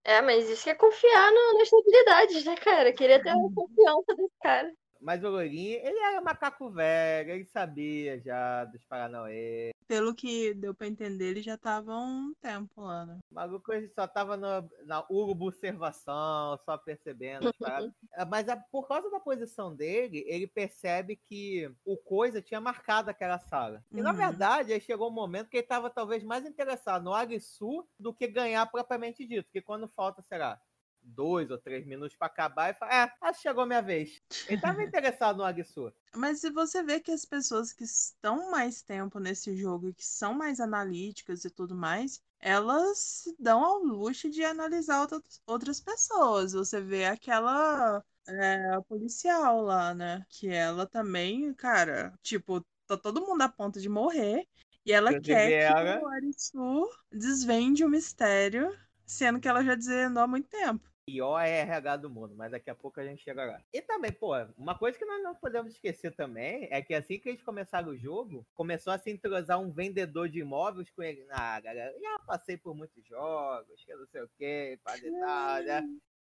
[0.05, 2.93] É, mas isso que é confiar no, nas habilidades, né, cara?
[2.93, 4.73] Queria ter a confiança desse cara.
[5.03, 9.73] Mas o Lourinho, ele era macaco velho, ele sabia já dos Paranauê.
[9.89, 13.19] Pelo que deu pra entender, ele já tava há um tempo lá, né?
[13.31, 17.93] O maluco ele só tava no, na urubu-observação, só percebendo as paradas.
[18.31, 23.39] Mas a, por causa da posição dele, ele percebe que o Coisa tinha marcado aquela
[23.39, 23.85] sala.
[23.91, 24.17] E na Uhum.
[24.17, 28.27] verdade, aí chegou um momento que ele tava talvez mais interessado no Arisu do que
[28.29, 29.45] ganhar propriamente dito.
[29.45, 30.61] Porque quando falta, será?
[31.03, 34.21] Dois ou três minutos pra acabar e fala, é, acho que chegou minha vez.
[34.47, 35.93] Ele tava interessado no Arisu.
[36.15, 40.05] Mas se você vê que as pessoas que estão mais tempo nesse jogo e que
[40.05, 45.07] são mais analíticas e tudo mais, elas se dão ao luxo de analisar
[45.47, 46.53] outras, pessoas.
[46.53, 50.25] Você vê aquela é, policial lá, né?
[50.29, 54.47] Que ela também, cara, tipo, tá todo mundo a ponto de morrer.
[54.85, 58.77] E ela Inclusive quer que ela- o Arisu desvende o mistério,
[59.07, 60.92] sendo que ela já desvendou há muito tempo.
[61.05, 63.61] Pior RH do mundo, mas daqui a pouco a gente chega lá.
[63.73, 67.29] E também, pô, uma coisa que nós não podemos esquecer também é que assim que
[67.29, 71.27] eles começaram o jogo, começou a se entrosar um vendedor de imóveis com ele.
[71.31, 75.83] Ah, galera, já passei por muitos jogos, que não sei o que, e tal, né?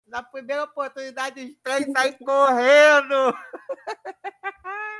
[0.05, 3.33] Na primeira oportunidade, os três saem correndo!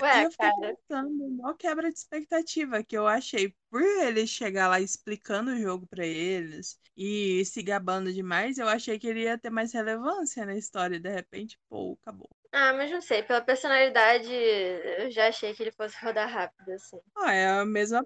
[0.00, 0.52] Ué, eu fiquei cara.
[0.52, 5.86] pensando, mó quebra de expectativa que eu achei por ele chegar lá explicando o jogo
[5.86, 10.56] pra eles e se gabando demais, eu achei que ele ia ter mais relevância na
[10.56, 12.28] história e de repente, pô, acabou.
[12.50, 17.00] Ah, mas não sei, pela personalidade, eu já achei que ele fosse rodar rápido, assim.
[17.14, 18.04] Ah, é a mesma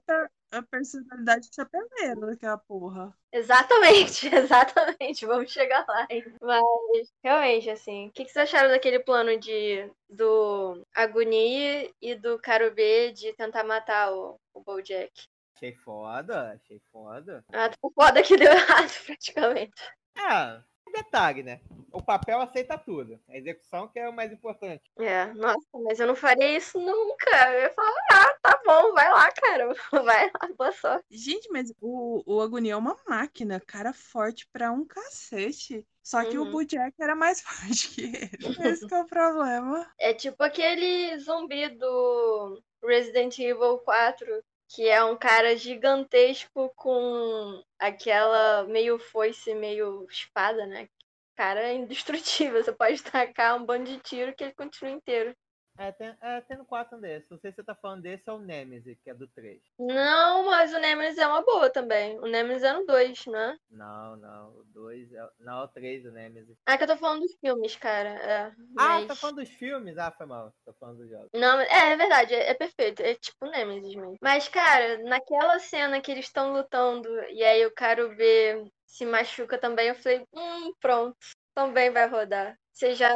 [0.57, 3.17] a personalidade de chapeleiro daquela porra.
[3.33, 5.27] Exatamente, exatamente.
[5.27, 6.07] Vamos chegar lá.
[6.11, 6.25] hein?
[6.41, 12.39] Mas, realmente, assim, o que, que vocês acharam daquele plano de do Agonia e do
[12.39, 15.13] Karubê de tentar matar o, o Bojack?
[15.57, 17.45] Achei foda, achei foda.
[17.53, 19.83] Ah, tô foda que deu errado, praticamente.
[20.17, 20.61] É,
[20.97, 21.61] detalhe, né?
[21.93, 23.21] O papel aceita tudo.
[23.29, 24.83] A execução que é o mais importante.
[24.99, 27.31] É, nossa, mas eu não faria isso nunca.
[27.53, 29.75] Eu ia falar, ah, tá bom, vai lá, cara.
[30.05, 31.05] Vai lá, boa sorte.
[31.11, 35.87] Gente, mas o, o Agonia é uma máquina, cara forte pra um cacete.
[36.03, 36.51] Só que o Uhum.
[36.53, 38.31] Bojack era mais forte que ele.
[38.69, 39.87] Esse que é o problema.
[39.99, 44.27] É tipo aquele zumbi do Resident Evil 4,
[44.69, 50.89] que é um cara gigantesco com aquela meio foice, meio espada, né?
[51.37, 52.63] Cara é indestrutível.
[52.63, 55.37] Você pode tacar um bando de tiro que ele continua inteiro.
[55.79, 57.27] É, tem, é, tem no 4 desse.
[57.31, 59.61] Não sei se você tá falando desse ou o Nemesis, que é do 3.
[59.79, 62.19] Não, mas o Nemesis é uma boa também.
[62.21, 63.57] O Nemesis é no 2, né?
[63.71, 64.51] Não, não.
[64.51, 65.29] O 2 é.
[65.41, 66.57] Não, o 3, o Nemesis.
[66.67, 68.09] Ah, que eu tô falando dos filmes, cara.
[68.09, 68.47] É,
[68.79, 69.07] Ah, mas...
[69.07, 69.99] tá falando dos filmes?
[69.99, 70.53] Ah, foi mal.
[70.65, 71.29] Tô falando dos jogos.
[71.35, 73.01] Não, é, é verdade, é, é perfeito.
[73.01, 74.17] É tipo Nemesis mesmo.
[74.21, 79.59] Mas, cara, naquela cena que eles estão lutando e aí o cara B se machuca
[79.59, 81.17] também, eu falei, hum, pronto,
[81.55, 82.57] também vai rodar.
[82.77, 83.11] Vocês já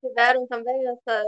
[0.00, 1.24] tiveram também essa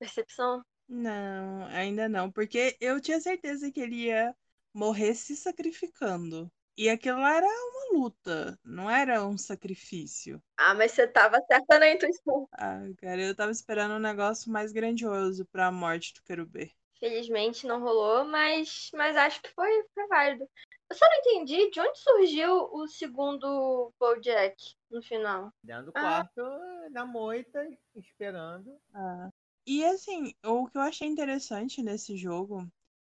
[0.00, 0.60] percepção?
[0.88, 4.34] Não, ainda não, porque eu tinha certeza que ele ia
[4.74, 6.50] morrer se sacrificando.
[6.76, 10.42] E aquilo era uma luta, não era um sacrifício.
[10.56, 12.48] Ah, mas você tava certa na intuição.
[12.50, 16.72] Ah, cara, eu tava esperando um negócio mais grandioso pra morte do Querubê.
[16.98, 20.48] Felizmente não rolou, mas, mas acho que foi, foi válido.
[20.90, 24.56] Eu só não entendi de onde surgiu o segundo Bojack
[24.90, 25.50] no final.
[25.62, 26.00] Dentro do Ah.
[26.00, 26.42] quarto,
[26.90, 28.78] na moita, esperando.
[28.92, 29.30] Ah.
[29.66, 32.68] E assim, o que eu achei interessante nesse jogo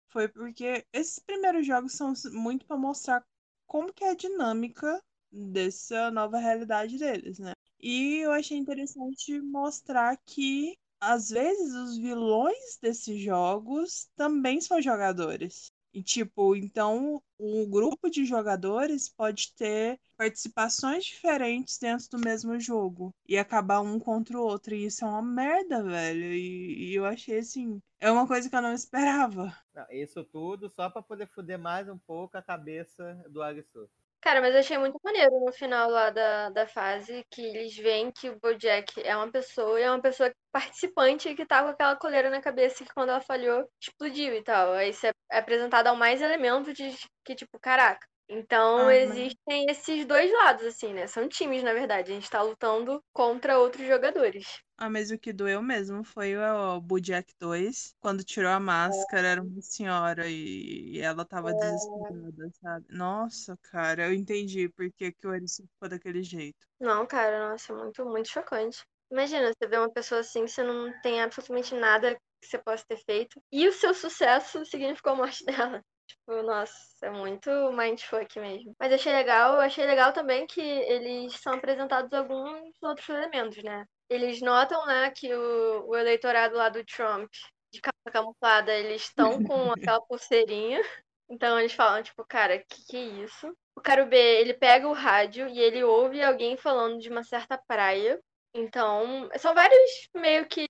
[0.10, 3.24] foi porque esses primeiros jogos são muito pra mostrar
[3.68, 5.02] como que é a dinâmica
[5.32, 7.54] dessa nova realidade deles, né?
[7.80, 15.72] E eu achei interessante mostrar que às vezes os vilões desses jogos também são jogadores.
[15.98, 23.12] E, tipo, então o grupo de jogadores pode ter participações diferentes dentro do mesmo jogo
[23.28, 24.76] e acabar um contra o outro.
[24.76, 26.34] E isso é uma merda, velho.
[26.34, 27.82] E, e eu achei assim.
[28.00, 29.52] É uma coisa que eu não esperava.
[29.74, 33.90] Não, isso tudo só pra poder fuder mais um pouco a cabeça do Arisu.
[34.22, 38.12] Cara, mas eu achei muito maneiro no final lá da, da fase que eles veem
[38.12, 41.96] que o Bojack é uma pessoa e é uma pessoa participante que tá com aquela
[41.96, 44.74] coleira na cabeça que quando ela falhou, explodiu e tal.
[44.74, 46.92] Aí você é apresentado ao mais elementos de
[47.24, 48.06] que, tipo, caraca.
[48.30, 51.08] Então Ah, mas- existem esses dois lados, assim, né?
[51.08, 52.12] São times, na verdade.
[52.12, 54.46] A gente tá lutando contra outros jogadores.
[54.78, 59.42] Ah, mas o que doeu mesmo foi o Bojack 2, quando tirou a máscara, era
[59.42, 62.86] uma senhora e, ela tava desesperada, sabe?
[62.90, 66.68] Nossa, cara, eu entendi por que, que o Eric ficou daquele jeito.
[66.80, 68.84] Não, cara, nossa, é muito, muito chocante.
[69.12, 72.98] Imagina, você vê uma pessoa assim, você não tem absolutamente nada que você possa ter
[72.98, 73.42] feito.
[73.52, 75.82] E o seu sucesso significou a morte dela.
[76.08, 78.74] Tipo, nossa, é muito mindfuck mesmo.
[78.80, 83.86] Mas achei legal, eu achei legal também que eles são apresentados alguns outros elementos, né?
[84.10, 87.30] Eles notam, né, que o, o eleitorado lá do Trump,
[87.72, 90.82] de capa camuflada, eles estão com aquela pulseirinha.
[91.30, 93.54] Então eles falam, tipo, cara, que que é isso?
[93.76, 97.58] O cara B, ele pega o rádio e ele ouve alguém falando de uma certa
[97.68, 98.20] praia.
[98.54, 100.68] Então, são vários meio que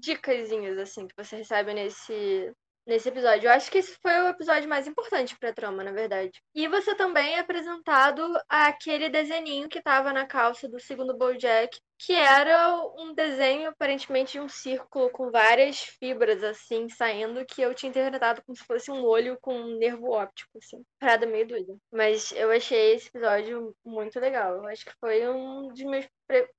[0.00, 2.52] dicasinhas, assim, que você recebe nesse,
[2.86, 3.46] nesse episódio.
[3.48, 6.42] Eu acho que esse foi o episódio mais importante pra trama, na verdade.
[6.54, 12.12] E você também é apresentado aquele desenhinho que tava na calça do segundo Bojack, que
[12.12, 17.90] era um desenho, aparentemente, de um círculo com várias fibras, assim, saindo, que eu tinha
[17.90, 20.84] interpretado como se fosse um olho com um nervo óptico, assim.
[20.98, 21.76] Parada meio doida.
[21.90, 24.56] Mas eu achei esse episódio muito legal.
[24.56, 26.06] Eu acho que foi um dos meus.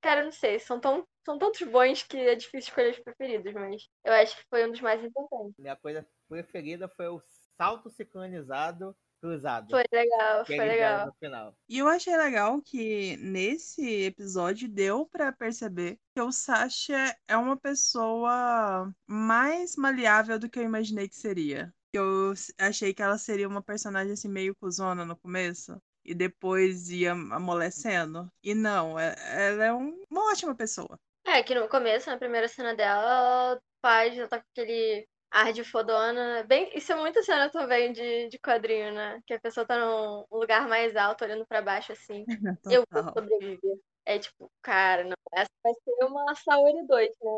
[0.02, 1.06] Cara, não sei, são tão.
[1.26, 4.72] São tantos bons que é difícil escolher os preferidos, mas eu acho que foi um
[4.72, 5.56] dos mais importantes.
[5.58, 7.22] Minha coisa preferida foi o
[7.58, 9.70] salto sincronizado cruzado.
[9.72, 11.08] Foi legal, que foi legal.
[11.08, 11.58] no final.
[11.68, 17.58] E eu achei legal que nesse episódio deu pra perceber que o Sasha é uma
[17.58, 21.74] pessoa mais maleável do que eu imaginei que seria.
[21.92, 27.14] Eu achei que ela seria uma personagem assim meio cuzona no começo e depois ia
[27.14, 28.30] amolecendo.
[28.44, 29.16] E não, é-
[29.48, 31.00] ela é um- uma ótima pessoa.
[31.28, 35.52] É, que no começo, na primeira cena dela, ela faz, ela tá com aquele ar
[35.52, 36.44] de fodona.
[36.44, 39.20] Bem, isso é muita cena também de, de quadrinho, né?
[39.26, 42.26] Que a pessoa tá num lugar mais alto, olhando pra baixo, assim.
[42.80, 43.78] Eu vou sobreviver.
[44.06, 47.32] É tipo, cara, não, essa vai ser uma Saori 2, né?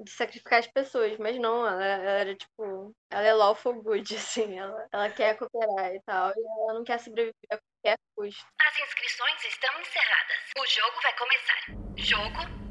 [0.00, 4.58] De sacrificar as pessoas, mas não, ela, ela era tipo, ela é lawful good, assim,
[4.58, 8.44] ela, ela quer cooperar e tal, e ela não quer sobreviver a qualquer custo.
[8.60, 10.36] As inscrições estão encerradas.
[10.58, 11.60] O jogo vai começar.
[11.98, 12.69] Jogo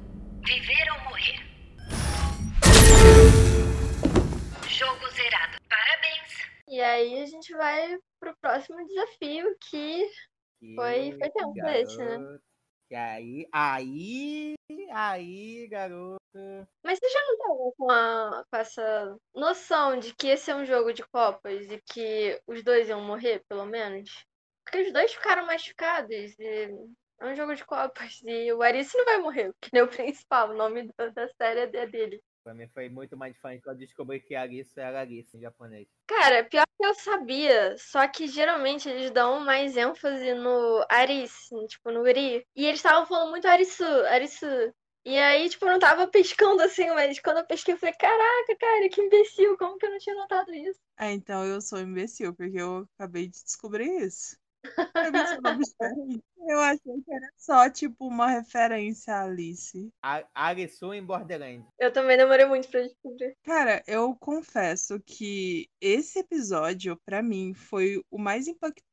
[0.49, 1.39] Viver ou Morrer.
[4.67, 5.57] Jogo zerado.
[5.69, 6.49] Parabéns.
[6.67, 10.09] E aí a gente vai pro próximo desafio, que
[10.59, 12.05] Que Foi- foi tenso esse, né?
[12.17, 12.43] garoto.
[12.91, 14.55] E aí, aí,
[14.91, 16.19] aí, garoto.
[16.83, 20.65] Mas você já não tava com, a- com essa noção de que esse é um
[20.65, 24.25] jogo de Copas e que os dois iam morrer, pelo menos?
[24.65, 26.69] Porque os dois ficaram machucados e
[27.19, 30.49] é um jogo de Copas e o Arice não vai morrer, que nem o principal,
[30.49, 32.21] o nome da, série é dele.
[32.43, 35.87] Pra mim foi muito mais fã quando eu descobri que Arisu era Arisu em japonês.
[36.07, 41.91] Cara, pior que eu sabia, só que geralmente eles dão mais ênfase no Arice, tipo
[41.91, 42.45] no Uri.
[42.55, 44.73] E eles estavam falando muito Arisu, Arisu.
[45.05, 48.55] E aí, tipo, eu não tava pescando assim, mas quando eu pesquei, eu falei, caraca,
[48.59, 50.79] cara, que imbecil, como que eu não tinha notado isso?
[50.97, 54.37] Ah, então eu sou imbecil, porque eu acabei de descobrir isso.
[56.47, 59.91] Eu achei que era só, tipo, uma referência a Alice.
[60.01, 61.67] A- Arisu em Borderlands.
[61.77, 63.35] Eu também demorei muito pra descobrir.
[63.43, 68.83] Cara, eu confesso que esse episódio, pra mim, foi o mais impactante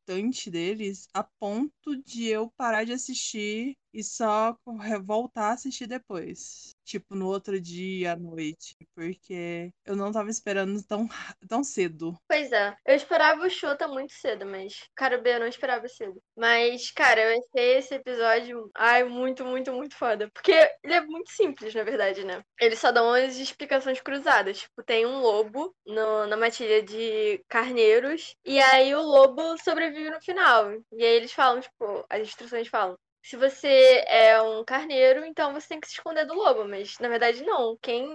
[0.50, 4.56] deles, a ponto de eu parar de assistir e só
[5.04, 6.74] voltar a assistir depois.
[6.84, 8.76] Tipo, no outro dia, à noite.
[8.94, 11.08] Porque eu não tava esperando tão,
[11.48, 12.16] tão cedo.
[12.28, 16.20] Pois é, eu esperava o Shota muito cedo, mas Cara eu não esperava cedo.
[16.36, 20.28] Mas, cara, eu achei esse episódio, ai, muito, muito, muito foda.
[20.32, 20.52] Porque
[20.82, 22.42] ele é muito simples, na verdade, né?
[22.60, 24.58] Eles só dão as explicações cruzadas.
[24.60, 30.20] Tipo, tem um lobo no- na matilha de carneiros, e aí o lobo sobrevive no
[30.20, 30.72] final.
[30.92, 32.96] E aí eles falam, tipo, as instruções falam.
[33.22, 36.64] Se você é um carneiro, então você tem que se esconder do lobo.
[36.64, 37.76] Mas na verdade, não.
[37.82, 38.06] Quem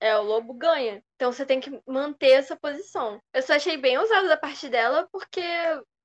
[0.00, 1.02] é o lobo ganha.
[1.16, 3.18] Então você tem que manter essa posição.
[3.32, 5.42] Eu só achei bem ousado da parte dela, porque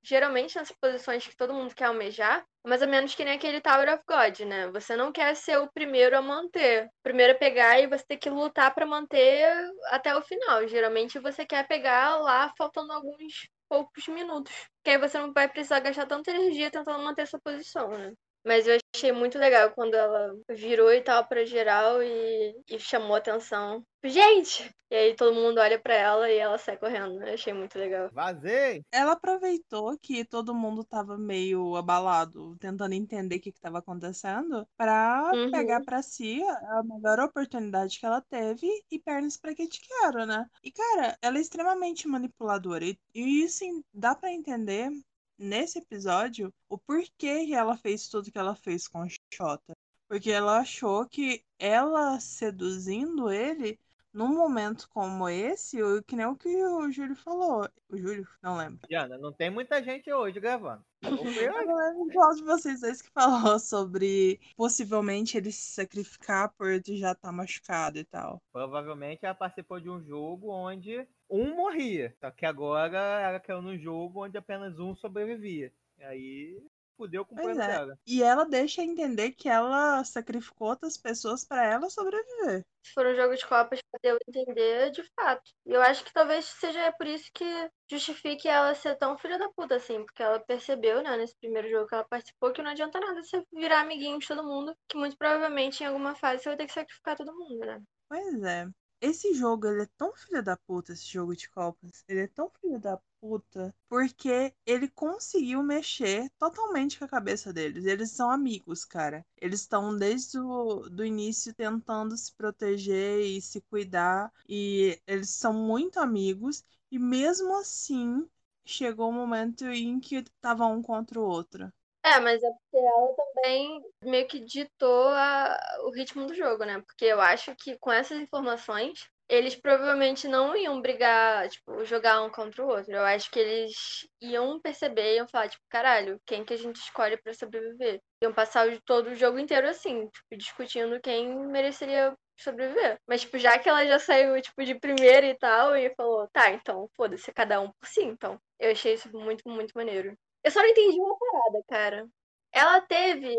[0.05, 3.59] geralmente nessas posições que todo mundo quer almejar, é mais ou menos que nem aquele
[3.59, 4.67] Tower of God, né?
[4.71, 6.85] Você não quer ser o primeiro a manter.
[6.85, 9.51] O primeiro a pegar e você tem que lutar pra manter
[9.87, 10.67] até o final.
[10.67, 14.53] Geralmente você quer pegar lá faltando alguns poucos minutos.
[14.83, 18.13] Que aí você não vai precisar gastar tanta energia tentando manter essa posição, né?
[18.45, 23.15] Mas eu achei muito legal quando ela virou e tal pra geral e, e chamou
[23.15, 23.83] atenção.
[24.03, 24.69] Gente!
[24.91, 27.21] E aí todo mundo olha pra ela e ela sai correndo.
[27.23, 28.09] Eu achei muito legal.
[28.11, 28.83] Vazei!
[28.91, 34.65] Ela aproveitou que todo mundo tava meio abalado, tentando entender o que, que tava acontecendo,
[34.77, 35.51] pra Uhum.
[35.51, 40.25] pegar pra si a melhor oportunidade que ela teve e pernas pra que te quero,
[40.25, 40.45] né?
[40.63, 42.85] E, cara, ela é extremamente manipuladora.
[42.85, 44.89] E, e isso em- dá pra entender
[45.37, 49.73] nesse episódio o porquê que ela fez tudo que ela fez com o Xota.
[50.07, 53.79] Porque ela achou que ela seduzindo ele
[54.15, 57.67] num momento como esse, o- que nem o que o Júlio falou.
[57.89, 58.25] O Júlio?
[58.41, 58.79] Não lembro.
[58.87, 60.83] Diana, não tem muita gente hoje gravando.
[61.37, 61.53] Eu?
[61.53, 67.11] Eu qual de vocês dois que falou sobre possivelmente ele se sacrificar por ele já
[67.11, 68.41] estar machucado e tal.
[68.51, 72.15] Provavelmente ela participou de um jogo onde um morria.
[72.19, 75.71] Só que agora ela caiu num jogo onde apenas um sobrevivia.
[75.99, 76.63] E aí
[76.97, 77.67] fudeu com o plano é.
[77.67, 77.99] dela.
[78.05, 82.65] E ela deixa entender que ela sacrificou outras pessoas pra ela sobreviver.
[82.83, 85.51] Se for um jogo de copas pra eu entender de fato.
[85.65, 87.45] E eu acho que talvez seja por isso que
[87.89, 90.03] justifique ela ser tão filha da puta, assim.
[90.05, 93.43] Porque ela percebeu, né, nesse primeiro jogo que ela participou, que não adianta nada você
[93.51, 94.75] virar amiguinho de todo mundo.
[94.87, 97.81] Que muito provavelmente em alguma fase você vai ter que sacrificar todo mundo, né?
[98.07, 98.67] Pois é.
[99.01, 102.03] Esse jogo, ele é tão filho da puta, esse jogo de copas.
[102.07, 107.85] Ele é tão filho da puta porque ele conseguiu mexer totalmente com a cabeça deles.
[107.85, 109.25] Eles são amigos, cara.
[109.37, 114.31] Eles estão desde o do início tentando se proteger e se cuidar.
[114.47, 116.63] E eles são muito amigos.
[116.91, 118.27] E mesmo assim,
[118.65, 121.71] chegou o um momento em que tava um contra o outro.
[122.03, 126.79] É, mas é porque ela também meio que ditou a- o ritmo do jogo, né?
[126.81, 132.29] Porque eu acho que com essas informações, eles provavelmente não iam brigar, tipo, jogar um
[132.29, 132.91] contra o outro.
[132.93, 137.17] Eu acho que eles iam perceber, iam falar, tipo, caralho, quem que a gente escolhe
[137.17, 138.01] pra sobreviver?
[138.21, 142.97] Iam passar todo o jogo inteiro assim, tipo, discutindo quem mereceria sobreviver.
[143.07, 146.51] Mas, tipo, já que ela já saiu, tipo, de primeira e tal, e falou, tá,
[146.51, 148.39] então, foda-se, cada um por si, então.
[148.59, 150.17] Eu achei isso muito, muito maneiro.
[150.43, 152.07] Eu só não entendi uma parada, cara.
[152.51, 153.35] Ela teve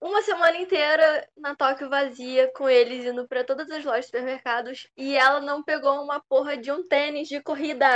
[0.00, 4.88] uma semana inteira na Tóquio vazia, com eles indo pra todas as lojas de supermercados,
[4.96, 7.88] e ela não pegou uma porra de um tênis de corrida.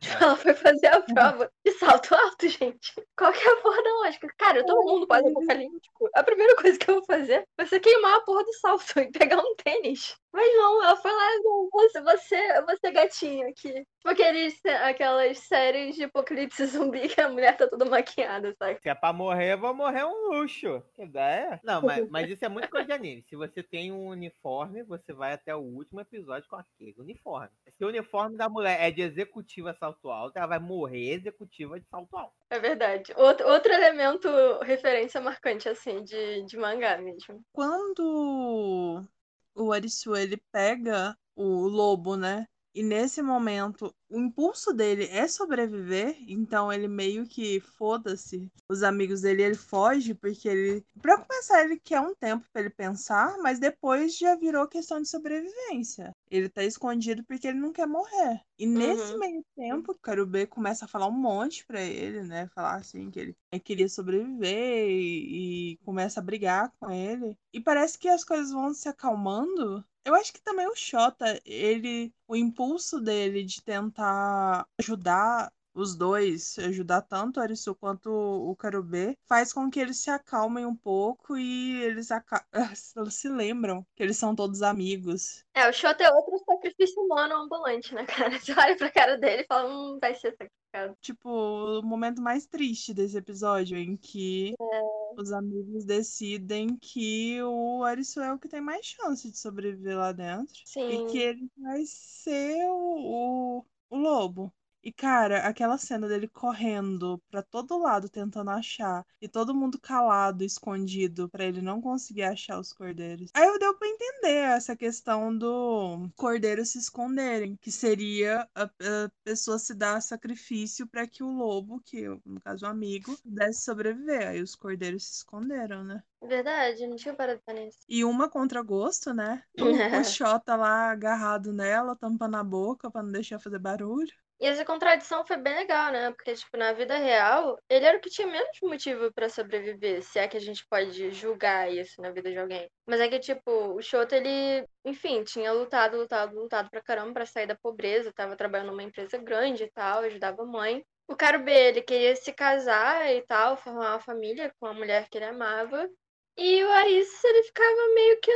[0.00, 2.92] Tipo, ela foi fazer a prova de salto alto, gente.
[3.16, 4.28] Qual que é a porra da lógica?
[4.38, 6.10] Cara, todo mundo quase apocalíptico.
[6.14, 9.10] A primeira coisa que eu vou fazer vai ser queimar a porra do salto e
[9.10, 10.16] pegar um tênis.
[10.32, 13.72] Mas não, ela foi lá, não, você, você, você gatinho aqui.
[13.72, 18.80] Tipo aqueles, aquelas séries de apocalipse zumbi que a mulher tá toda maquiada, sabe?
[18.80, 20.82] Se é pra morrer, eu vou morrer um luxo.
[20.94, 21.60] Que ideia?
[21.62, 23.24] Não, mas, mas isso é muito coisa de anime.
[23.28, 27.50] Se você tem um uniforme, você vai até o último episódio com aquele uniforme.
[27.68, 31.86] Se o uniforme da mulher é de executiva salto alto, ela vai morrer executiva de
[31.88, 32.34] salto alto.
[32.48, 33.12] É verdade.
[33.16, 34.28] Outro, outro elemento,
[34.62, 37.44] referência marcante, assim, de, de mangá mesmo.
[37.52, 39.06] Quando
[39.54, 42.46] o Arisu ele pega o lobo, né?
[42.74, 48.48] E nesse momento, o impulso dele é sobreviver, então ele meio que foda-se.
[48.68, 52.70] Os amigos dele, ele foge porque ele, Pra começar, ele quer um tempo pra ele
[52.70, 56.12] pensar, mas depois já virou questão de sobrevivência.
[56.30, 58.40] Ele tá escondido porque ele não quer morrer.
[58.58, 59.18] E nesse Uhum.
[59.18, 62.46] meio tempo, o Karubê começa a falar um monte pra ele, né?
[62.48, 67.36] Falar assim que ele ele queria sobreviver e, e começa a brigar com ele.
[67.52, 69.84] E parece que as coisas vão se acalmando.
[70.04, 76.58] Eu acho que também o Shota, ele, o impulso dele de tentar ajudar os dois,
[76.58, 81.36] ajudar tanto o Arisu quanto o Karubê, faz com que eles se acalmem um pouco
[81.36, 82.08] e eles,
[82.96, 85.44] eles se lembram que eles são todos amigos.
[85.54, 88.30] É, o Shota é outro sacrifício humano ambulante, né, cara?
[88.40, 90.96] Você olha pra cara dele e fala, hum, vai ser sacrificado.
[91.00, 95.20] Tipo, o momento mais triste desse episódio, em que É.
[95.20, 100.12] os amigos decidem que o Arisu é o que tem mais chance de sobreviver lá
[100.12, 100.54] dentro.
[100.54, 101.06] E Sim.
[101.06, 104.52] que ele vai ser o, o, o lobo.
[104.82, 110.42] E, cara, aquela cena dele correndo pra todo lado tentando achar, e todo mundo calado,
[110.42, 113.30] escondido, pra ele não conseguir achar os cordeiros.
[113.32, 119.10] Aí eu deu pra entender essa questão do cordeiro se esconderem, que seria a, a
[119.22, 124.28] pessoa se dar sacrifício pra que o lobo, que no caso o amigo, pudesse sobreviver.
[124.28, 126.02] Aí os cordeiros se esconderam, né?
[126.20, 127.78] Verdade, não tinha parado pra nisso.
[127.88, 129.42] E uma contra gosto, né?
[130.00, 134.12] O, Xota lá agarrado nela, tampando a boca pra não deixar fazer barulho.
[134.42, 136.10] E essa contradição foi bem legal, né?
[136.10, 140.18] Porque, tipo, na vida real, ele era o que tinha menos motivo pra sobreviver, se
[140.18, 142.68] é que a gente pode julgar isso na vida de alguém.
[142.84, 147.24] Mas é que, tipo, o Shota, ele, enfim, tinha lutado, lutado, lutado pra caramba pra
[147.24, 150.84] sair da pobreza, tava trabalhando numa empresa grande e tal, ajudava a mãe.
[151.06, 155.08] O Caro B, ele queria se casar e tal, formar uma família com a mulher
[155.08, 155.88] que ele amava.
[156.36, 158.32] E o Aris, ele ficava meio que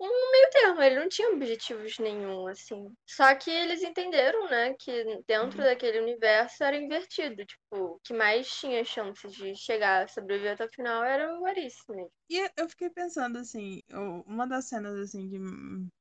[0.00, 2.94] um meio termo, ele não tinha objetivos nenhum, assim.
[3.06, 5.64] Só que eles entenderam, né, que dentro Uhum.
[5.64, 7.44] daquele universo era invertido.
[7.46, 11.46] Tipo, o que mais tinha chances de chegar a sobreviver até o final era o
[11.46, 12.12] Aris mesmo.
[12.28, 13.82] E eu fiquei pensando assim,
[14.26, 15.38] uma das cenas assim que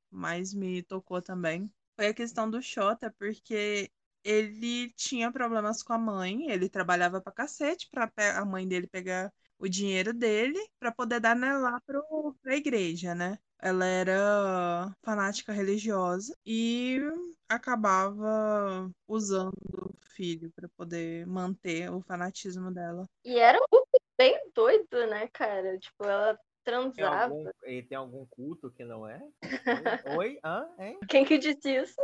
[0.10, 3.92] mais me tocou também foi a questão do Xota, porque
[4.24, 9.32] ele tinha problemas com a mãe, ele trabalhava pra cacete pra a mãe dele pegar
[9.60, 13.38] o dinheiro dele pra poder dar né, lá pro, pra igreja, né?
[13.66, 17.00] Ela era fanática religiosa e
[17.48, 23.08] acabava usando o filho pra poder manter o fanatismo dela.
[23.24, 23.84] E era um
[24.18, 25.80] bem doido, né, cara?
[25.80, 26.38] Tipo, ela
[26.96, 27.06] Tem transava.
[27.06, 29.22] algum, e tem algum culto que não é?
[29.66, 29.92] Oi?
[30.04, 30.40] Oi?
[30.44, 30.68] Hã?
[30.80, 31.00] Hein?
[31.08, 31.96] Quem que disse isso?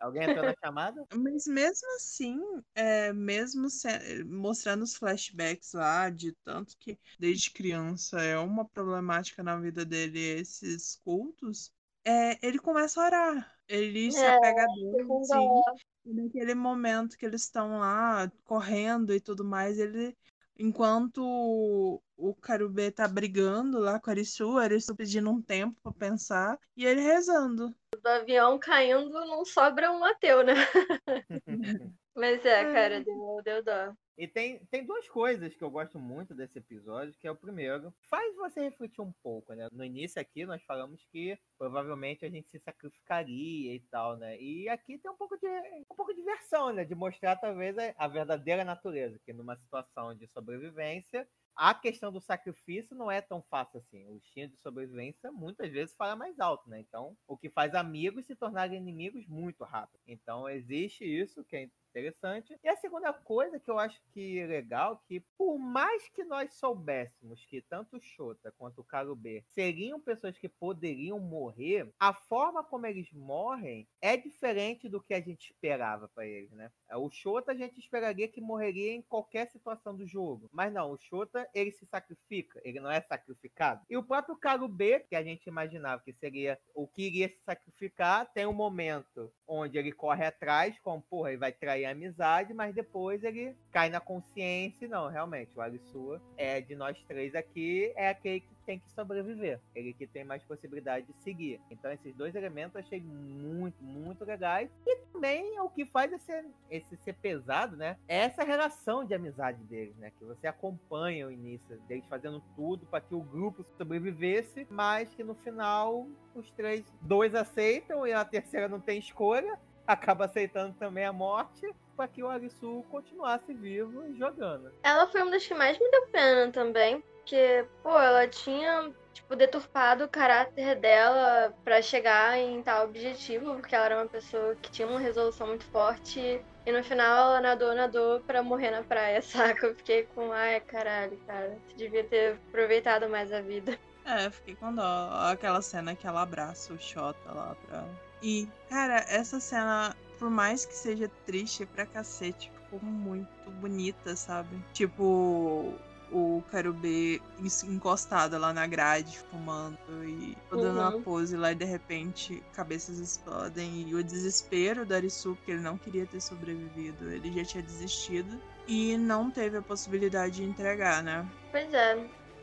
[0.00, 1.06] Alguém entrou na chamada?
[1.14, 2.38] Mas mesmo assim,
[2.74, 9.42] é, mesmo se- mostrando os flashbacks lá, de tanto que desde criança é uma problemática
[9.42, 11.72] na vida dele esses cultos,
[12.04, 13.58] é, ele começa a orar.
[13.68, 15.62] Ele se É, apega a Deus, assim,
[16.04, 20.16] e naquele momento que eles estão lá correndo e tudo mais, ele.
[20.64, 25.92] Enquanto o Carubê tá brigando lá com a Arisu, a Arisu pedindo um tempo pra
[25.92, 27.74] pensar, e ele rezando.
[28.00, 30.54] do avião caindo, não sobra um ateu, né?
[32.14, 33.94] Mas é, cara, deu, deu dó.
[34.16, 37.92] E tem, tem duas coisas que eu gosto muito desse episódio, que é o primeiro,
[38.10, 39.68] faz você refletir um pouco, né?
[39.72, 44.38] No início aqui nós falamos que provavelmente a gente se sacrificaria e tal, né?
[44.38, 46.84] E aqui tem um pouco de um pouco de versão, né?
[46.84, 52.20] De mostrar talvez a, a verdadeira natureza, que numa situação de sobrevivência, a questão do
[52.20, 54.06] sacrifício não é tão fácil assim.
[54.06, 56.80] O instinto de sobrevivência muitas vezes fala mais alto, né?
[56.80, 60.00] Então, o que faz amigos se tornarem inimigos muito rápido.
[60.06, 61.62] Então, existe isso que é
[61.92, 62.58] interessante.
[62.64, 66.54] E a segunda coisa que eu acho que é legal, que por mais que nós
[66.54, 72.64] soubéssemos que tanto o Shota quanto o Karubê seriam pessoas que poderiam morrer, a forma
[72.64, 76.70] como eles morrem é diferente do que a gente esperava para eles, né?
[76.94, 80.98] O Shota a gente esperaria que morreria em qualquer situação do jogo, mas não, o
[80.98, 83.84] Shota ele se sacrifica, ele não é sacrificado.
[83.90, 88.30] E o próprio Karubê, que a gente imaginava que seria o que iria se sacrificar,
[88.32, 92.74] tem um momento onde ele corre atrás, como, porra, ele vai trair a amizade, mas
[92.74, 98.08] depois ele cai na consciência não, realmente, o Arisua é de nós três aqui, é
[98.08, 101.60] aquele que tem que sobreviver, ele que tem mais possibilidade de seguir.
[101.70, 104.70] Então esses dois elementos eu achei muito, muito legais.
[104.86, 107.96] E também o que faz esse, esse ser pesado, né?
[108.06, 110.12] É essa relação de amizade deles, né?
[110.18, 115.24] Que você acompanha o início deles fazendo tudo para que o grupo sobrevivesse, mas que
[115.24, 121.04] no final os três, dois aceitam e a terceira não tem escolha, acaba aceitando também
[121.04, 124.72] a morte para que o Arisu continuasse vivo e jogando.
[124.82, 129.36] Ela foi uma das que mais me deu pena também, porque, pô, ela tinha, tipo,
[129.36, 134.70] deturpado o caráter dela pra chegar em tal objetivo, porque ela era uma pessoa que
[134.70, 136.42] tinha uma resolução muito forte.
[136.64, 139.66] E no final ela nadou, nadou pra morrer na praia, saca?
[139.66, 141.56] Eu fiquei com, ai, caralho, cara.
[141.68, 143.78] Você devia ter aproveitado mais a vida.
[144.04, 145.10] É, fiquei com dó.
[145.30, 147.84] Aquela cena que ela abraça o Xota lá pra.
[148.22, 154.56] E, cara, essa cena, por mais que seja triste pra cacete, ficou muito bonita, sabe?
[154.72, 155.74] Tipo,
[156.12, 157.20] o Karubê
[157.64, 161.02] encostado lá na grade, fumando e dando uma Uhum.
[161.02, 163.88] pose lá e de repente cabeças explodem.
[163.88, 168.40] E o desespero do Arisu, porque ele não queria ter sobrevivido, ele já tinha desistido.
[168.68, 171.26] E não teve a possibilidade de entregar, né?
[171.50, 171.98] Pois é.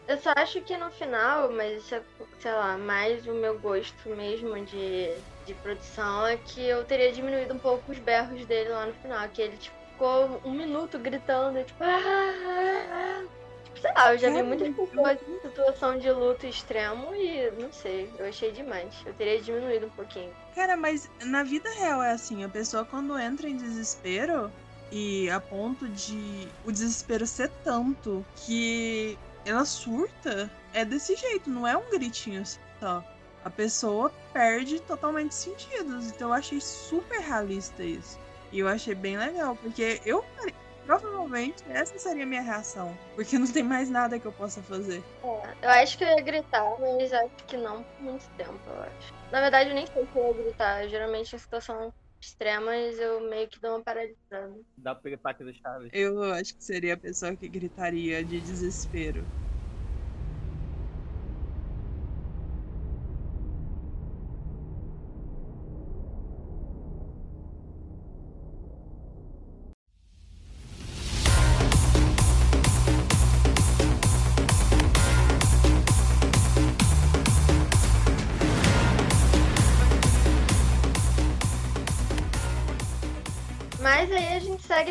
[0.08, 2.04] Eu só acho que no final, mas isso é,
[2.40, 5.14] sei lá, mais o meu gosto mesmo de,
[5.50, 9.28] de produção, é que eu teria diminuído um pouco os berros dele lá no final.
[9.30, 13.28] Que ele, tipo, ficou um minuto gritando, tipo, "Ah, ah, ah".
[13.66, 17.72] Tipo, sei lá, eu já vi muitas pessoas em situação de luto extremo e não
[17.72, 18.94] sei, eu achei demais.
[19.06, 20.32] Eu teria diminuído um pouquinho.
[20.56, 24.52] Cara, mas na vida real é assim, a pessoa quando entra em desespero
[24.92, 31.68] e a ponto de o desespero ser tanto que ela surta, é desse jeito, não
[31.68, 32.44] é um gritinho
[32.80, 33.04] só.
[33.44, 36.12] A pessoa perde totalmente sentidos.
[36.12, 38.20] Então eu achei super realista isso.
[38.52, 40.24] E eu achei bem legal, porque eu
[40.86, 45.04] provavelmente essa seria a minha reação, porque não tem mais nada que eu possa fazer.
[45.62, 49.14] Eu acho que eu ia gritar, mas acho que não por muito tempo, eu acho.
[49.32, 50.88] Na verdade, eu nem sei se eu ia gritar.
[50.88, 54.60] Geralmente em situação extremas eu meio que dou uma paralisada.
[54.78, 55.92] Dá o piripaque do Chaves.
[55.94, 59.28] Eu acho que seria a pessoa que gritaria de desespero.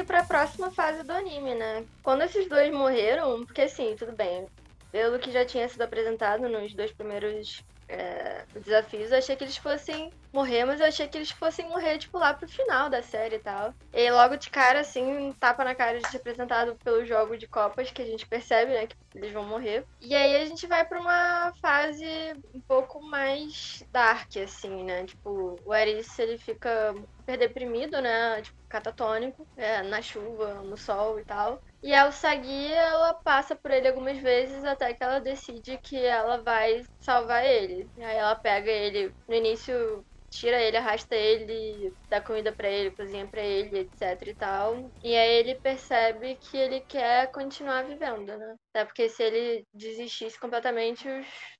[0.08, 1.84] Pra próxima fase do anime, né?
[2.02, 4.48] Quando esses dois morreram, porque assim, tudo bem,
[4.90, 9.58] pelo que já tinha sido apresentado nos dois primeiros é, desafios, eu achei que eles
[9.58, 13.36] fossem morrer, mas eu achei que eles fossem morrer, tipo, lá pro final da série
[13.36, 13.74] e tal.
[13.92, 17.90] E logo de cara, assim, tapa na cara de ser apresentado pelo jogo de copas,
[17.90, 19.84] que a gente percebe, né, que eles vão morrer.
[20.00, 22.06] E aí a gente vai pra uma fase
[22.54, 25.04] um pouco mais dark, assim, né?
[25.04, 26.94] Tipo, o Eris, ele fica
[27.28, 28.40] super deprimido, né?
[28.40, 31.60] Tipo, catatônico, é, na chuva, no sol e tal.
[31.82, 36.42] E a Usagi, ela passa por ele algumas vezes até que ela decide que ela
[36.42, 37.86] vai salvar ele.
[37.96, 42.90] E aí ela pega ele no início tira ele, arrasta ele, dá comida para ele,
[42.94, 44.92] cozinha para ele, etc e tal.
[45.02, 48.56] E aí ele percebe que ele quer continuar vivendo, né?
[48.74, 51.08] Até porque se ele desistisse completamente,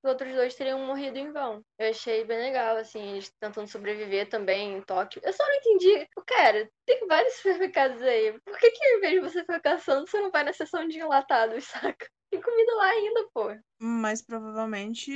[0.02, 1.62] os outros dois teriam morrido em vão.
[1.78, 5.20] Eu achei bem legal, assim, eles tentando sobreviver também em Tóquio.
[5.24, 6.08] Eu só não entendi.
[6.26, 8.38] Cara, tem vários supermercados aí.
[8.40, 10.98] Por que que em vez de você ficar caçando, você não vai na seção de
[10.98, 12.06] enlatados, saca?
[12.30, 13.58] Tem comida lá ainda, pô.
[13.80, 15.12] Mas provavelmente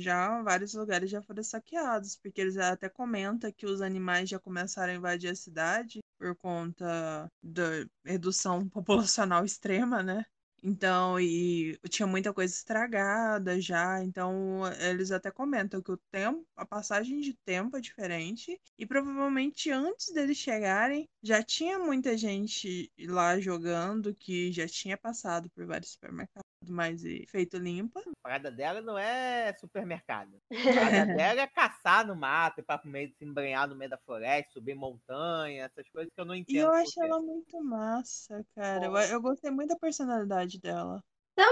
[0.00, 4.92] já vários lugares já foram saqueados, porque eles até comentam que os animais já começaram
[4.92, 7.64] a invadir a cidade por conta da
[8.04, 10.24] redução populacional extrema, né?
[10.68, 16.66] Então, e tinha muita coisa estragada já, então eles até comentam que o tempo, a
[16.66, 23.38] passagem de tempo é diferente e provavelmente antes deles chegarem já tinha muita gente lá
[23.38, 28.00] jogando que já tinha passado por vários supermercados mais feito limpa.
[28.00, 30.36] A parada dela não é supermercado.
[30.50, 30.50] A
[31.06, 34.52] parada dela é caçar no mato, ir pra meio se embranhar no meio da floresta,
[34.52, 36.56] subir montanha, essas coisas que eu não entendo.
[36.56, 38.86] E eu acho ela muito massa, cara.
[38.86, 41.02] Eu, eu gostei muito da personalidade dela.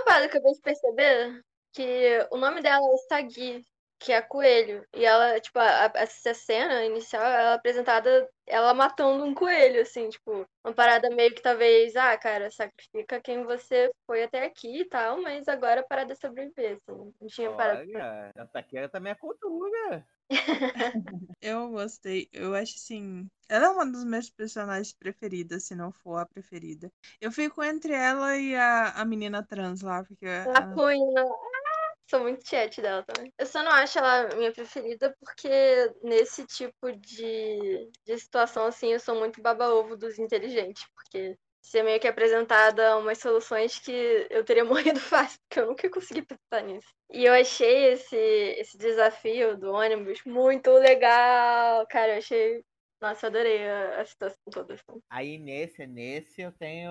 [0.04, 1.44] Parada que eu acabei de perceber?
[1.72, 3.64] Que o nome dela é Sagi
[3.98, 4.86] que é coelho.
[4.94, 10.08] E ela, tipo, a, essa cena inicial, ela é apresentada ela matando um coelho, assim,
[10.10, 14.84] tipo, uma parada meio que talvez, ah, cara, sacrifica quem você foi até aqui e
[14.84, 17.12] tal, mas agora a parada é sobreviver, assim.
[17.20, 17.80] Não tinha parada.
[17.80, 20.06] Olha, a taqueira também é cultura.
[21.40, 22.28] eu gostei.
[22.32, 23.28] Eu acho assim.
[23.48, 26.90] Ela é uma das minhas personagens preferidas, se não for a preferida.
[27.20, 30.26] Eu fico entre ela e a, a menina trans lá, porque.
[30.26, 30.74] A, a...
[30.74, 31.24] Cunha.
[32.08, 33.32] Sou muito chat dela também.
[33.38, 35.48] Eu só não acho ela minha preferida porque
[36.02, 40.84] nesse tipo de, de situação, assim, eu sou muito baba-ovo dos inteligentes.
[40.94, 45.90] Porque ser meio que apresentada umas soluções que eu teria morrido fácil, porque eu nunca
[45.90, 46.88] consegui pensar nisso.
[47.10, 51.86] E eu achei esse, esse desafio do ônibus muito legal.
[51.88, 52.62] Cara, eu achei
[53.04, 54.74] nossa, adorei a, a situação toda.
[54.74, 55.00] Assim.
[55.10, 56.90] Aí nesse, nesse eu tenho.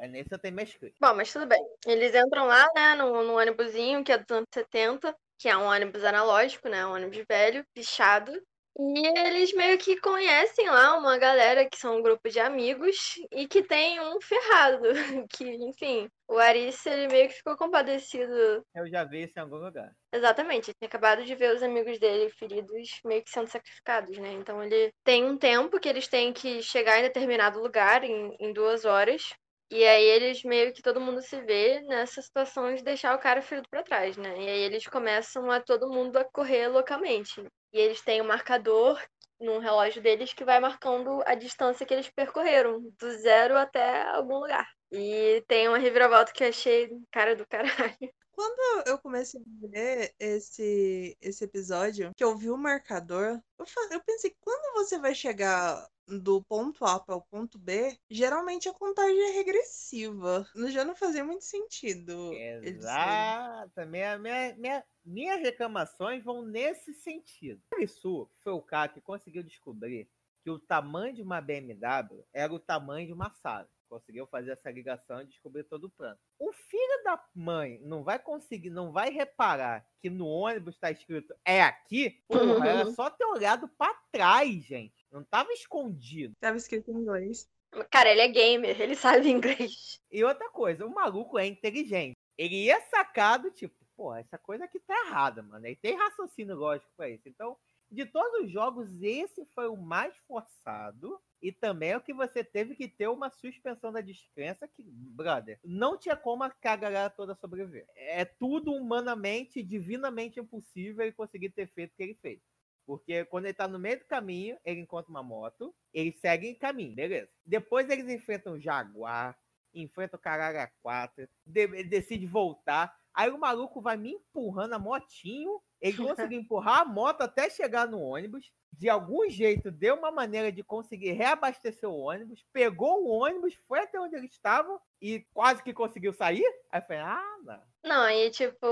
[0.00, 1.60] É nesse eu tenho meus Bom, mas tudo bem.
[1.86, 5.64] Eles entram lá, né, no, no ônibusinho, que é dos anos 70, que é um
[5.64, 6.86] ônibus analógico, né?
[6.86, 8.32] Um ônibus velho, pichado.
[8.80, 13.48] E eles meio que conhecem lá uma galera que são um grupo de amigos e
[13.48, 14.82] que tem um ferrado,
[15.30, 18.64] que, enfim, o Arice, ele meio que ficou compadecido.
[18.76, 19.90] Eu já vi isso em algum lugar.
[20.12, 24.32] Exatamente, ele tinha acabado de ver os amigos dele feridos meio que sendo sacrificados, né?
[24.34, 28.52] Então ele tem um tempo que eles têm que chegar em determinado lugar, em, em
[28.52, 29.34] duas horas,
[29.70, 33.42] e aí eles meio que todo mundo se vê nessa situação de deixar o cara
[33.42, 34.34] ferido para trás, né?
[34.36, 37.44] E aí eles começam a todo mundo a correr loucamente.
[37.72, 38.98] E eles têm um marcador
[39.38, 44.38] no relógio deles que vai marcando a distância que eles percorreram, do zero até algum
[44.38, 44.66] lugar.
[44.90, 47.96] E tem uma reviravolta que eu achei cara do caralho.
[48.32, 54.00] Quando eu comecei a ver esse, esse episódio, que eu vi o marcador, eu, eu
[54.04, 59.20] pensei, quando você vai chegar do ponto A para o ponto B, geralmente a contagem
[59.28, 60.48] é regressiva.
[60.68, 62.32] Já não fazia muito sentido.
[62.62, 63.86] Exato.
[63.86, 67.60] Minha, minha, minha, minhas reclamações vão nesse sentido.
[67.78, 70.08] Isso foi o cara que conseguiu descobrir
[70.42, 74.70] que o tamanho de uma BMW era o tamanho de uma sala conseguiu fazer essa
[74.70, 76.18] ligação e descobrir todo o plano.
[76.38, 81.34] O filho da mãe não vai conseguir, não vai reparar que no ônibus está escrito
[81.44, 82.22] é aqui?
[82.28, 82.94] Porra, era uhum.
[82.94, 84.97] só ter olhado para trás, gente.
[85.10, 86.34] Não tava escondido.
[86.40, 87.48] Tava escrito em inglês.
[87.90, 90.00] Cara, ele é gamer, ele sabe inglês.
[90.10, 92.16] E outra coisa, o maluco é inteligente.
[92.36, 95.66] Ele ia sacado, tipo, pô, essa coisa aqui tá errada, mano.
[95.66, 97.28] Ele tem raciocínio lógico pra isso.
[97.28, 97.56] Então,
[97.90, 101.20] de todos os jogos, esse foi o mais forçado.
[101.40, 105.58] E também é o que você teve que ter uma suspensão da descrença que, brother,
[105.64, 107.86] não tinha como a galera toda sobreviver.
[107.94, 112.40] É tudo humanamente, divinamente impossível ele conseguir ter feito o que ele fez.
[112.88, 116.54] Porque quando ele tá no meio do caminho, ele encontra uma moto, ele segue em
[116.54, 117.28] caminho, beleza.
[117.44, 119.38] Depois eles enfrentam o Jaguar,
[119.74, 122.96] enfrentam o Caralho 4, de decide voltar.
[123.12, 127.86] Aí o maluco vai me empurrando a motinho Ele conseguiu empurrar a moto até chegar
[127.86, 128.50] no ônibus.
[128.72, 132.44] De algum jeito, deu uma maneira de conseguir reabastecer o ônibus.
[132.52, 136.44] Pegou o ônibus, foi até onde eles estavam e quase que conseguiu sair.
[136.70, 137.62] Aí eu falei, ah, não.
[137.84, 138.66] Não, e tipo,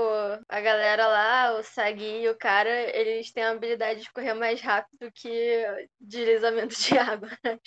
[0.47, 4.61] a galera lá, o Sagi e o cara, eles têm a habilidade de correr mais
[4.61, 5.65] rápido que
[5.99, 7.29] deslizamento de água.
[7.43, 7.59] né?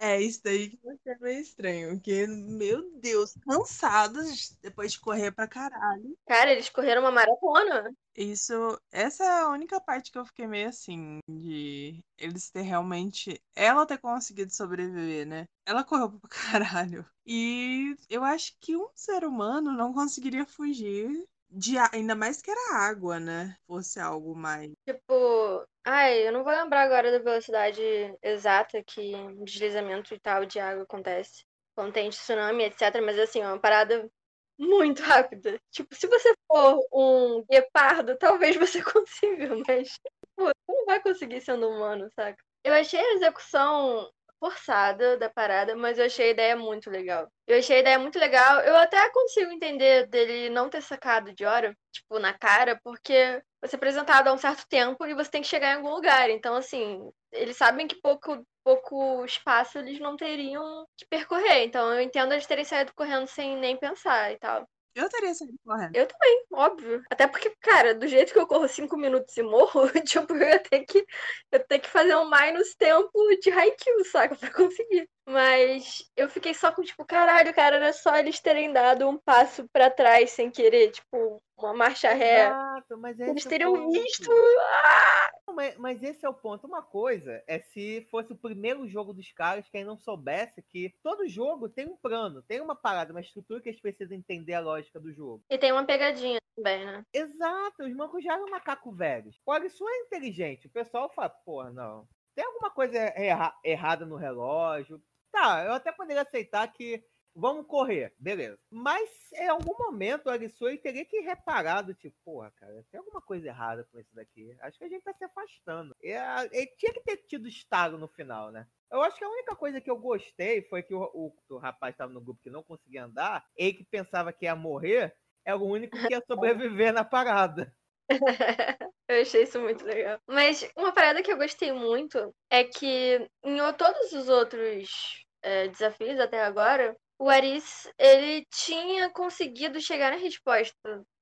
[0.00, 1.94] É isso daí que vai ser meio estranho.
[1.94, 6.16] Porque, meu Deus, cansados depois de correr pra caralho.
[6.26, 7.94] Cara, eles correram uma maratona.
[8.20, 13.40] Isso, essa é a única parte que eu fiquei meio assim, de eles ter realmente.
[13.54, 15.44] Ela ter conseguido sobreviver, né?
[15.64, 17.06] Ela correu pra caralho.
[17.24, 21.08] E eu acho que um ser humano não conseguiria fugir
[21.48, 21.78] de.
[21.92, 23.54] Ainda mais que era água, né?
[23.68, 24.72] Fosse algo mais.
[24.84, 27.80] Tipo, ai, eu não vou lembrar agora da velocidade
[28.20, 29.12] exata que
[29.44, 31.44] deslizamento e tal de água acontece.
[31.72, 33.00] Quando tem tsunami, etc.
[33.00, 34.10] Mas assim, é uma parada
[34.58, 35.58] muito rápida.
[35.70, 39.98] Tipo, se você for um guepardo, talvez você consiga, mas
[40.36, 42.42] pô, você não vai conseguir sendo humano, saca?
[42.64, 44.10] Eu achei a execução
[44.40, 47.28] forçada da parada, mas eu achei a ideia muito legal.
[47.46, 48.60] Eu achei a ideia muito legal.
[48.60, 53.74] Eu até consigo entender dele não ter sacado de hora, tipo, na cara, porque você
[53.74, 56.30] é apresentado há um certo tempo e você tem que chegar em algum lugar.
[56.30, 61.64] Então, assim, eles sabem que pouco, pouco espaço eles não teriam que percorrer.
[61.64, 64.66] Então, eu entendo eles terem saído correndo sem nem pensar e tal.
[64.94, 65.94] Eu teria saído correndo.
[65.94, 67.02] Eu também, óbvio.
[67.10, 70.58] Até porque, cara, do jeito que eu corro cinco minutos e morro, tipo, eu ia
[70.58, 74.34] ter que, eu ia ter que fazer um minus tempo de Haikyuu, saca?
[74.34, 75.08] Pra conseguir.
[75.28, 79.68] Mas eu fiquei só com, tipo, caralho, cara, era só eles terem dado um passo
[79.70, 82.46] pra trás sem querer, tipo, uma marcha ré.
[82.46, 83.92] Exato, mas Eles é teriam ponto.
[83.92, 84.30] visto.
[84.32, 85.30] Ah!
[85.52, 86.66] Mas, mas esse é o ponto.
[86.66, 91.28] Uma coisa é se fosse o primeiro jogo dos caras, quem não soubesse que todo
[91.28, 94.98] jogo tem um plano, tem uma parada, uma estrutura que eles precisam entender a lógica
[95.00, 95.42] do jogo.
[95.50, 97.02] E tem uma pegadinha também, né?
[97.12, 99.36] Exato, os mancos já eram macaco velhos.
[99.44, 100.68] Olha, isso é inteligente.
[100.68, 102.06] O pessoal fala, porra, não.
[102.34, 105.02] Tem alguma coisa erra- errada no relógio.
[105.30, 108.58] Tá, eu até poderia aceitar que vamos correr, beleza.
[108.70, 113.20] Mas em algum momento o Arisui teria que ir reparado, tipo, porra, cara, tem alguma
[113.20, 114.56] coisa errada com isso daqui.
[114.60, 115.94] Acho que a gente tá se afastando.
[116.02, 118.66] E, a- Ele tinha que ter tido estalo no final, né?
[118.90, 121.92] Eu acho que a única coisa que eu gostei foi que o, o, o rapaz
[121.94, 125.14] estava no grupo que não conseguia andar, ele que pensava que ia morrer,
[125.44, 127.76] era o único que ia sobreviver na parada.
[129.08, 130.18] Eu achei isso muito legal.
[130.26, 136.18] Mas uma parada que eu gostei muito é que em todos os outros é, desafios
[136.20, 140.74] até agora, o Aris ele tinha conseguido chegar na resposta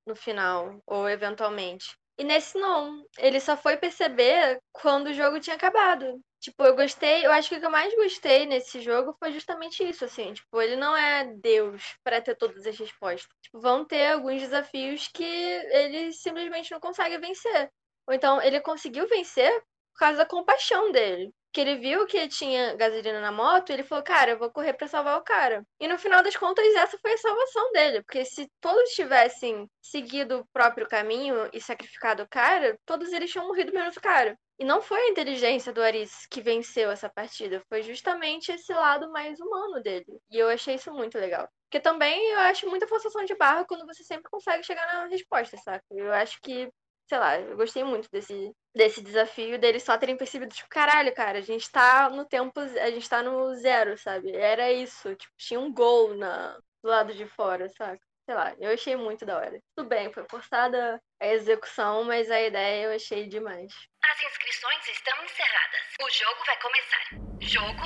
[0.07, 1.87] no final, ou eventualmente.
[2.19, 3.05] E nesse não.
[3.19, 6.21] Ele só foi perceber quando o jogo tinha acabado.
[6.41, 9.83] Tipo, eu gostei, eu acho que o que eu mais gostei nesse jogo foi justamente
[9.83, 10.33] isso, assim.
[10.33, 13.29] Tipo, ele não é Deus para ter todas as respostas.
[13.43, 17.71] Tipo, vão ter alguns desafios que ele simplesmente não consegue vencer.
[18.07, 19.51] Ou então, ele conseguiu vencer
[19.93, 21.33] por causa da compaixão dele.
[21.53, 24.75] Que ele viu que tinha gasolina na moto e ele falou, cara, eu vou correr
[24.75, 25.65] pra salvar o cara.
[25.81, 28.03] E no final das contas, essa foi a salvação dele.
[28.03, 33.47] Porque se todos tivessem seguido o próprio caminho e sacrificado o cara, todos eles tinham
[33.49, 34.39] morrido menos o cara.
[34.59, 39.11] E não foi a inteligência do Aris que venceu essa partida, foi justamente esse lado
[39.13, 40.07] mais humano dele.
[40.31, 41.47] E eu achei isso muito legal.
[41.65, 45.57] Porque também eu acho muita forçação de barra quando você sempre consegue chegar na resposta,
[45.59, 45.85] saca?
[45.91, 46.71] Eu acho que,
[47.07, 51.39] sei lá, eu gostei muito desse, desse desafio deles só terem percebido, tipo, caralho, cara,
[51.39, 54.35] a gente tá no tempo, a gente tá no zero, sabe?
[54.35, 58.01] Era isso, tipo, tinha um gol na, do lado de fora, saca?
[58.27, 59.63] Sei lá, eu achei muito da hora.
[59.77, 63.73] Tudo bem, foi forçada a execução, mas a ideia eu achei demais.
[64.03, 65.81] As inscrições estão encerradas.
[66.03, 67.05] O jogo vai começar.
[67.41, 67.83] Jogo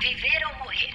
[0.00, 0.94] Viver ou Morrer.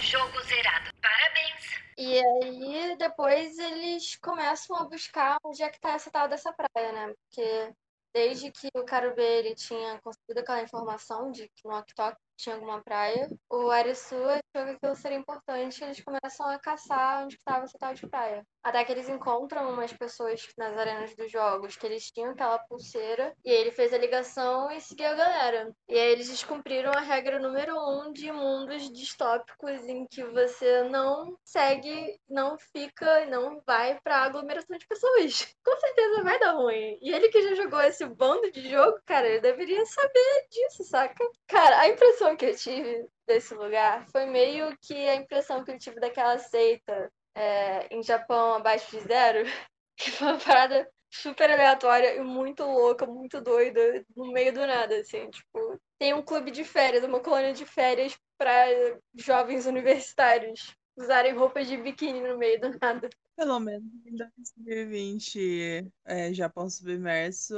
[0.00, 0.90] Jogo zerado.
[1.02, 1.84] Parabéns.
[1.98, 6.90] E aí, depois eles começam a buscar onde é que tá essa tal dessa praia,
[6.90, 7.12] né?
[7.28, 7.74] Porque
[8.14, 12.82] desde que o Karube ele tinha conseguido aquela informação de que no Oktok tinha alguma
[12.82, 17.64] praia, o Arisu achou que aquilo seria importante e eles começam a caçar onde estava
[17.64, 18.44] essa tal de praia.
[18.62, 23.34] Até que eles encontram umas pessoas nas arenas dos jogos que eles tinham aquela pulseira
[23.44, 25.74] e ele fez a ligação e seguiu a galera.
[25.88, 31.36] E aí eles descumpriram a regra número um de mundos distópicos em que você não
[31.44, 35.54] segue, não fica, não vai pra aglomeração de pessoas.
[35.64, 36.98] Com certeza vai dar ruim.
[37.00, 41.24] E ele que já jogou esse bando de jogo, cara, ele deveria saber disso, saca?
[41.46, 45.78] Cara, a impressão que eu tive desse lugar foi meio que a impressão que eu
[45.78, 49.44] tive daquela seita é, em Japão abaixo de zero,
[49.96, 54.96] que foi uma parada super aleatória e muito louca, muito doida, no meio do nada,
[54.96, 58.66] assim, tipo, tem um clube de férias, uma colônia de férias para
[59.14, 60.74] jovens universitários.
[60.96, 63.08] usarem roupas de biquíni no meio do nada.
[63.36, 67.54] Pelo menos em 2020, é, Japão Submerso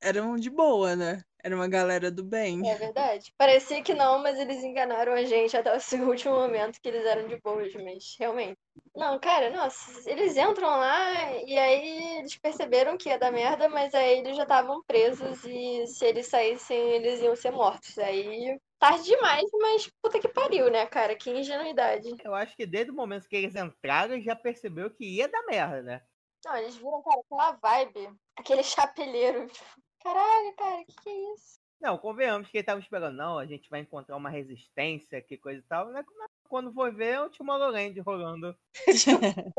[0.00, 1.22] eram de boa, né?
[1.42, 2.68] Era uma galera do bem.
[2.68, 3.32] É verdade.
[3.36, 7.26] Parecia que não, mas eles enganaram a gente até o último momento que eles eram
[7.26, 8.58] de boas, mas realmente.
[8.94, 13.94] Não, cara, nossa, eles entram lá e aí eles perceberam que ia dar merda, mas
[13.94, 17.98] aí eles já estavam presos e se eles saíssem, eles iam ser mortos.
[17.98, 21.14] Aí tarde demais, mas puta que pariu, né, cara?
[21.14, 22.14] Que ingenuidade.
[22.24, 25.82] Eu acho que desde o momento que eles entraram, já percebeu que ia dar merda,
[25.82, 26.02] né?
[26.44, 29.46] Não, eles viram, cara, aquela vibe, aquele chapeleiro.
[29.46, 31.60] Tipo, caralho, cara, que que é isso?
[31.80, 35.60] Não, convenhamos que ele tava esperando, não, a gente vai encontrar uma resistência, que coisa
[35.60, 35.88] e tal.
[35.88, 36.04] Né?
[36.50, 38.56] Quando for ver, é o Tomorrowland rolando.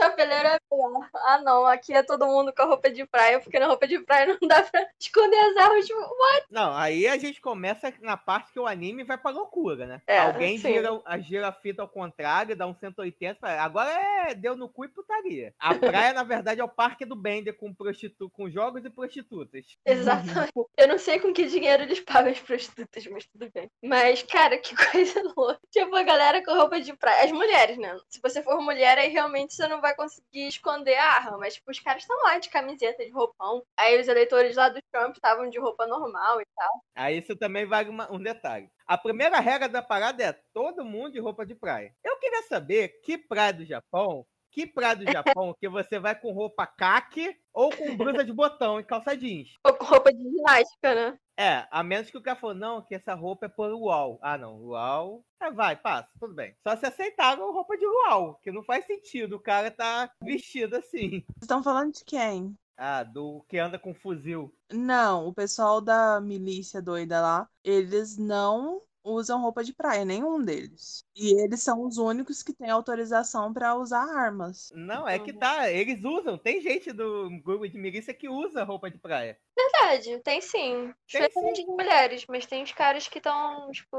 [0.00, 1.08] Chapeleiro é melhor.
[1.14, 3.98] Ah, não, aqui é todo mundo com a roupa de praia, porque na roupa de
[4.00, 5.86] praia não dá pra esconder as armas.
[5.86, 6.46] Tipo, what?
[6.50, 10.02] Não, aí a gente começa na parte que o anime vai pra loucura, né?
[10.06, 10.74] É, Alguém sim.
[10.74, 14.68] gira, a- gira a fita ao contrário, dá um 180, fala, agora é deu no
[14.68, 15.54] cu e putaria.
[15.58, 15.70] A
[16.08, 19.78] praia, na verdade, é o parque do Bender com, prostitu com jogos e prostitutas.
[19.86, 20.52] Exatamente.
[20.76, 23.70] Eu não sei com que dinheiro eles pagam as prostitutas, mas tudo bem.
[23.82, 25.58] Mas, cara, que coisa louca.
[25.78, 27.24] Tipo, a galera com roupa de praia.
[27.24, 27.96] As mulheres, né?
[28.08, 31.38] Se você for mulher, aí realmente você não vai conseguir esconder a arma.
[31.38, 33.62] Mas, tipo, os caras estão lá de camiseta, de roupão.
[33.76, 36.82] Aí os eleitores lá do Trump estavam de roupa normal e tal.
[36.96, 38.68] Aí isso também vale uma- um detalhe.
[38.86, 41.94] A primeira regra da parada é todo mundo de roupa de praia.
[42.02, 46.32] Eu queria saber que praia do Japão, que praia do Japão que você vai com
[46.32, 49.54] roupa caque ou com blusa de botão e calça jeans.
[49.64, 51.18] Ou com roupa de ginástica, né?
[51.36, 54.18] É, a menos que o cara falou, não, que essa roupa é por luau.
[54.20, 55.24] Ah, não, luau.
[55.40, 56.54] É, vai, passa, tudo bem.
[56.66, 61.10] Só se aceitaram roupa de luau, que não faz sentido o cara tá vestido assim.
[61.10, 62.56] Vocês estão falando de quem?
[62.76, 64.54] Ah, do que anda com fuzil.
[64.72, 71.04] Não, o pessoal da milícia doida lá, eles não usam roupa de praia, nenhum deles.
[71.14, 74.70] E eles são os únicos que têm autorização pra usar armas.
[74.74, 76.36] Não, é que tá, eles usam.
[76.38, 79.38] Tem gente do grupo de milícia que usa roupa de praia.
[79.56, 80.92] Verdade, tem sim.
[81.10, 83.98] Tem Especialmente de mulheres, mas tem os caras que estão, tipo,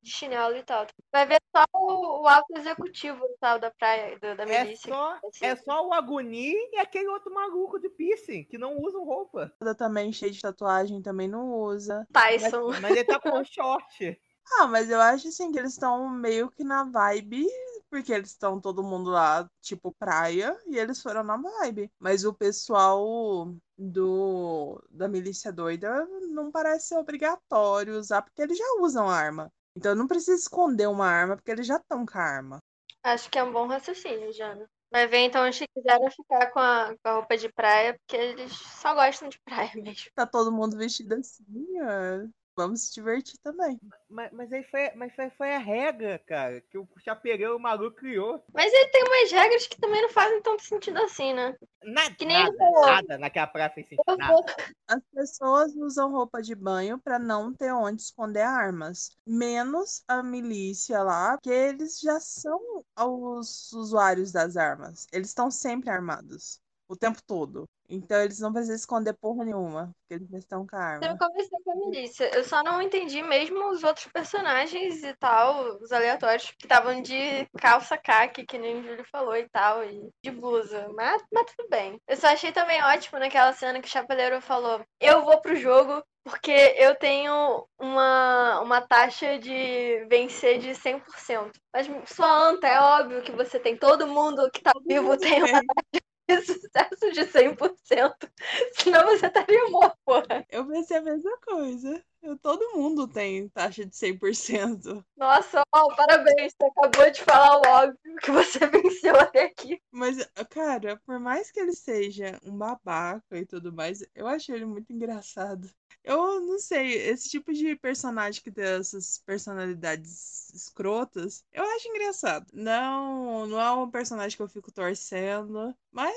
[0.00, 0.86] de chinelo e tal.
[1.12, 4.88] Vai ver só o, o alto executivo tal da praia, do- da É milícia.
[4.92, 5.44] só, assim.
[5.44, 9.52] é só o Aguni e aquele outro maluco de piercing, que não usam roupa.
[9.76, 12.06] Também cheia de tatuagem também não usa.
[12.14, 12.68] Mas, Tyson.
[12.80, 14.20] mas ele tá com short.
[14.52, 17.46] Ah, mas eu acho assim que eles estão meio que na vibe,
[17.88, 21.90] porque eles estão todo mundo lá, tipo praia, e eles foram na vibe.
[21.98, 28.64] Mas o pessoal do da milícia doida não parece ser obrigatório usar, porque eles já
[28.80, 29.50] usam arma.
[29.74, 32.58] Então não precisa esconder uma arma, porque eles já estão com a arma.
[33.02, 34.68] Acho que é um bom raciocínio, Jana.
[34.92, 38.52] Vai ver então que quiseram ficar com a, com a roupa de praia, porque eles
[38.52, 40.10] só gostam de praia mesmo.
[40.14, 42.28] Tá todo mundo vestido assim, é,
[42.60, 43.78] vamos se divertir também.
[44.08, 48.42] Mas, mas aí foi, mas foi, foi a regra, cara, que o chapeleiro maluco criou.
[48.52, 51.56] Mas ele tem umas regras que também não fazem tanto sentido assim, né?
[51.82, 54.04] Nada, Que nem nada, o- nada naquela praia fez sentido.
[54.28, 54.44] Vou.
[54.86, 61.02] As pessoas usam roupa de banho pra não ter onde esconder armas, menos a milícia
[61.02, 62.60] lá, que eles já são
[62.98, 65.06] os usuários das armas.
[65.12, 67.68] Eles estão sempre armados, o tempo todo.
[67.88, 71.18] Então eles não precisam esconder porra nenhuma, porque eles estão com a Eu arma.
[71.18, 72.30] conversei com a milícia.
[72.34, 77.46] Eu só não entendi mesmo os outros personagens e tal, os aleatórios, que estavam de
[77.58, 80.88] calça caque, que nem o Júlio falou e tal, e de blusa.
[80.94, 82.00] Mas, mas tudo bem.
[82.08, 86.02] Eu só achei também ótimo naquela cena que o Chapeleiro falou: Eu vou pro jogo
[86.24, 91.50] porque eu tenho uma, uma taxa de vencer de 100%.
[91.72, 93.76] Mas sua anta, é óbvio que você tem.
[93.76, 95.60] Todo mundo que tá vivo tem uma
[95.92, 95.99] de
[96.42, 98.30] sucesso de 100%.
[98.74, 100.46] Senão você estaria morto, porra.
[100.50, 102.04] Eu pensei a mesma coisa.
[102.42, 105.04] Todo mundo tem taxa de 100%.
[105.16, 106.52] Nossa, ó, parabéns.
[106.52, 109.80] Você acabou de falar o óbvio que você venceu até aqui.
[109.90, 110.18] Mas,
[110.50, 114.92] cara, por mais que ele seja um babaca e tudo mais, eu acho ele muito
[114.92, 115.68] engraçado.
[116.02, 122.46] Eu não sei, esse tipo de personagem que tem essas personalidades escrotas, eu acho engraçado.
[122.52, 126.14] Não, não é um personagem que eu fico torcendo, mas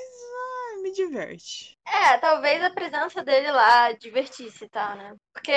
[0.84, 1.78] me diverte.
[1.86, 5.16] É, talvez a presença dele lá divertisse e tal, né?
[5.34, 5.52] Porque,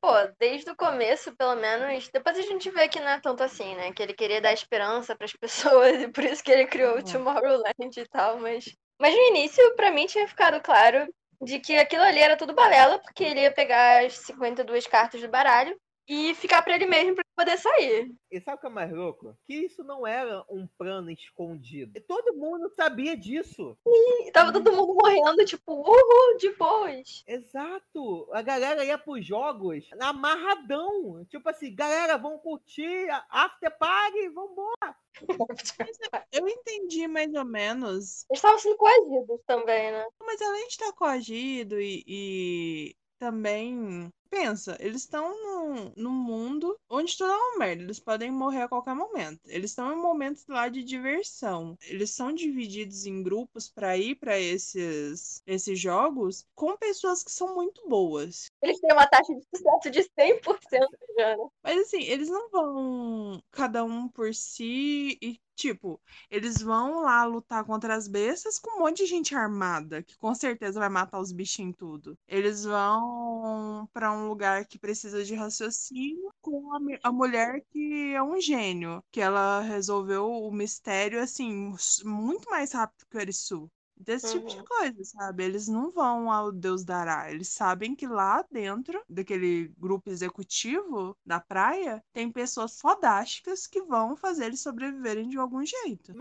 [0.00, 3.74] pô, desde o começo, pelo menos, depois a gente vê que não é tanto assim,
[3.76, 3.92] né?
[3.92, 7.04] Que ele queria dar esperança pras pessoas e por isso que ele criou o Uhum.
[7.04, 8.64] Tomorrowland e tal, mas.
[9.00, 11.06] Mas no início, pra mim, tinha ficado claro
[11.40, 15.28] de que aquilo ali era tudo balela, porque ele ia pegar as 52 cartas do
[15.28, 15.74] baralho
[16.06, 18.14] e ficar pra ele mesmo, porque poder sair.
[18.30, 19.34] E sabe o que é mais louco?
[19.46, 21.92] Que isso não era um plano escondido.
[21.96, 23.76] E todo mundo sabia disso.
[23.86, 27.24] E tava todo mundo morrendo, tipo, uhul, de boas.
[27.26, 28.28] Exato.
[28.32, 31.24] A galera ia pros jogos amarradão.
[31.30, 34.96] Tipo assim, galera, vamos curtir, after party, vambora.
[36.32, 40.06] Eu entendi mais ou menos Eles estavam sendo coagidos também, né?
[40.20, 44.10] Mas além de estar coagido e, e também.
[44.30, 47.82] Pensa, eles estão num, num mundo onde tudo é uma merda.
[47.82, 49.40] Eles podem morrer a qualquer momento.
[49.46, 51.76] Eles estão em momentos lá de diversão.
[51.82, 57.54] Eles são divididos em grupos para ir para esses, esses jogos com pessoas que são
[57.54, 58.46] muito boas.
[58.62, 60.88] Eles têm uma taxa de sucesso de 100%
[61.18, 61.48] já, né?
[61.62, 66.00] Mas assim, eles não vão cada um por si e, tipo,
[66.30, 70.34] eles vão lá lutar contra as bestas com um monte de gente armada, que com
[70.34, 72.18] certeza vai matar os bichinhos tudo.
[72.26, 76.78] Eles vão pra um lugar que precisa de raciocínio com a,
[77.08, 81.74] a mulher que é um gênio, que ela resolveu o mistério assim,
[82.04, 83.70] muito mais rápido que o Erisu.
[84.02, 84.64] Desse tipo de Uhum.
[84.64, 85.44] coisa, sabe?
[85.44, 87.30] Eles não vão ao Deus dará.
[87.30, 94.16] Eles sabem que lá dentro daquele grupo executivo da praia tem pessoas fodásticas que vão
[94.16, 96.16] fazer eles sobreviverem de algum jeito.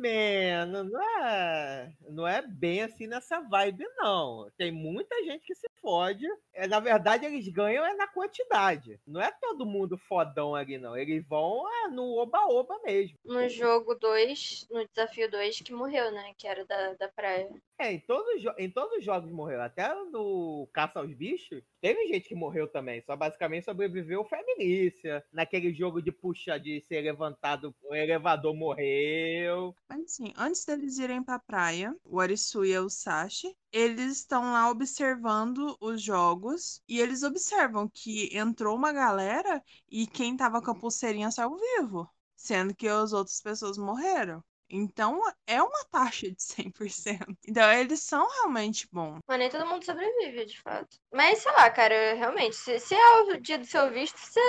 [0.00, 4.50] Mano, não é, não é bem assim nessa vibe, não.
[4.56, 6.26] Tem muita gente que se fode.
[6.54, 8.98] É, na verdade, eles ganham é na quantidade.
[9.06, 10.96] Não é todo mundo fodão ali, não.
[10.96, 13.18] Eles vão é, no oba-oba mesmo.
[13.24, 16.32] No jogo 2, no desafio 2, que morreu, né?
[16.38, 17.50] Que era da, da praia.
[17.78, 19.60] É, em todos, em todos os jogos morreu.
[19.60, 23.02] Até no Caça aos Bichos, teve gente que morreu também.
[23.02, 25.24] Só basicamente sobreviveu Feminícia.
[25.32, 29.49] Naquele jogo de puxa, de ser levantado, o elevador morreu.
[29.88, 34.70] Mas assim, antes deles irem pra praia, o Arisu e o Sashi, eles estão lá
[34.70, 40.78] observando os jogos e eles observam que entrou uma galera e quem tava com a
[40.78, 44.42] pulseirinha saiu vivo, sendo que as outras pessoas morreram.
[44.70, 47.36] Então é uma taxa de 100%.
[47.46, 49.18] Então eles são realmente bons.
[49.26, 50.96] Mas nem todo mundo sobrevive, de fato.
[51.12, 54.40] Mas sei lá, cara, realmente, se, se é o dia do seu visto, se,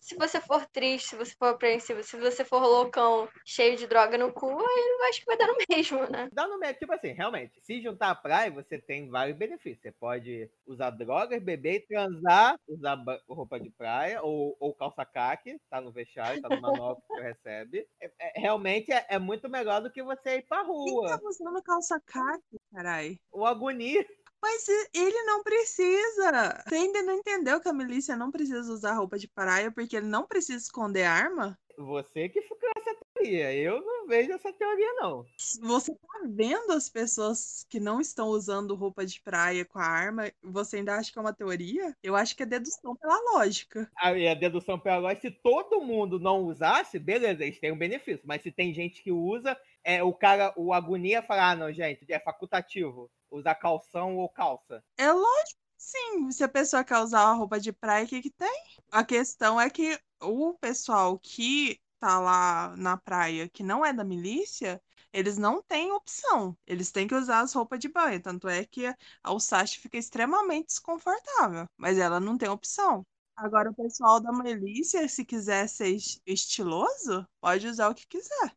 [0.00, 4.16] se você for triste, se você for apreensivo, se você for loucão, cheio de droga
[4.18, 6.28] no cu, aí eu acho que vai dar no mesmo, né?
[6.32, 9.80] Dá no meio, tipo assim, realmente, se juntar à praia, você tem vários benefícios.
[9.82, 12.96] Você pode usar drogas, beber e transar, usar
[13.28, 17.22] roupa de praia ou, ou calça caque, tá no vestiário, tá no manual que você
[17.22, 17.86] recebe.
[18.00, 21.08] É- é- realmente é, é muito melhor do que você ir pra Quem rua.
[21.08, 23.18] tá usando calça caqui, carai?
[23.32, 24.06] O agonia.
[24.42, 26.62] Mas ele não precisa.
[26.68, 30.06] Você ainda não entendeu que a milícia não precisa usar roupa de praia porque ele
[30.06, 31.58] não precisa esconder arma?
[31.78, 33.54] Você que ficou essa teoria.
[33.54, 35.24] Eu não vejo essa teoria, não.
[35.62, 40.30] Você tá vendo as pessoas que não estão usando roupa de praia com a arma?
[40.42, 41.96] Você ainda acha que é uma teoria?
[42.02, 43.90] Eu acho que é dedução pela lógica.
[43.96, 48.22] Aí a dedução pela lógica, se todo mundo não usasse, beleza, eles têm um benefício.
[48.24, 52.04] Mas se tem gente que usa, é, o cara, o agonia fala, ah, não, gente,
[52.12, 53.10] é facultativo.
[53.30, 54.82] Usar calção ou calça.
[54.96, 56.30] É lógico sim.
[56.32, 58.62] Se a pessoa quer usar a roupa de praia, o que que tem?
[58.90, 64.04] A questão é que o pessoal que tá lá na praia, que não é da
[64.04, 64.82] milícia,
[65.12, 66.56] eles não têm opção.
[66.66, 68.20] Eles têm que usar as roupas de banho.
[68.22, 68.86] Tanto é que
[69.22, 71.66] a Usashi fica extremamente desconfortável.
[71.76, 73.06] Mas ela não tem opção.
[73.36, 78.54] Agora, o pessoal da milícia, se quiser ser es- estiloso, pode usar o que quiser.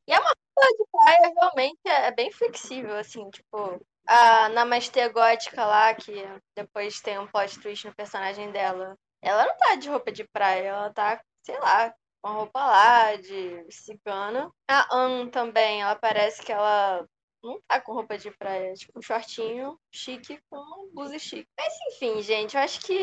[0.59, 6.13] A de praia realmente é é bem flexível, assim, tipo, a Namastê gótica lá, que
[6.55, 10.67] depois tem um plot twist no personagem dela, ela não tá de roupa de praia,
[10.69, 14.51] ela tá, sei lá, com roupa lá de cigana.
[14.69, 17.05] A Anne também, ela parece que ela
[17.43, 21.47] não tá com roupa de praia, tipo, um shortinho chique com blusa chique.
[21.57, 22.95] Mas enfim, gente, eu acho que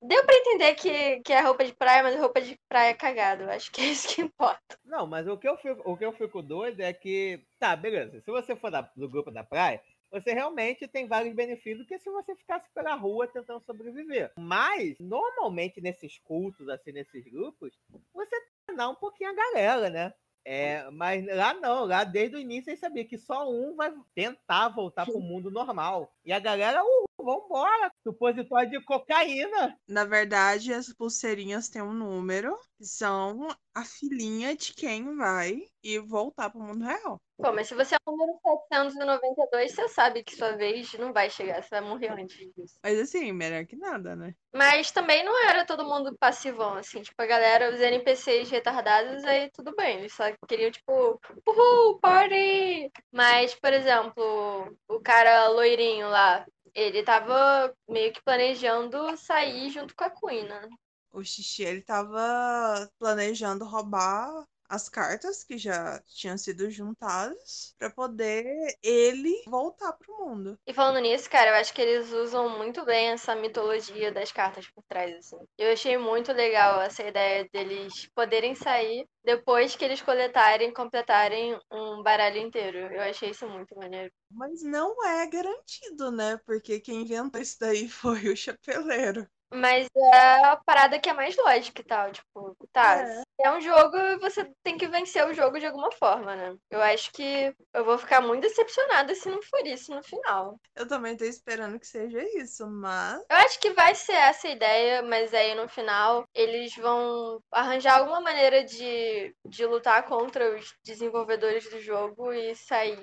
[0.00, 3.42] deu pra entender que, que é roupa de praia, mas roupa de praia é cagado.
[3.44, 4.78] Eu acho que é isso que importa.
[4.84, 8.20] Não, mas o que eu fico, o que eu fico doido é que, tá, beleza,
[8.20, 9.82] se você for da- do grupo da praia,
[10.12, 14.30] você realmente tem vários benefícios do que se você ficasse pela rua tentando sobreviver.
[14.38, 17.72] Mas, normalmente nesses cultos, assim, nesses grupos,
[18.12, 18.36] você
[18.66, 20.12] treinar um pouquinho a galera, né?
[20.44, 24.68] É, mas lá não, lá desde o início eles sabiam que só um vai tentar
[24.68, 26.12] voltar pro mundo normal.
[26.24, 29.78] E a galera, uh, vambora, supositório de cocaína.
[29.88, 35.98] Na verdade, as pulseirinhas têm um número, que são a filinha de quem vai e
[35.98, 37.20] voltar pro mundo real.
[37.38, 38.38] Pô, mas se você é o número
[38.68, 42.78] 792, você sabe que sua vez não vai chegar, você vai morrer antes disso.
[42.82, 44.34] Mas assim, melhor que nada, né?
[44.54, 49.50] Mas também não era todo mundo passivão, assim, tipo, a galera, os NPCs retardados, aí
[49.50, 52.92] tudo bem, eles só queriam, tipo, uhul, party!
[53.10, 60.04] Mas, por exemplo, o cara loirinho lá, ele tava meio que planejando sair junto com
[60.04, 60.68] a Queen, né?
[61.12, 68.44] o Xixi ele tava planejando roubar as cartas que já tinham sido juntadas para poder
[68.82, 70.58] ele voltar pro mundo.
[70.66, 74.66] E falando nisso, cara, eu acho que eles usam muito bem essa mitologia das cartas
[74.70, 75.36] por trás, assim.
[75.58, 81.54] Eu achei muito legal essa ideia deles poderem sair depois que eles coletarem e completarem
[81.70, 82.78] um baralho inteiro.
[82.78, 84.10] Eu achei isso muito maneiro.
[84.30, 86.38] Mas não é garantido, né?
[86.46, 89.28] Porque quem inventou isso daí foi o chapeleiro.
[89.52, 92.10] Mas é a parada que é mais lógica e tal.
[92.10, 93.02] Tipo, tá.
[93.02, 93.22] É.
[93.44, 96.54] É um jogo e você tem que vencer o jogo de alguma forma, né?
[96.70, 100.60] Eu acho que eu vou ficar muito decepcionada se não for isso no final.
[100.76, 104.50] Eu também tô esperando que seja isso, mas Eu acho que vai ser essa a
[104.50, 110.74] ideia, mas aí no final eles vão arranjar alguma maneira de, de lutar contra os
[110.84, 112.98] desenvolvedores do jogo e sair.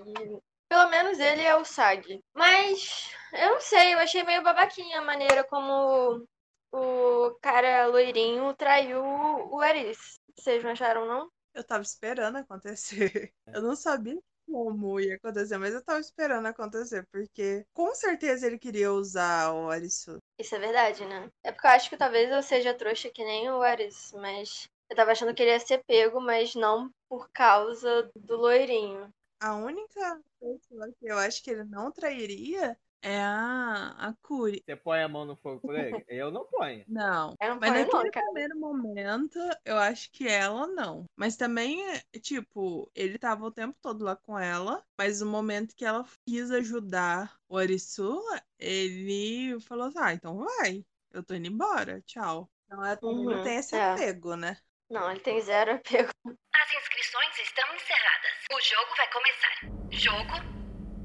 [0.70, 2.22] Pelo menos ele é o SAG.
[2.34, 6.26] Mas eu não sei, eu achei meio babaquinha a maneira como
[6.72, 10.20] o cara loirinho traiu o Eris.
[10.36, 11.30] Vocês não acharam, não?
[11.54, 13.34] eu tava esperando acontecer.
[13.48, 18.58] Eu não sabia como ia acontecer, mas eu tava esperando acontecer, porque com certeza ele
[18.58, 20.18] queria usar o Arisu.
[20.40, 21.30] Isso é verdade, né?
[21.44, 24.96] É porque eu acho que talvez eu seja trouxa que nem o Eris, mas eu
[24.96, 29.14] tava achando que ele ia ser pego, mas não por causa do loirinho.
[29.40, 34.62] A única pessoa que eu acho que ele não trairia é a, a Kuri.
[34.66, 36.04] Você põe a mão no fogo por ele?
[36.10, 36.86] Eu não ponho.
[36.88, 37.36] Não.
[37.42, 38.26] Eu não Mas ponho naquele não, cara.
[38.26, 41.06] primeiro momento, eu acho que ela não.
[41.16, 45.76] Mas também, é, tipo, ele tava o tempo todo lá com ela, mas no momento
[45.76, 48.22] que ela quis ajudar o Arisu,
[48.58, 50.86] ele falou assim, ah, então vai.
[51.12, 52.50] Eu tô indo embora, tchau.
[52.66, 53.94] Então ela não Uhum, tem esse é.
[53.94, 54.58] apego, né?
[54.90, 56.10] Não, ele tem zero apego.
[56.26, 58.32] As inscrições estão encerradas.
[58.52, 59.70] O jogo vai começar.
[59.92, 60.34] Jogo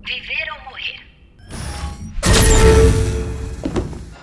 [0.09, 1.14] Viver ou Morrer.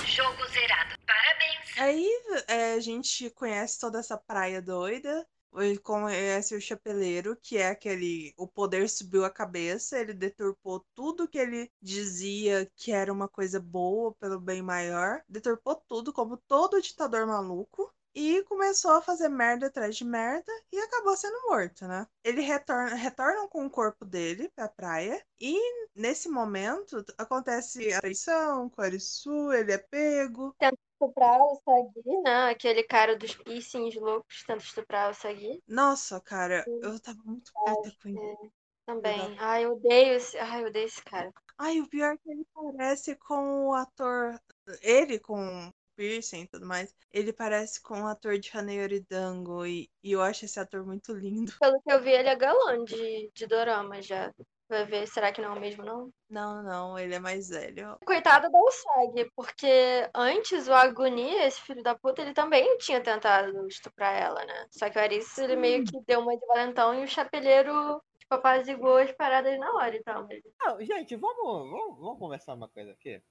[0.05, 0.95] Jogo zerado.
[1.05, 1.77] Parabéns.
[1.77, 2.09] Aí
[2.47, 5.25] é, a gente conhece toda essa praia doida.
[5.53, 8.33] Ele conhece o chapeleiro, que é aquele.
[8.37, 13.59] O poder subiu a cabeça, ele deturpou tudo que ele dizia que era uma coisa
[13.59, 15.21] boa pelo bem maior.
[15.27, 17.93] Deturpou tudo, como todo ditador maluco.
[18.13, 22.05] E começou a fazer merda atrás de merda e acabou sendo morto, né?
[22.23, 25.23] Ele retorna, retornam com o corpo dele pra praia.
[25.39, 25.57] E
[25.95, 30.55] nesse momento acontece a traição com o Arisu, ele é pego.
[31.01, 32.49] Estuprar o Sagi, né?
[32.51, 35.63] Aquele cara dos piercings loucos tenta estuprar o Sagi.
[35.67, 38.51] Nossa, cara, eu tava muito puta com ele.
[38.85, 39.35] Também.
[39.39, 40.37] Ai, eu odeio esse.
[40.37, 41.31] Ai, eu odeio esse cara.
[41.57, 44.39] Ai, o pior é que ele parece com o ator.
[44.81, 46.93] Ele com piercing e tudo mais.
[47.11, 49.65] Ele parece com o ator de Haneyori Dango.
[49.65, 51.53] E, e eu acho esse ator muito lindo.
[51.59, 54.33] Pelo que eu vi, ele é galã de, de dorama já.
[54.71, 56.09] Vai ver, será que não é o mesmo, não?
[56.29, 57.97] Não, não, ele é mais velho.
[58.05, 63.67] Coitada da Usagi, porque antes o Aguni, esse filho da puta, ele também tinha tentado
[63.67, 64.67] estuprar ela, né?
[64.71, 68.33] Só que o Aris, ele meio que deu uma de valentão e o chapeleiro, tipo,
[68.33, 70.25] apaziguou as paradas na hora e tal.
[70.61, 73.21] Não, gente, vamos, vamos, vamos conversar uma coisa aqui.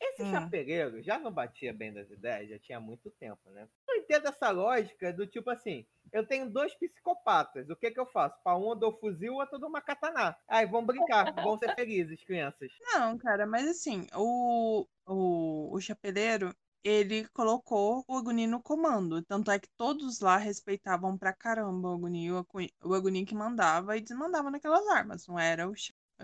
[0.00, 0.26] Esse Hum.
[0.26, 3.68] chapeleiro já não batia bem das ideias, já tinha muito tempo, né?
[3.88, 8.06] Eu entendo essa lógica do tipo assim, eu tenho dois psicopatas, o que que eu
[8.06, 8.42] faço?
[8.42, 10.36] Pra um eu dou fuzil, o outro eu dou uma katana.
[10.48, 12.72] Aí, vão brincar, vão ser felizes, crianças.
[12.78, 16.54] Não, cara, mas assim, o, o, o chapeleiro,
[16.84, 19.22] ele colocou o Aguni no comando.
[19.24, 24.00] Tanto é que todos lá respeitavam pra caramba o Aguni, o Aguni que mandava e
[24.00, 25.26] desmandava naquelas armas.
[25.26, 25.72] Não era o,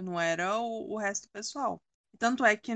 [0.02, 1.80] não era o, o resto do pessoal.
[2.18, 2.72] Tanto é que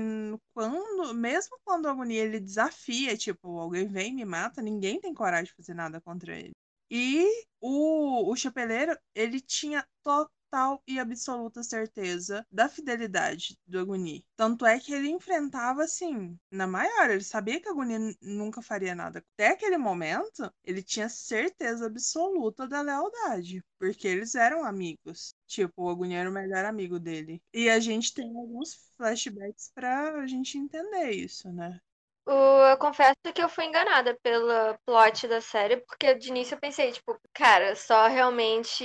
[0.53, 5.13] quando, mesmo quando o Aguni ele desafia, tipo, alguém vem e me mata, ninguém tem
[5.13, 6.51] coragem de fazer nada contra ele.
[6.89, 7.25] E
[7.59, 10.29] o, o chapeleiro, ele tinha total
[10.87, 14.25] e absoluta certeza da fidelidade do Aguni.
[14.35, 17.09] Tanto é que ele enfrentava, assim, na maior.
[17.09, 19.23] Ele sabia que Aguni nunca faria nada.
[19.33, 23.63] Até aquele momento, ele tinha certeza absoluta da lealdade.
[23.79, 25.33] Porque eles eram amigos.
[25.47, 27.41] Tipo, o Aguni era o melhor amigo dele.
[27.53, 31.79] E a gente tem alguns flashbacks pra gente entender isso, né?
[32.25, 36.91] Eu confesso que eu fui enganada pela plot da série, porque de início eu pensei,
[36.91, 38.83] tipo, cara, só realmente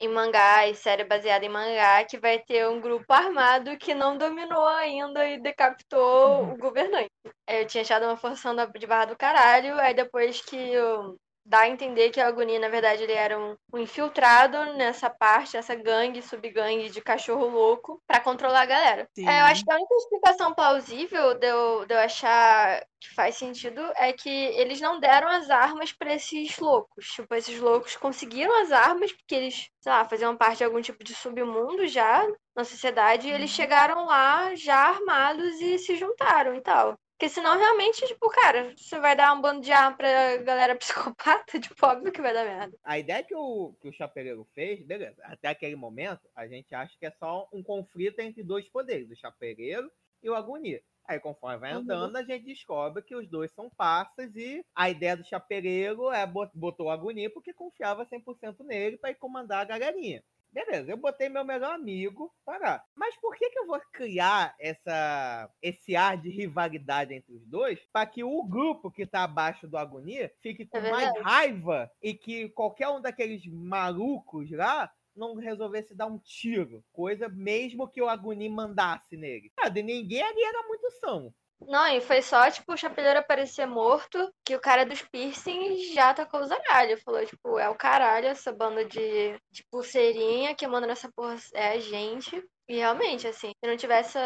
[0.00, 4.18] em mangá e série baseada em mangá que vai ter um grupo armado que não
[4.18, 7.10] dominou ainda e decapitou o governante.
[7.46, 11.16] Aí Eu tinha achado uma forçação da- de barra do caralho, aí depois que eu
[11.46, 15.56] dá a entender que a Agonia, na verdade, ele era um, um infiltrado nessa parte,
[15.56, 19.08] essa gangue, subgangue de cachorro louco, pra controlar a galera.
[19.14, 19.28] Sim.
[19.28, 23.36] É, eu acho que a única explicação plausível de eu, de eu achar que faz
[23.36, 27.06] sentido é que eles não deram as armas pra esses loucos.
[27.06, 31.04] Tipo, esses loucos conseguiram as armas porque eles, sei lá, faziam parte de algum tipo
[31.04, 36.60] de submundo já na sociedade e eles chegaram lá já armados e se juntaram e
[36.60, 36.98] tal.
[37.18, 40.76] Porque senão, realmente, tipo, cara, você vai dar um bando de arma pra galera
[41.16, 42.76] psicopata, tipo, óbvio que vai dar merda.
[42.84, 46.94] A ideia que o, que o Chapeleiro fez, beleza, até aquele momento, a gente acha
[46.98, 49.90] que é só um conflito entre dois poderes, o Chapeleiro
[50.22, 50.82] e o Agonia.
[51.08, 51.78] Aí, conforme vai Uhum.
[51.80, 56.26] andando, a gente descobre que os dois são parças e a ideia do Chapeleiro é
[56.26, 60.22] bot- botou o Agonia porque confiava 100% nele pra ir comandar a galerinha.
[60.56, 62.82] Beleza, eu botei meu melhor amigo para.
[62.94, 67.78] Mas por que, que eu vou criar essa, esse ar de rivalidade entre os dois
[67.92, 72.14] para que o grupo que tá abaixo do Agonia fique com É mais raiva e
[72.14, 76.82] que qualquer um daqueles malucos lá não resolvesse dar um tiro?
[76.90, 79.52] Coisa mesmo que o Agonia mandasse nele.
[79.70, 81.34] De ninguém ali era muito são.
[81.60, 86.12] Não, e foi só, tipo, o chapeleiro aparecer morto, que o cara dos piercings já
[86.12, 87.00] tacou o zaralho.
[87.02, 91.68] Falou, tipo, é o caralho essa banda de, de pulseirinha que manda nessa porra é
[91.72, 92.42] a gente.
[92.68, 94.18] E realmente, assim, se não tivesse,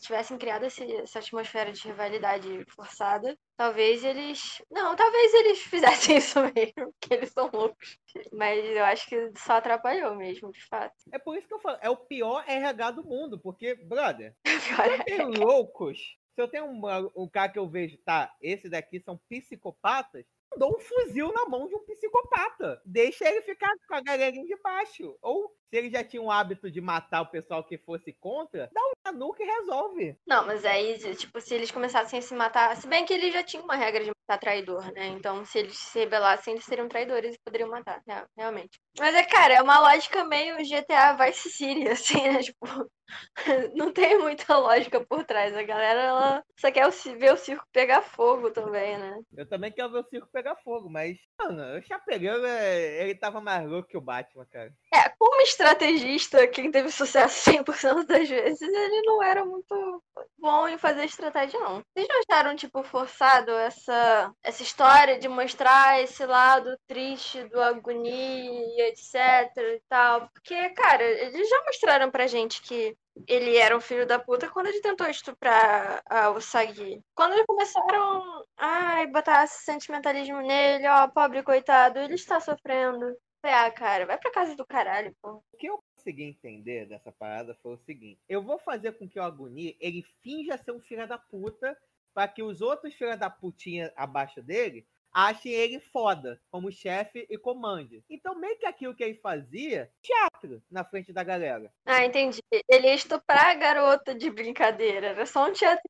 [0.00, 4.62] tivessem criado esse- essa atmosfera de rivalidade forçada, talvez eles.
[4.70, 5.58] Não, talvez eles
[6.14, 7.98] fizessem isso mesmo, porque eles são loucos.
[8.32, 10.94] Mas eu acho que só atrapalhou mesmo, de fato.
[11.12, 14.34] É por isso que eu falo, é o pior RH do mundo, porque, brother,
[15.08, 15.98] é- loucos.
[16.34, 16.80] Se eu tenho um,
[17.16, 20.24] um cara que eu vejo, tá, esse daqui são psicopatas,
[20.56, 22.80] dou um fuzil na mão de um psicopata.
[22.84, 25.16] Deixa ele ficar com a galerinha de baixo.
[25.20, 28.80] Ou, se ele já tinha o hábito de matar o pessoal que fosse contra, dá
[28.82, 30.14] um na nuca e resolve.
[30.26, 32.76] Não, mas aí, tipo, se eles começassem a se matar.
[32.76, 35.06] Se bem que eles já tinham uma regra de matar traidor, né?
[35.08, 38.78] Então, se eles se rebelassem, eles seriam traidores e poderiam matar, rea- realmente.
[38.98, 42.42] Mas é, cara, é uma lógica meio GTA Vice City, assim, né?
[42.42, 42.66] Tipo,
[43.74, 45.56] não tem muita lógica por trás.
[45.56, 49.18] A galera, ela só quer ver o circo pegar fogo também, né?
[49.34, 53.40] Eu também quero ver o circo pegar fogo, mas, mano, o Chapeleiro, é- ele tava
[53.40, 54.70] mais louco que o Batman, cara.
[54.92, 60.02] É, como estrategista, quem teve sucesso 100% das vezes, ele não era muito
[60.38, 61.82] bom em fazer estratégia, não.
[61.94, 68.88] Vocês não acharam, tipo, forçado essa, essa história de mostrar esse lado triste do agonia
[68.88, 69.14] etc
[69.56, 70.28] e tal?
[70.32, 72.96] Porque, cara, eles já mostraram pra gente que
[73.28, 77.00] ele era um filho da puta quando ele tentou estuprar a Usagi.
[77.14, 83.14] Quando eles começaram a botar esse sentimentalismo nele, ó, pobre coitado, ele está sofrendo.
[83.44, 85.42] Ah, cara, vai pra casa do caralho, pô.
[85.52, 89.18] O que eu consegui entender dessa parada foi o seguinte: eu vou fazer com que
[89.18, 91.76] o Agoni ele finja ser um filho da puta
[92.14, 97.38] para que os outros filhos da putinha abaixo dele achem ele foda, como chefe e
[97.38, 98.04] comande.
[98.08, 101.72] Então, meio que aquilo que ele fazia, teatro na frente da galera.
[101.84, 102.40] Ah, entendi.
[102.68, 105.82] Ele ia estuprar a garota de brincadeira, era só um teatro.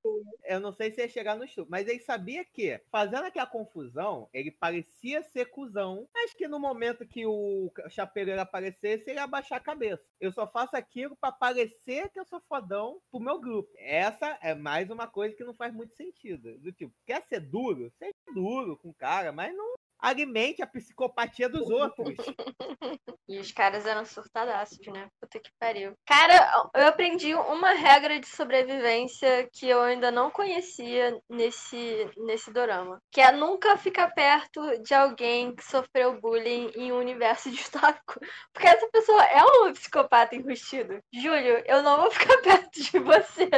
[0.44, 4.28] Eu não sei se ia chegar no estupro, mas ele sabia que, fazendo aquela confusão,
[4.32, 9.58] ele parecia ser cuzão, mas que no momento que o chapeleiro aparecesse, ele ia abaixar
[9.58, 10.02] a cabeça.
[10.20, 13.70] Eu só faço aquilo pra parecer que eu sou fodão pro meu grupo.
[13.78, 16.58] Essa é mais uma coisa que não faz muito sentido.
[16.58, 17.92] Do tipo, quer ser duro?
[17.98, 22.16] Seja duro com o cara, mas não alimente a psicopatia dos outros.
[23.28, 25.08] E os caras eram surtadaços, né?
[25.18, 25.94] Puta que pariu.
[26.04, 33.00] Cara, eu aprendi uma regra de sobrevivência que eu ainda não conhecia nesse, nesse dorama.
[33.10, 38.20] Que é nunca ficar perto de alguém que sofreu bullying em um universo distópico.
[38.52, 40.98] Porque essa pessoa é um psicopata enrustido.
[41.14, 43.48] Júlio, eu não vou ficar perto de você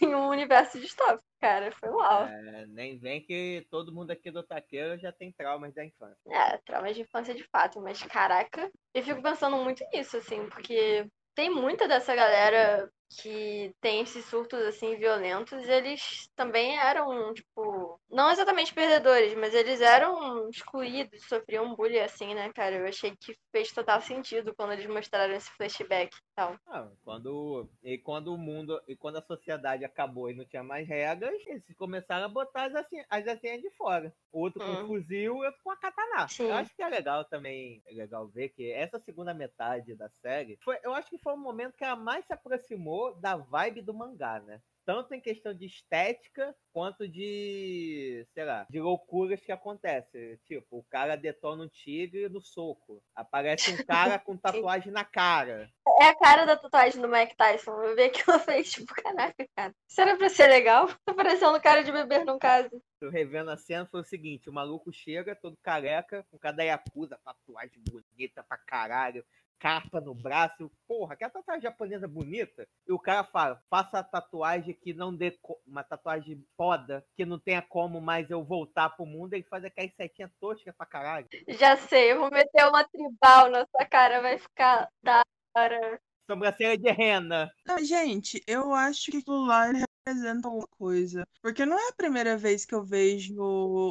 [0.00, 1.70] em um universo distópico, cara.
[1.72, 2.26] Foi mal.
[2.26, 6.16] É, nem vem que todo mundo aqui do Taqueiro já tem traumas da infância.
[6.30, 11.06] É, traumas de infância de fato, mas caraca, eu fico pensando muito nisso, assim, porque
[11.34, 18.30] tem muita dessa galera que tem esses surtos, assim, violentos, eles também eram, tipo, não
[18.30, 22.76] exatamente perdedores, mas eles eram excluídos, sofriam bullying, assim, né, cara?
[22.76, 26.56] Eu achei que fez total sentido quando eles mostraram esse flashback e tal.
[26.66, 30.88] Ah, quando, e quando o mundo, e quando a sociedade acabou e não tinha mais
[30.88, 34.14] regras, eles começaram a botar as asinhas, as asinhas de fora.
[34.32, 34.86] Outro com Hum.
[34.86, 36.26] fuzil e outro com a katana.
[36.28, 36.48] Sim.
[36.48, 40.56] Eu acho que é legal também, é legal ver que essa segunda metade da série,
[40.64, 43.94] foi, eu acho que foi o momento que ela mais se aproximou da vibe do
[43.94, 44.60] mangá, né?
[44.84, 50.36] Tanto em questão de estética, quanto de, sei lá, de loucuras que acontecem.
[50.44, 53.00] Tipo, o cara detona um tigre no soco.
[53.14, 55.70] Aparece um cara com tatuagem na cara.
[56.00, 57.70] É a cara da tatuagem do Mike Tyson.
[57.80, 59.72] Eu vi aquilo falei, tipo, caraca, cara.
[59.88, 60.88] Isso era pra ser legal?
[61.04, 62.82] Tá parecendo cara de beber num caso.
[63.00, 67.18] Eu revendo a cena, foi o seguinte: o maluco chega todo careca, com cada Yakuza,
[67.24, 69.24] tatuagem bonita pra caralho,
[69.62, 70.68] carpa no braço.
[70.88, 72.66] Porra, que tatuagem japonesa bonita.
[72.86, 75.38] E o cara fala: faça a tatuagem que não dê.
[75.64, 79.34] Uma tatuagem foda, que não tenha como mais eu voltar pro mundo.
[79.34, 81.28] Ele faz aquelas setinhas toscas pra caralho.
[81.48, 85.22] Já sei, eu vou meter uma tribal na sua cara, vai ficar da
[85.56, 86.00] hora.
[86.30, 87.50] Sobrancelha de rena.
[87.68, 89.70] Ah, gente, eu acho que aquilo lá
[90.04, 91.26] representa uma coisa.
[91.40, 93.34] Porque não é a primeira vez que eu vejo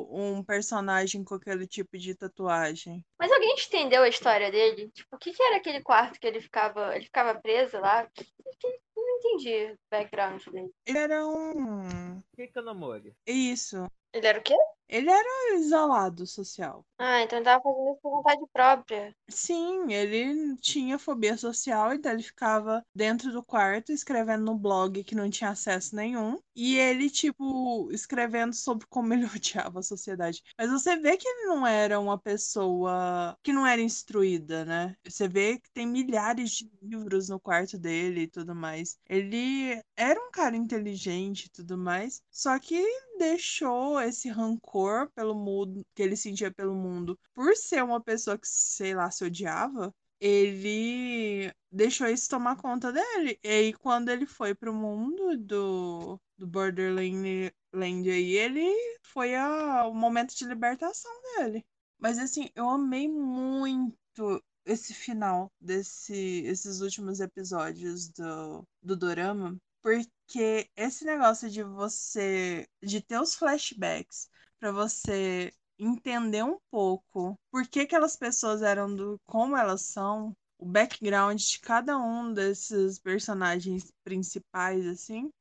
[0.10, 3.06] um personagem com aquele tipo de tatuagem.
[3.20, 4.90] Mas alguém entendeu a história dele?
[4.90, 6.96] Tipo, o que, que era aquele quarto que ele ficava.
[6.96, 8.08] Ele ficava preso lá?
[8.14, 10.72] Que, que, não entendi o background dele.
[10.86, 12.22] Ele era um.
[12.36, 13.14] Kikanamori.
[13.26, 13.86] Isso.
[14.14, 14.56] Ele era o quê?
[14.92, 16.86] Ele era isolado social.
[16.98, 19.16] Ah, então ele tava fazendo isso por vontade própria.
[19.30, 25.16] Sim, ele tinha fobia social, então ele ficava dentro do quarto escrevendo no blog que
[25.16, 26.38] não tinha acesso nenhum.
[26.54, 30.44] E ele, tipo, escrevendo sobre como ele odiava a sociedade.
[30.58, 34.94] Mas você vê que ele não era uma pessoa que não era instruída, né?
[35.08, 38.98] Você vê que tem milhares de livros no quarto dele e tudo mais.
[39.08, 42.84] Ele era um cara inteligente e tudo mais, só que
[43.18, 48.48] deixou esse rancor pelo mundo que ele sentia pelo mundo por ser uma pessoa que,
[48.48, 53.40] sei lá, se odiava, ele deixou isso tomar conta dele.
[53.44, 58.66] E aí, quando ele foi pro mundo do, do Borderland aí, ele
[59.02, 61.66] foi a, o momento de libertação dele.
[62.00, 66.14] Mas assim, eu amei muito esse final desse
[66.46, 74.30] esses últimos episódios do, do Dorama, porque esse negócio de você de ter os flashbacks
[74.60, 80.66] para você entender um pouco por que aquelas pessoas eram do como elas são, o
[80.66, 85.32] background de cada um desses personagens principais assim,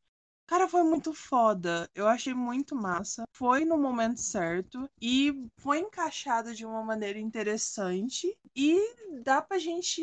[0.50, 1.88] Cara, foi muito foda.
[1.94, 3.22] Eu achei muito massa.
[3.32, 8.36] Foi no momento certo e foi encaixado de uma maneira interessante.
[8.54, 8.76] E
[9.22, 10.02] dá pra gente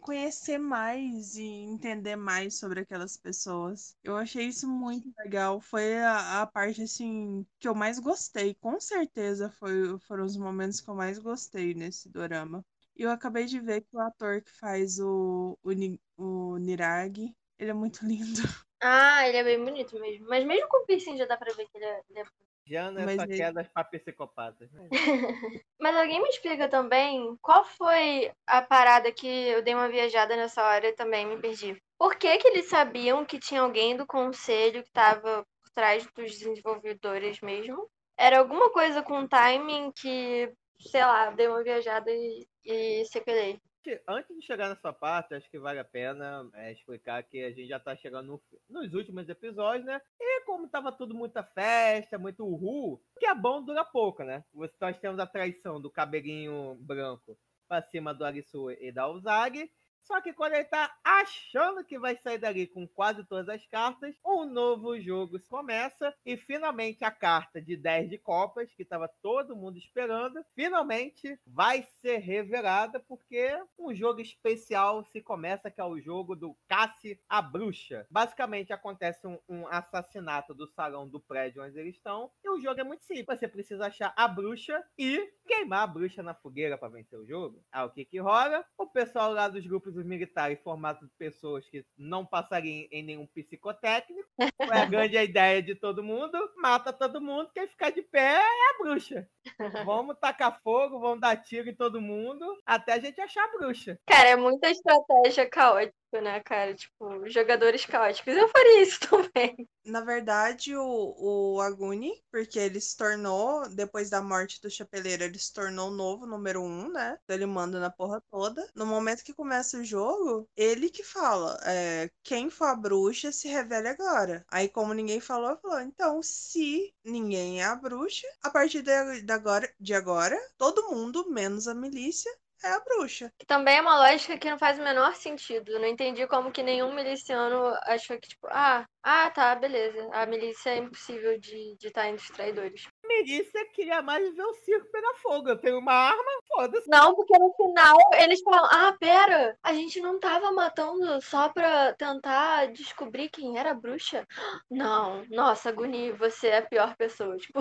[0.00, 3.96] conhecer mais e entender mais sobre aquelas pessoas.
[4.02, 5.60] Eu achei isso muito legal.
[5.60, 8.54] Foi a, a parte, assim, que eu mais gostei.
[8.56, 12.64] Com certeza foi, foram os momentos que eu mais gostei nesse dorama.
[12.96, 15.70] E eu acabei de ver que o ator que faz o, o,
[16.16, 18.42] o Niragi, ele é muito lindo.
[18.80, 20.26] Ah, ele é bem bonito mesmo.
[20.28, 22.24] Mas mesmo com o piercing já dá pra ver que ele é, ele é
[22.66, 24.70] Jana é Mas só ele- quedas pra psicopatas.
[24.90, 25.60] né?
[25.80, 30.62] Mas alguém me explica também qual foi a parada que eu dei uma viajada nessa
[30.62, 31.80] hora e também me perdi.
[31.98, 36.32] Por que que eles sabiam que tinha alguém do conselho que estava por trás dos
[36.32, 37.88] desenvolvedores mesmo?
[38.18, 40.50] Era alguma coisa com timing que,
[40.80, 43.60] sei lá, dei uma viajada e, e sequelei.
[43.86, 47.50] Gente, Antes de chegar nessa parte, acho que vale a pena é, explicar que a
[47.50, 50.00] gente já tá chegando no- nos últimos episódios, né?
[50.20, 54.44] E como tava tudo muita festa, muito uhul, que é bom dura pouco, né?
[54.80, 57.38] Nós temos a traição do cabelinho branco
[57.68, 59.70] pra cima do Arisu e da Uzagi.
[60.06, 64.14] Só que quando ele tá achando que vai sair dali com quase todas as cartas,
[64.24, 69.56] um novo jogo começa e finalmente a carta de 10 de copas, que estava todo
[69.56, 76.00] mundo esperando, finalmente vai ser revelada porque um jogo especial se começa, que é o
[76.00, 78.06] jogo do Cassie a Bruxa.
[78.08, 82.80] Basicamente acontece um, um assassinato do salão do prédio onde eles estão e o jogo
[82.80, 83.40] é muito simples.
[83.40, 87.60] Você precisa achar a bruxa e queimar a bruxa na fogueira para vencer o jogo.
[87.72, 88.64] Ah, o que que rola?
[88.78, 93.26] O pessoal lá dos grupos dos militares, formados de pessoas que não passariam em nenhum
[93.26, 98.34] psicotécnico, foi a grande ideia de todo mundo, mata todo mundo, quem ficar de pé
[98.34, 99.28] é a bruxa.
[99.86, 103.98] Vamos tacar fogo, vamos dar tiro em todo mundo, até a gente achar a bruxa.
[104.06, 106.74] Cara, é muita estratégia caótica, né, cara?
[106.74, 108.34] Tipo, jogadores caóticos.
[108.34, 109.68] Eu faria isso também.
[109.84, 115.38] Na verdade, o, o Aguni, porque ele se tornou, depois da morte do Chapeleiro, ele
[115.38, 117.18] se tornou o novo número um, né?
[117.22, 118.68] Então ele manda na porra toda.
[118.74, 123.48] No momento que começa o jogo, ele que fala: é, quem for a bruxa se
[123.48, 124.44] revele agora.
[124.50, 128.90] Aí, como ninguém falou, falou: então, se ninguém é a bruxa, a partir de,
[129.32, 132.30] agora, de agora, todo mundo, menos a milícia,
[132.64, 133.32] é a bruxa.
[133.38, 135.78] Que também é uma lógica que não faz o menor sentido.
[135.78, 140.08] Não entendi como que nenhum miliciano achou que, tipo, ah, ah, tá, beleza.
[140.12, 142.86] A milícia é impossível de de estar entre os traidores.
[143.06, 145.48] A milícia queria mais ver o circo pegar fogo.
[145.48, 146.88] Eu tenho uma arma, foda-se.
[146.88, 151.92] Não, porque no final eles falam, ah, pera, a gente não tava matando só pra
[151.94, 154.26] tentar descobrir quem era a bruxa?
[154.68, 157.36] Não, nossa, Guni, você é a pior pessoa.
[157.46, 157.60] Tipo,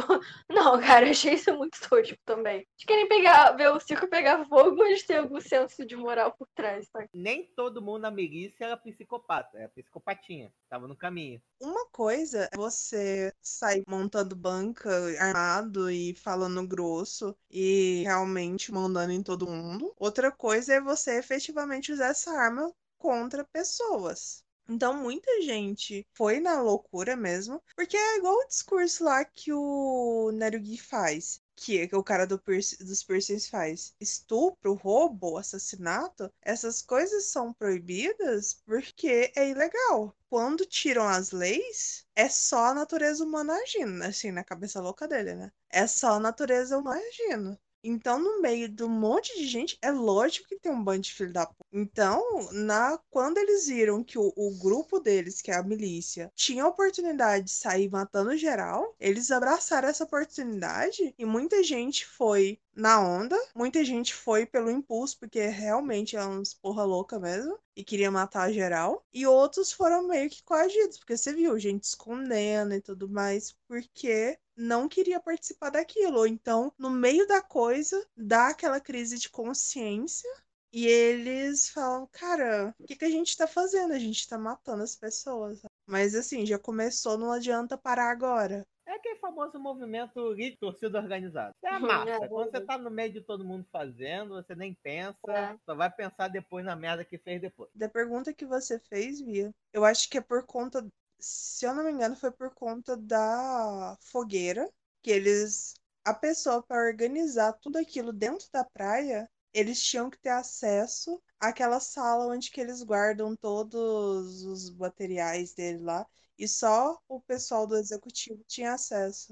[0.49, 2.55] não, cara, eu achei isso muito tosco também.
[2.55, 6.47] Eles querem pegar, ver o circo pegar fogo, eles têm algum senso de moral por
[6.55, 7.05] trás, tá?
[7.13, 10.51] Nem todo mundo na milícia era psicopata, era psicopatinha.
[10.67, 11.39] Tava no caminho.
[11.61, 14.89] Uma coisa é você sair montando banca
[15.35, 19.93] armado e falando grosso e realmente mandando em todo mundo.
[19.97, 24.43] Outra coisa é você efetivamente usar essa arma contra pessoas.
[24.67, 30.31] Então, muita gente foi na loucura mesmo, porque é igual o discurso lá que o
[30.33, 31.39] Nerugi faz.
[31.55, 33.93] Que, que o cara do dos piercings faz.
[33.99, 40.15] Estupro, roubo, assassinato, essas coisas são proibidas porque é ilegal.
[40.29, 45.35] Quando tiram as leis, é só a natureza humana agindo, assim, na cabeça louca dele,
[45.35, 45.51] né?
[45.69, 47.57] É só a natureza humana agindo.
[47.87, 51.31] Então, no meio um monte de gente, é lógico que tem um bando de filho
[51.31, 51.65] da puta.
[51.71, 56.63] Então, na, quando eles viram que o, o grupo deles, que é a milícia, tinha
[56.63, 62.99] a oportunidade de sair matando geral, eles abraçaram essa oportunidade e muita gente foi na
[62.99, 68.11] onda, muita gente foi pelo impulso, porque realmente é uns porra louca mesmo, e queria
[68.11, 73.07] matar geral, e outros foram meio que coagidos, porque você viu gente escondendo e tudo
[73.09, 76.25] mais, porque não queria participar daquilo.
[76.25, 80.29] Então, no meio da coisa, dá aquela crise de consciência
[80.71, 83.93] e eles falam, cara, o que, que a gente tá fazendo?
[83.93, 85.61] A gente tá matando as pessoas.
[85.87, 88.67] Mas assim, já começou, não adianta parar agora.
[88.95, 91.53] É aquele famoso movimento de torcida organizada.
[91.61, 92.25] É a Uhum, massa.
[92.25, 95.57] é Quando você tá no meio de todo mundo fazendo, você nem pensa, É.
[95.65, 97.69] só vai pensar depois na merda que fez depois.
[97.73, 100.85] Da pergunta que você fez, Via, eu acho que é por conta,
[101.19, 105.73] se eu não me engano, foi por conta da fogueira, que eles,
[106.05, 111.79] a pessoa para organizar tudo aquilo dentro da praia, eles tinham que ter acesso àquela
[111.81, 116.05] sala onde que eles guardam todos os materiais dele lá,
[116.37, 119.29] e só o pessoal do executivo tinha acesso.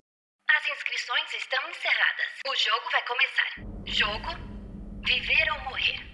[0.49, 2.25] As inscrições estão encerradas.
[2.47, 3.73] O jogo vai começar.
[3.85, 4.53] Jogo
[5.05, 6.13] Viver ou Morrer.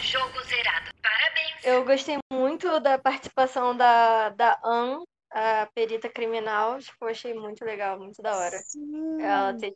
[0.00, 0.90] Jogo zerado.
[1.02, 1.64] Parabéns.
[1.64, 6.78] Eu gostei muito da participação da, da Anne, a perita criminal.
[6.78, 8.58] Tipo, achei muito legal, muito da hora.
[8.58, 9.20] Sim.
[9.20, 9.74] Ela ter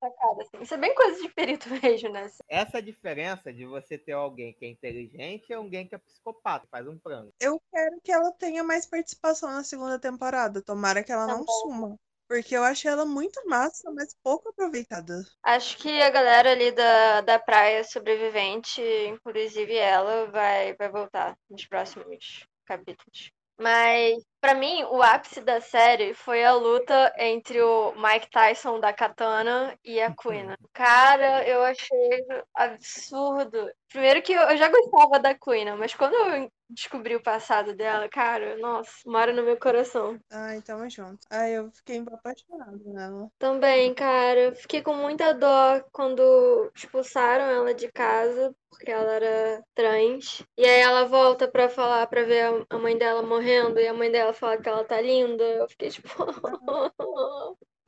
[0.00, 0.62] sacada, assim.
[0.62, 2.30] Isso é bem coisa de perito mesmo, né?
[2.48, 6.66] Essa é diferença de você ter alguém que é inteligente e alguém que é psicopata,
[6.66, 7.32] que faz um plano.
[7.40, 10.62] Eu quero que ela tenha mais participação na segunda temporada.
[10.62, 11.60] Tomara que ela não Também.
[11.60, 11.96] suma.
[12.28, 15.22] Porque eu achei ela muito massa, mas pouco aproveitada.
[15.42, 21.64] Acho que a galera ali da, da praia sobrevivente, inclusive ela, vai, vai voltar nos
[21.64, 23.32] próximos capítulos.
[23.58, 28.92] Mas, pra mim, o ápice da série foi a luta entre o Mike Tyson da
[28.92, 30.54] Katana e a Queen.
[30.72, 32.24] Cara, eu achei
[32.54, 33.68] absurdo.
[33.88, 38.08] Primeiro que eu, eu já gostava da Queen, mas quando eu descobri o passado dela,
[38.08, 40.18] cara, nossa, mora no meu coração.
[40.30, 41.26] Ai, tamo junto.
[41.30, 43.30] Ai, eu fiquei apaixonada nela.
[43.38, 49.62] Também, cara, eu fiquei com muita dó quando expulsaram ela de casa porque ela era
[49.74, 50.42] trans.
[50.56, 54.10] E aí ela volta pra falar, pra ver a- mãe dela morrendo e a mãe
[54.10, 55.42] dela fala que ela tá linda.
[55.42, 56.08] Eu fiquei tipo,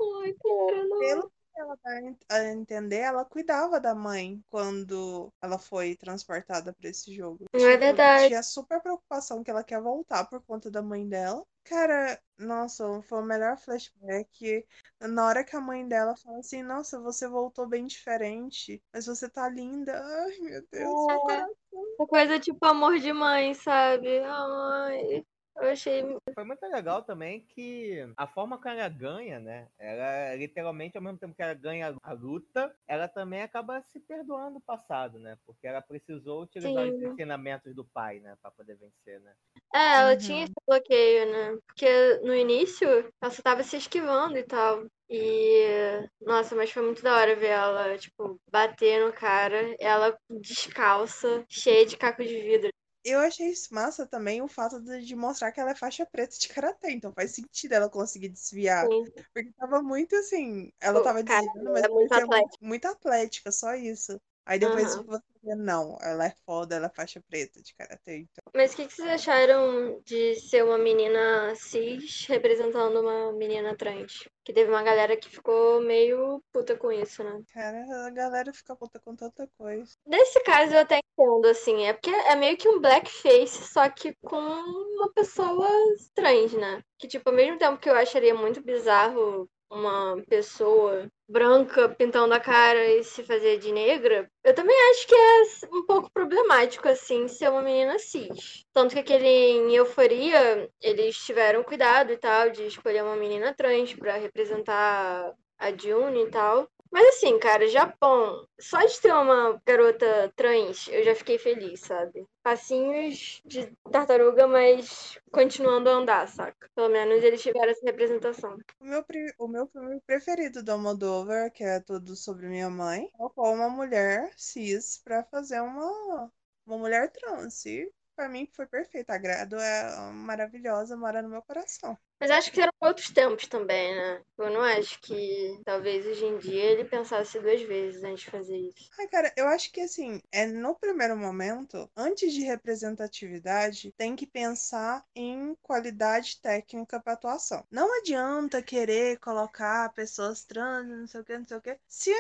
[0.01, 0.99] ai, cara, não.
[0.99, 1.91] Pelo ela dá
[2.37, 7.45] a entender, ela cuidava da mãe quando ela foi transportada pra esse jogo.
[7.53, 8.29] Não é Tipo, verdade.
[8.29, 11.45] Tinha super preocupação que ela quer voltar por conta da mãe dela.
[11.65, 14.67] Cara, nossa, foi o melhor flashback.
[15.01, 19.29] Na hora que a mãe dela fala assim, nossa, você voltou bem diferente, mas você
[19.29, 20.01] tá linda.
[20.03, 21.19] Ai, meu Deus, É.
[21.19, 21.55] coração.
[21.99, 24.21] Uma coisa tipo amor de mãe, sabe?
[24.21, 25.25] Ai,
[25.61, 26.03] eu achei.
[26.35, 29.69] Foi muito legal também que a forma que ela ganha, né?
[29.79, 34.59] Ela literalmente, ao mesmo tempo que ela ganha a luta, ela também acaba se perdoando
[34.59, 35.39] o passado, né?
[35.45, 37.13] Porque ela precisou utilizar os Sim.
[37.13, 38.37] ensinamentos do pai, né?
[38.41, 39.35] Pra poder vencer, né?
[39.73, 40.17] É, ela Uhum.
[40.17, 41.59] tinha esse bloqueio, né?
[41.67, 41.87] Porque
[42.25, 42.89] no início
[43.23, 44.87] ela só tava se esquivando e tal.
[45.09, 51.45] E, nossa, mas foi muito da hora ver ela, tipo, bater no cara, ela descalça,
[51.49, 52.71] cheia de caco de vidro.
[53.05, 56.49] Eu achei massa também o fato de, de mostrar que ela é faixa preta de
[56.49, 58.91] karatê, então faz sentido ela conseguir desviar.
[58.91, 59.25] Sim.
[59.33, 62.59] Porque tava muito assim, ela Pô, tava cara, desviando, mas ela é muito mu- atlética.
[62.61, 64.21] muito atlética, só isso.
[64.45, 65.09] Aí depois Aham.
[65.43, 68.45] Não, ela é foda, ela é faixa preta de karatê, então.
[68.55, 74.29] Mas o que que vocês acharam de ser uma menina cis representando uma menina trans?
[74.45, 77.43] Que teve uma galera que ficou meio puta com isso, né?
[77.53, 79.93] Cara, a galera fica puta com tanta coisa.
[80.07, 84.15] Nesse caso eu até entendo, assim, é porque é meio que um blackface, só que
[84.23, 85.69] com uma pessoa
[86.15, 86.83] trans, né?
[86.99, 92.41] Que, tipo, ao mesmo tempo que eu acharia muito bizarro uma pessoa branca pintando a
[92.41, 95.43] cara e se fazer de negra, eu também acho que é
[95.73, 98.65] um pouco problemático, assim, ser uma menina cis.
[98.73, 103.95] Tanto que aquele em Euforia, eles tiveram cuidado e tal de escolher uma menina trans
[103.95, 106.69] pra representar a June e tal.
[106.91, 112.27] Mas assim, cara, Japão, só de ter uma garota trans, eu já fiquei feliz, sabe?
[112.43, 116.69] Passinhos de tartaruga, mas continuando a andar, saca?
[116.75, 118.59] Pelo menos eles tiveram essa representação.
[118.81, 119.05] O meu,
[119.39, 124.33] o meu filme preferido do Almodóvar, que é tudo sobre minha mãe, colocou uma mulher
[124.37, 126.33] cis pra fazer uma,
[126.67, 127.65] uma mulher trans.
[127.67, 129.11] E pra mim foi perfeito.
[129.11, 131.97] A Grado é maravilhosa, mora no meu coração.
[132.21, 134.21] Mas acho que eram outros tempos também, né?
[134.37, 138.57] Eu não acho que talvez hoje em dia ele pensasse duas vezes antes de fazer
[138.59, 138.91] isso.
[138.99, 144.27] Ai, cara, eu acho que assim, é no primeiro momento, antes de representatividade, tem que
[144.27, 147.65] pensar em qualidade técnica pra atuação.
[147.71, 152.13] Não adianta querer colocar pessoas trans, não sei o que, não sei o que, se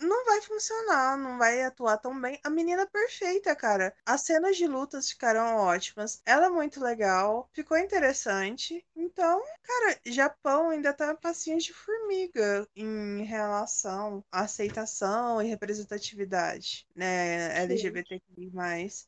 [0.00, 2.40] não vai funcionar, não vai atuar tão bem.
[2.42, 3.94] A menina é perfeita, cara.
[4.04, 6.20] As cenas de lutas ficaram ótimas.
[6.26, 8.84] Ela é muito legal, ficou interessante.
[8.96, 17.62] Então, cara, Japão ainda tá passinhos de formiga em relação à aceitação e representatividade, né,
[17.62, 18.52] LGBTQI+.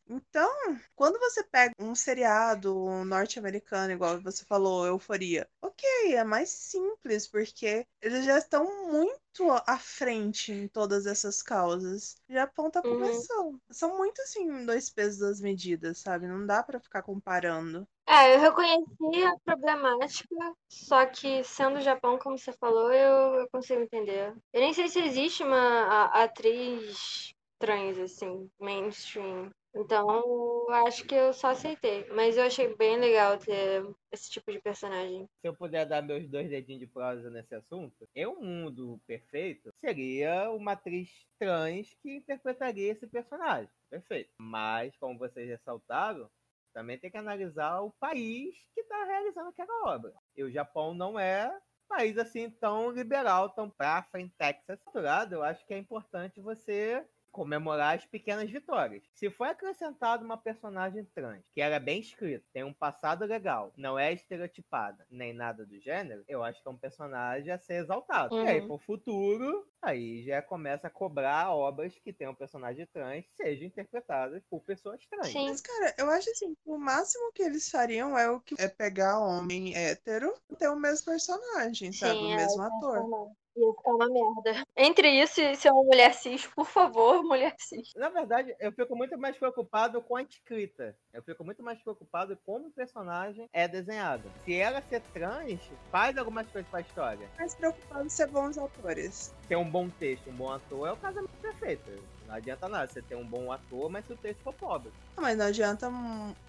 [0.09, 0.51] Então,
[0.95, 7.87] quando você pega um seriado norte-americano, igual você falou, Euforia, ok, é mais simples, porque
[8.01, 9.26] eles já estão muito
[9.67, 12.17] à frente em todas essas causas.
[12.29, 13.27] O Japão tá Uhum.
[13.29, 13.61] começando.
[13.71, 16.27] São muito assim, dois pesos, duas medidas, sabe?
[16.27, 17.87] Não dá pra ficar comparando.
[18.09, 20.35] É, eu reconheci a problemática,
[20.69, 24.33] só que sendo o Japão, como você falou, eu, eu consigo entender.
[24.53, 29.51] Eu nem sei se existe uma a- atriz trans, assim, mainstream.
[29.77, 30.23] Então,
[30.69, 32.09] eu acho que eu só aceitei.
[32.11, 35.28] Mas eu achei bem legal ter esse tipo de personagem.
[35.40, 39.70] Se eu puder dar meus dois dedinhos de prosa nesse assunto, em um mundo perfeito
[39.77, 43.70] seria uma atriz trans que interpretaria esse personagem.
[43.90, 44.31] Perfeito.
[44.39, 46.28] Mas, como vocês ressaltaram,
[46.73, 50.12] também tem que analisar o país que está realizando aquela obra.
[50.36, 54.78] E o Japão não é um país assim tão liberal, tão pra frente, Texas.
[54.85, 57.03] Saturado, eu acho que é importante você
[57.37, 59.05] comemorar as pequenas vitórias.
[59.13, 63.99] Se foi acrescentado uma personagem trans, que era bem escrita, tem um passado legal, não
[63.99, 68.35] é estereotipada, nem nada do gênero, eu acho que é um personagem a ser exaltado.
[68.41, 68.67] E aí, Uhum.
[68.67, 74.63] pro futuro, aí já começa a cobrar obras que tenham personagem trans sejam interpretadas por
[74.63, 75.29] pessoas trans.
[75.33, 75.45] Sim.
[75.45, 78.69] Mas, cara, eu acho assim, que o máximo que eles fariam é o que é
[78.69, 82.21] pegar homem hétero e ter o mesmo personagem, sabe?
[82.21, 83.37] Sim, o é, mesmo ator.
[83.57, 84.62] Ia ficar uma merda.
[84.77, 87.93] Entre isso e ser uma mulher cis, por favor, mulher cis.
[87.97, 90.95] Na verdade, eu fico muito mais preocupado com a escrita.
[91.12, 94.31] Eu fico muito mais preocupado como o personagem é desenhado.
[94.45, 95.61] Se ela ser trans,
[95.91, 97.31] faz algumas coisas pra história.
[97.39, 99.33] Mais preocupado em ser bons atores.
[99.49, 101.91] Ter um bom texto, um bom ator, é o casamento perfeito.
[102.27, 104.93] Não adianta nada você ter um bom ator, mas se o texto for pobre.
[105.16, 105.91] Ah, Mas não adianta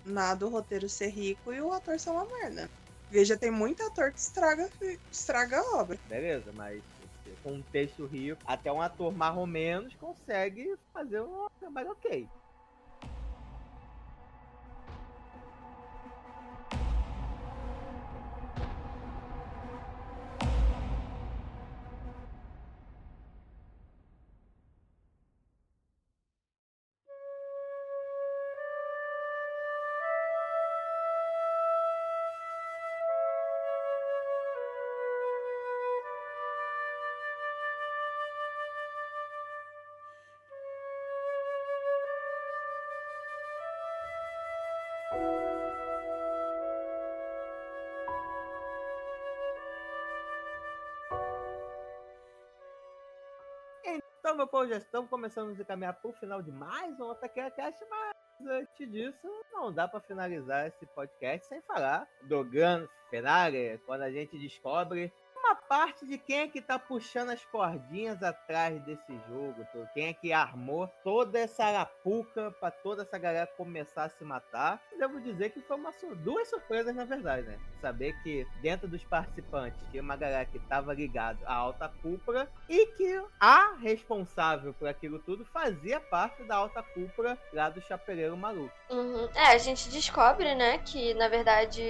[0.03, 2.69] nada o roteiro ser rico e o ator ser uma merda.
[3.09, 4.69] Veja, tem muito ator que estraga,
[5.09, 5.97] estraga a obra.
[6.09, 6.83] Beleza, mas
[7.47, 12.27] com um texto rico, até um ator mais ou menos consegue fazer um trabalho ok.
[54.27, 57.05] Então, meu povo, já estamos começando a nos encaminhar para o final de mais um
[57.05, 62.85] Otaquera Cast, mas antes disso, não dá para finalizar esse podcast sem falar do Gran
[63.09, 65.13] Finale, quando a gente descobre
[65.47, 70.13] uma parte de quem é que tá puxando as cordinhas atrás desse jogo, quem é
[70.13, 74.81] que armou toda essa arapuca para toda essa galera começar a se matar.
[74.99, 77.57] Devo dizer que foi uma duas surpresas na verdade, né?
[77.81, 82.85] Saber que dentro dos participantes tinha uma galera que estava ligado à alta cúpula e
[82.87, 88.73] que a responsável por aquilo tudo fazia parte da alta cúpula lá do chapeleiro maluco.
[88.89, 89.29] Uhum.
[89.33, 91.81] É, a gente descobre, né, que na verdade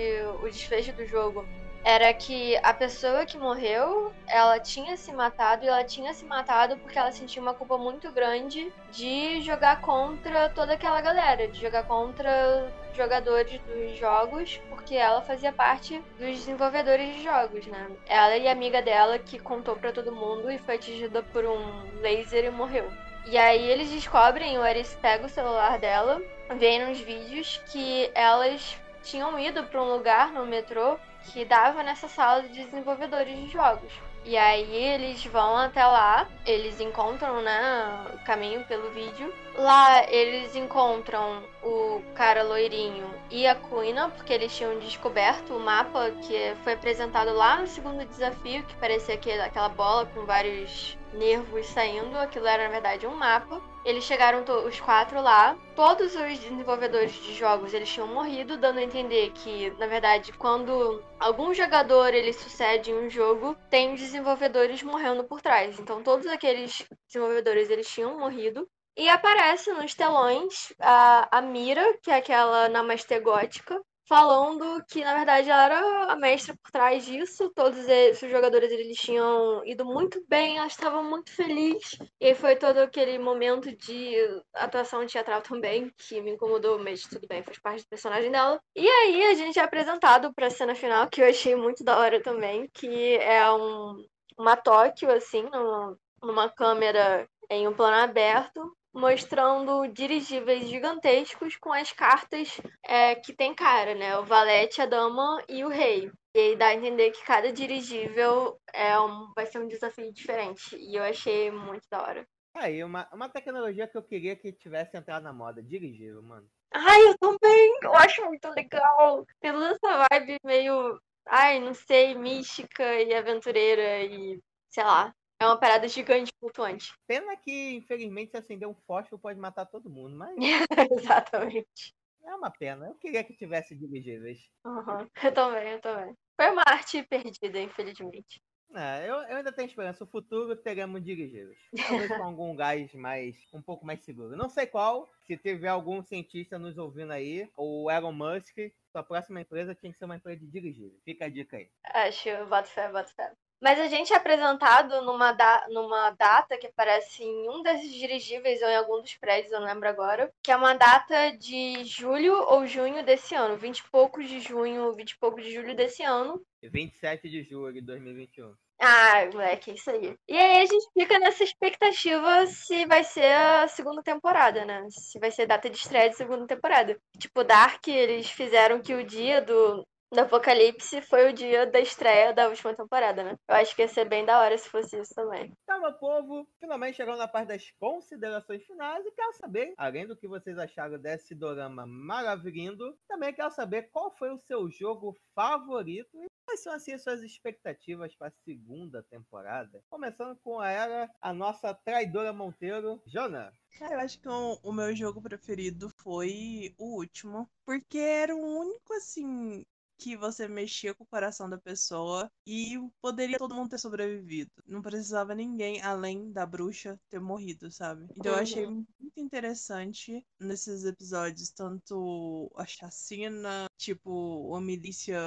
[0.43, 1.45] o desfecho do jogo
[1.87, 6.75] era que a pessoa que morreu, ela tinha se matado e ela tinha se matado
[6.79, 11.83] porque ela sentia uma culpa muito grande de jogar contra toda aquela galera, de jogar
[11.83, 17.87] contra jogadores dos jogos, porque ela fazia parte dos desenvolvedores de jogos, né?
[18.05, 22.01] Ela e a amiga dela que contou pra todo mundo e foi atingida por um
[22.01, 22.91] laser e morreu.
[23.25, 26.21] E aí eles descobrem, o Eris pega o celular dela,
[26.57, 28.77] vê nos vídeos que elas
[29.09, 30.97] tinham ido pra um lugar no metrô
[31.31, 33.91] que dava nessa sala de desenvolvedores de jogos.
[34.27, 39.33] E aí eles vão até lá, eles encontram, né, o caminho pelo vídeo.
[39.57, 46.11] Lá eles encontram o cara loirinho e a Kuina, porque eles tinham descoberto o mapa
[46.23, 52.17] que foi apresentado lá no segundo desafio, que parecia aquela bola com vários nervos saindo.
[52.17, 53.61] Aquilo era, na verdade, um mapa.
[53.87, 55.57] Eles chegaram os quatro lá.
[55.73, 61.01] Todos os desenvolvedores de jogos eles tinham morrido, dando a entender que, na verdade, quando
[61.17, 65.79] algum jogador ele sucede em um jogo, tem desenvolvedores morrendo por trás.
[65.79, 68.67] Então todos aqueles desenvolvedores eles tinham morrido.
[68.97, 75.13] E aparece nos telões a, a Mira, que é aquela Namaste gótica, falando que na
[75.13, 77.51] verdade ela era a mestra por trás disso.
[77.55, 81.97] Todos os jogadores eles tinham ido muito bem, ela estava muito feliz.
[82.19, 84.15] E foi todo aquele momento de
[84.53, 88.59] atuação teatral também que me incomodou, mas tudo bem, faz parte do personagem dela.
[88.75, 91.97] E aí a gente é apresentado para a cena final que eu achei muito da
[91.97, 94.05] hora também, que é um
[94.37, 101.91] uma Tóquio assim, numa, numa câmera em um plano aberto, mostrando dirigíveis gigantescos com as
[101.91, 104.17] cartas é, que tem cara, né?
[104.17, 106.11] O valete, a dama e o rei.
[106.35, 110.75] E aí dá a entender que cada dirigível é um, vai ser um desafio diferente.
[110.75, 112.27] E eu achei muito da hora.
[112.55, 116.47] Aí, uma, uma tecnologia que eu queria que tivesse entrado na moda, dirigível, mano.
[116.73, 117.79] Ai, eu também!
[117.83, 119.25] Eu acho muito legal.
[119.39, 125.45] Tem toda essa vibe meio, ai, não sei, mística e aventureira e, sei lá, é
[125.45, 126.93] uma parada gigante flutuante.
[127.05, 130.35] Pena que, infelizmente, se acender um fósforo pode matar todo mundo, mas.
[130.91, 131.95] Exatamente.
[132.25, 132.87] É uma pena.
[132.87, 134.39] Eu queria que tivesse dirigíveis.
[134.65, 135.07] Uhum.
[135.23, 136.15] Eu também, eu também.
[136.35, 138.41] Foi uma arte perdida, infelizmente.
[138.75, 140.03] É, eu, eu ainda tenho esperança.
[140.03, 141.57] O futuro teremos dirigíveis.
[141.87, 143.37] Talvez com algum gás mais.
[143.53, 144.35] um pouco mais seguro.
[144.35, 145.09] Não sei qual.
[145.25, 148.57] Se tiver algum cientista nos ouvindo aí, ou Elon Musk,
[148.91, 150.99] sua próxima empresa tinha que ser uma empresa de dirigível.
[151.05, 151.69] Fica a dica aí.
[151.85, 153.31] Acho, boto fé, boto fé.
[153.61, 158.61] Mas a gente é apresentado numa, da numa data que aparece em um desses dirigíveis
[158.61, 162.33] ou em algum dos prédios, eu não lembro agora, que é uma data de julho
[162.49, 166.03] ou junho desse ano, 20 e poucos de junho, 20 e poucos de julho desse
[166.03, 166.41] ano.
[166.61, 168.53] 27 de julho de 2021.
[168.79, 170.15] Ah, moleque, é isso aí.
[170.27, 174.85] E aí a gente fica nessa expectativa se vai ser a segunda temporada, né?
[174.91, 176.95] Se vai ser data de estreia de segunda temporada.
[177.17, 182.33] Tipo, Dark, eles fizeram que o dia do do Apocalipse foi o dia da estreia
[182.33, 183.35] da última temporada, né?
[183.47, 185.51] Eu acho que ia ser bem da hora se fosse isso também.
[185.63, 190.15] Então, meu povo, finalmente chegamos na parte das considerações finais e quero saber, além do
[190.15, 196.17] que vocês acharam desse dorama maravilhoso, também quero saber qual foi o seu jogo favorito
[196.23, 199.83] e quais são assim suas expectativas para a segunda temporada.
[199.89, 203.51] Começando com a era a nossa traidora Monteiro, Jona.
[203.77, 208.39] Cara, eu acho que o, o meu jogo preferido foi o último, porque era o
[208.39, 209.65] único assim
[209.97, 214.51] que você mexia com o coração da pessoa e poderia todo mundo ter sobrevivido.
[214.65, 218.07] Não precisava ninguém além da bruxa ter morrido, sabe?
[218.15, 218.85] Então eu achei Uhum.
[218.99, 225.17] muito interessante nesses episódios, tanto a chacina, tipo, a milícia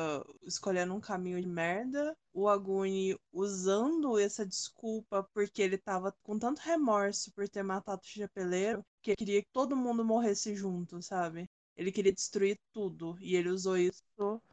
[0.42, 6.60] escolhendo um caminho de merda, o Aguni usando essa desculpa porque ele tava com tanto
[6.60, 11.46] remorso por ter matado o chapeleiro que queria que todo mundo morresse junto, sabe?
[11.76, 14.02] Ele queria destruir tudo e ele usou isso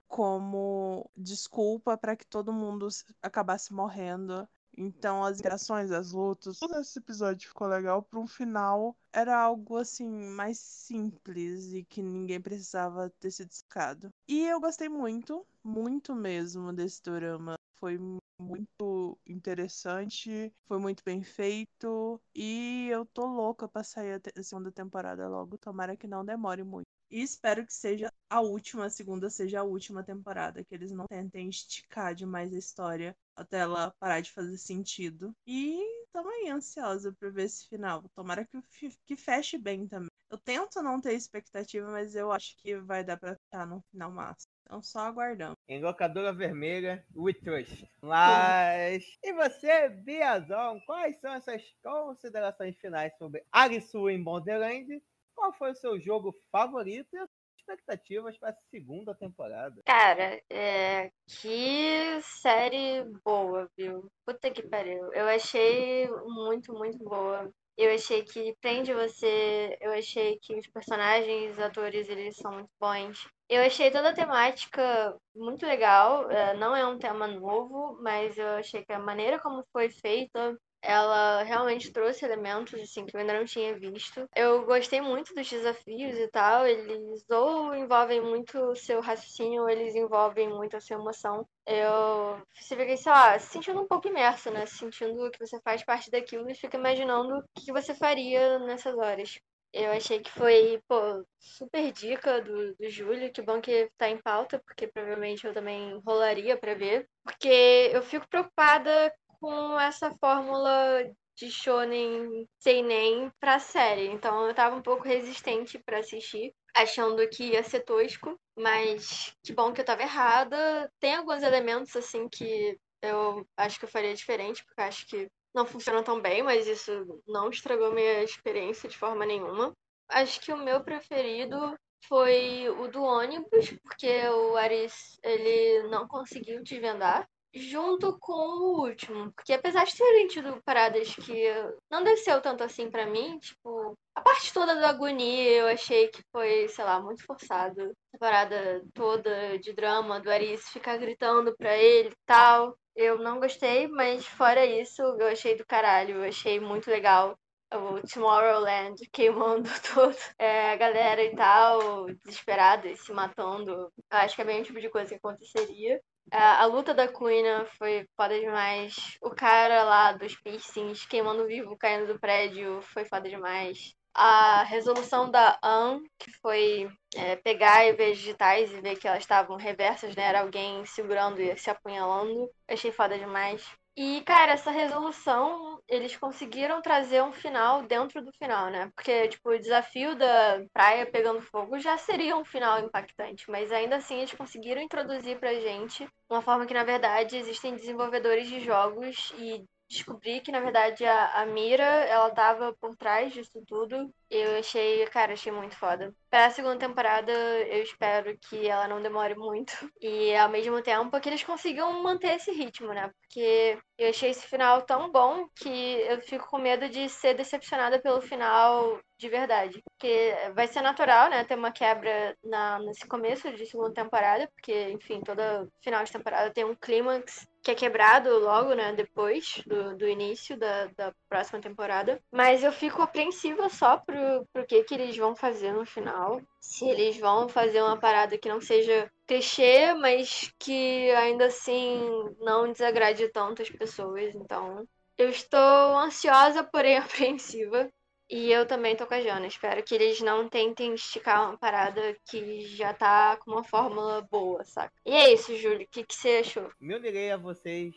[0.07, 2.88] como desculpa para que todo mundo
[3.21, 4.47] acabasse morrendo.
[4.77, 9.77] Então as interações, as lutas, todo esse episódio ficou legal para um final era algo
[9.77, 14.09] assim mais simples e que ninguém precisava ter sido destacado.
[14.27, 17.55] E eu gostei muito, muito mesmo desse drama.
[17.79, 17.97] Foi
[18.39, 25.27] muito interessante, foi muito bem feito e eu tô louca pra sair a segunda temporada
[25.27, 25.57] logo.
[25.57, 26.97] Tomara que não demore muito.
[27.09, 31.05] E espero que seja a última, a segunda seja a última temporada, que eles não
[31.07, 35.34] tentem esticar demais a história até ela parar de fazer sentido.
[35.45, 35.81] E
[36.11, 38.03] também ansiosa pra ver esse final.
[38.15, 40.09] Tomara que, que feche bem também.
[40.29, 44.11] Eu tento não ter expectativa, mas eu acho que vai dar pra ficar no final
[44.11, 44.47] massa.
[44.63, 45.55] Então só aguardando.
[45.69, 47.89] Em locadora vermelha, We Trust.
[48.01, 49.05] Mas.
[49.23, 55.01] E você, Biazon, quais são essas considerações finais sobre Arisu em Borderland?
[55.38, 59.81] Qual foi o seu jogo favorito e as expectativas para a segunda temporada?
[59.85, 61.11] Cara, é...
[61.27, 64.11] que série boa, viu?
[64.26, 65.14] Puta que pariu.
[65.14, 67.53] Eu achei muito, muito boa.
[67.77, 69.77] Eu achei que prende você.
[69.80, 73.30] Eu achei que os personagens, os atores, eles são muito bons.
[73.47, 76.31] Eu achei toda a temática muito legal.
[76.31, 80.57] É, não é um tema novo, mas eu achei que a maneira como foi feita
[80.81, 84.27] ela realmente trouxe elementos assim que eu ainda não tinha visto.
[84.35, 86.65] Eu gostei muito dos desafios e tal.
[86.65, 91.47] Eles ou envolvem muito o seu raciocínio, ou eles envolvem muito a sua emoção.
[91.65, 94.65] Eu fica, sei lá, se sentindo um pouco imerso, né?
[94.65, 99.39] Sentindo que você faz parte daquilo e fica imaginando o que você faria nessas horas.
[99.73, 103.31] Eu achei que foi, pô, super dica do, do Júlio.
[103.31, 107.07] Que bom que tá em pauta, porque provavelmente eu também rolaria pra ver.
[107.23, 111.03] Porque eu fico preocupada com essa fórmula
[111.35, 114.07] de shonen seinen pra série.
[114.07, 119.53] Então eu tava um pouco resistente para assistir, achando que ia ser tosco, mas que
[119.53, 120.91] bom que eu tava errada.
[120.99, 125.65] Tem alguns elementos assim que eu acho que eu faria diferente, porque acho que não
[125.65, 129.72] funciona tão bem, mas isso não estragou minha experiência de forma nenhuma.
[130.09, 131.77] Acho que o meu preferido
[132.07, 137.27] foi o do ônibus, porque o Aris ele não conseguiu desvendar
[137.57, 139.31] junto com o último.
[139.34, 141.43] Porque apesar de terem tido paradas que
[141.89, 146.21] não desceu tanto assim para mim, tipo, a parte toda da agonia eu achei que
[146.31, 147.91] foi, sei lá, muito forçado.
[148.13, 152.77] A parada toda de drama do Aris ficar gritando pra ele e tal.
[152.95, 157.38] Eu não gostei, mas fora isso, eu achei do caralho, eu achei muito legal
[157.73, 163.71] o Tomorrowland queimando todo é, a galera e tal, desesperada e se matando.
[163.71, 166.01] Eu acho que é bem o tipo de coisa que aconteceria.
[166.31, 167.45] A, a, luta da Queen
[167.77, 169.17] foi foda demais.
[169.21, 173.93] O cara lá dos piercings queimando vivo, caindo do prédio, foi foda demais.
[174.13, 179.19] A resolução da Anne, que foi é, pegar e ver digitais e ver que elas
[179.19, 180.23] estavam reversas, né?
[180.23, 182.49] Era alguém segurando e se apunhalando.
[182.67, 183.63] Achei foda demais.
[183.99, 188.91] E, cara, essa resolução, eles conseguiram trazer um final dentro do final, né?
[188.95, 193.95] Porque, tipo, o desafio da praia pegando fogo já seria um final impactante, mas ainda
[193.95, 199.32] assim eles conseguiram introduzir pra gente uma forma que, na verdade, existem desenvolvedores de jogos
[199.40, 204.14] e descobri que, na verdade, a, a Mira, ela tava por trás disso tudo.
[204.30, 206.14] Eu achei, cara, achei muito foda.
[206.30, 209.73] Para a segunda temporada, eu espero que ela não demore muito.
[210.01, 213.09] E, ao mesmo tempo, que eles consigam manter esse ritmo, né?
[213.22, 215.69] Porque eu achei esse final tão bom que
[216.01, 219.81] eu fico com medo de ser decepcionada pelo final de verdade.
[219.84, 221.45] Porque vai ser natural, né?
[221.45, 224.49] Ter uma quebra na, nesse começo de segunda temporada.
[224.55, 228.94] Porque, enfim, todo final de temporada tem um clímax que é quebrado logo, né?
[228.94, 232.22] Depois do, do início da, da próxima temporada.
[232.31, 236.41] Mas eu fico apreensiva só pro, pro que, que eles vão fazer no final.
[236.61, 241.99] Se eles vão fazer uma parada que não seja clichê, mas que ainda assim
[242.39, 244.34] não desagrade tanto as pessoas.
[244.34, 244.88] Então,
[245.18, 245.60] eu estou
[245.98, 247.89] ansiosa, porém apreensiva.
[248.29, 249.47] E eu também tô com a Jana.
[249.47, 254.63] Espero que eles não tentem esticar uma parada que já tá com uma fórmula boa,
[254.65, 254.91] saca?
[255.05, 255.83] E é isso, Júlio.
[255.83, 256.69] O que, você achou?
[256.79, 257.95] Me unirei a vocês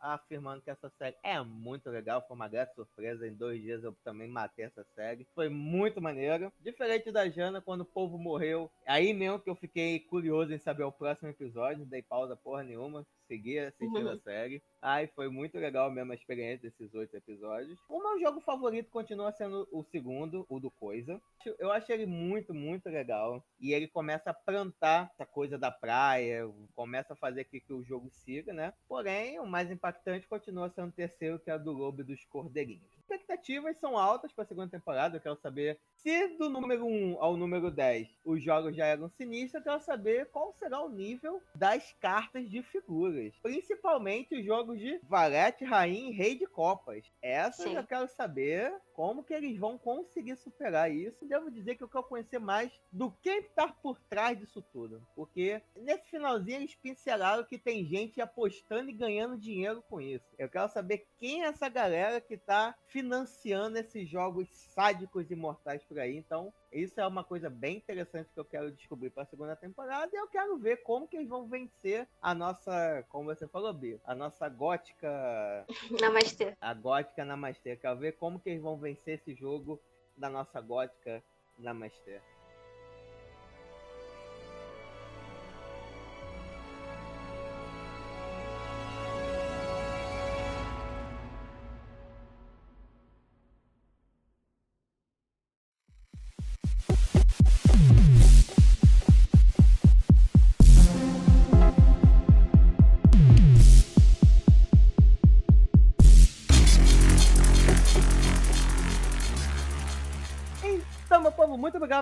[0.00, 2.24] afirmando que essa série é muito legal.
[2.26, 3.26] Foi uma grande surpresa.
[3.26, 5.26] Em dois dias eu também matei essa série.
[5.34, 6.52] Foi muito maneiro.
[6.60, 8.70] Diferente da Jana, quando o povo morreu.
[8.86, 11.86] Aí mesmo que eu fiquei curioso em saber o próximo episódio.
[11.86, 13.06] Dei pausa porra nenhuma.
[13.26, 14.12] Segui assistindo uhum.
[14.12, 14.62] a série.
[14.82, 17.78] Ai, foi muito legal mesmo a experiência desses oito episódios.
[17.88, 21.20] O meu jogo favorito continua sendo o segundo, o do Coisa.
[21.58, 23.44] Eu achei ele muito, muito legal.
[23.60, 27.84] E ele começa a plantar essa coisa da praia, começa a fazer que, que o
[27.84, 28.72] jogo siga, né?
[28.88, 32.99] Porém, o mais impactante continua sendo o terceiro, que é o do Lobo dos Cordeirinhos
[33.10, 35.16] expectativas são altas para a segunda temporada.
[35.16, 39.54] Eu quero saber se do número 1 ao número 10 os jogos já eram sinistros.
[39.54, 43.34] Eu quero saber qual será o nível das cartas de figuras.
[43.42, 47.04] Principalmente os jogos de Valete, Rainha e Rei de Copas.
[47.20, 47.76] Essas Sim.
[47.76, 51.26] eu quero saber como que eles vão conseguir superar isso.
[51.26, 55.02] Devo dizer que eu quero conhecer mais do que está por trás disso tudo.
[55.14, 60.24] Porque nesse finalzinho eles pincelaram que tem gente apostando e ganhando dinheiro com isso.
[60.38, 65.82] Eu quero saber quem é essa galera que está financiando esses jogos sádicos e mortais
[65.84, 66.16] por aí.
[66.18, 70.10] Então, isso é uma coisa bem interessante que eu quero descobrir para a segunda temporada.
[70.12, 73.98] E eu quero ver como que eles vão vencer a nossa, como você falou, Bia,
[74.04, 75.66] a nossa gótica.
[75.98, 76.54] Namastê.
[76.60, 77.72] A gótica Namastê.
[77.72, 79.80] Eu quero ver como que eles vão vencer esse jogo
[80.14, 81.22] da nossa gótica
[81.58, 82.20] Namastê.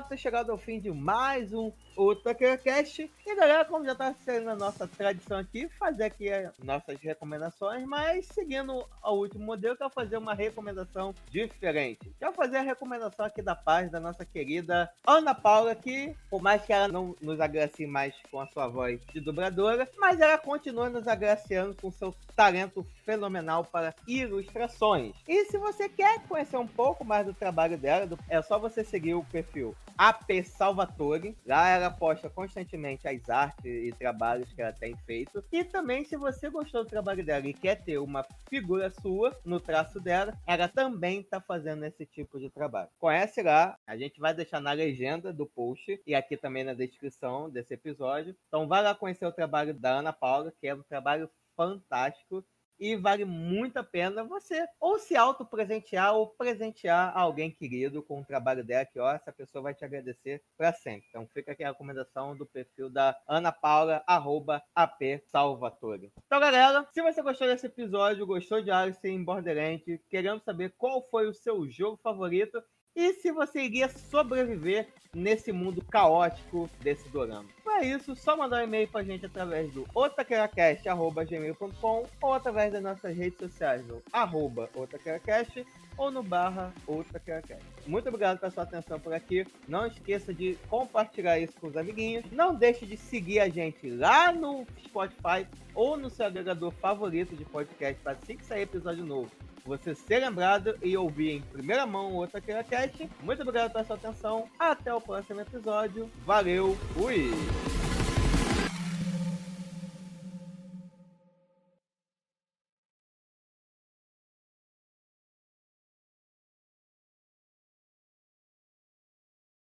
[0.08, 3.10] Ter chegado ao fim de mais um o TuckerCast.
[3.26, 7.84] E galera, como já está sendo a nossa tradição aqui, fazer aqui as nossas recomendações,
[7.84, 12.10] mas seguindo o último modelo, eu quero fazer uma recomendação diferente.
[12.18, 16.64] Quero fazer a recomendação aqui da paz da nossa querida Ana Paula, que por mais
[16.64, 20.88] que ela não nos agracie mais com a sua voz de dubladora, mas ela continua
[20.88, 25.12] nos agraciando com seu talento fenomenal para ilustrações.
[25.26, 29.14] E se você quer conhecer um pouco mais do trabalho dela, é só você seguir
[29.14, 31.36] o perfil AP Salvatore.
[31.44, 35.42] Lá ela posta constantemente as artes e trabalhos que ela tem feito.
[35.50, 39.58] E também, se você gostou do trabalho dela e quer ter uma figura sua no
[39.58, 42.88] traço dela, ela também tá fazendo esse tipo de trabalho.
[43.00, 47.50] Conhece lá, a gente vai deixar na legenda do post e aqui também na descrição
[47.50, 48.36] desse episódio.
[48.46, 51.28] Então vai lá conhecer o trabalho da Ana Paula, que é um trabalho
[51.58, 52.44] fantástico
[52.78, 58.24] e vale muito a pena você ou se auto-presentear ou presentear alguém querido com o
[58.24, 61.04] trabalho dela, que ó, essa pessoa vai te agradecer para sempre.
[61.08, 66.12] Então fica aqui a recomendação do perfil da Ana Paula, arroba AP Salvatore.
[66.26, 71.02] Então, galera, se você gostou desse episódio, gostou de Alice em Borderlands, queremos saber qual
[71.10, 72.62] foi o seu jogo favorito
[72.94, 77.46] e se você iria sobreviver nesse mundo caótico desse dorama.
[77.64, 83.16] Para isso, só mandar um e-mail pra gente através do otaqueracast.gmail.com ou através das nossas
[83.16, 85.64] redes sociais no arroba otaqueracast
[85.96, 87.64] ou no barra otaqueracast.
[87.86, 89.46] Muito obrigado pela sua atenção por aqui.
[89.66, 92.24] Não esqueça de compartilhar isso com os amiguinhos.
[92.30, 97.44] Não deixe de seguir a gente lá no Spotify ou no seu agregador favorito de
[97.44, 99.30] podcast para assim que sair episódio novo
[99.68, 103.08] você ser lembrado e ouvir em primeira mão o Otaqueira Cast.
[103.22, 104.48] Muito obrigado pela sua atenção.
[104.58, 106.10] Até o próximo episódio.
[106.24, 107.30] Valeu, fui!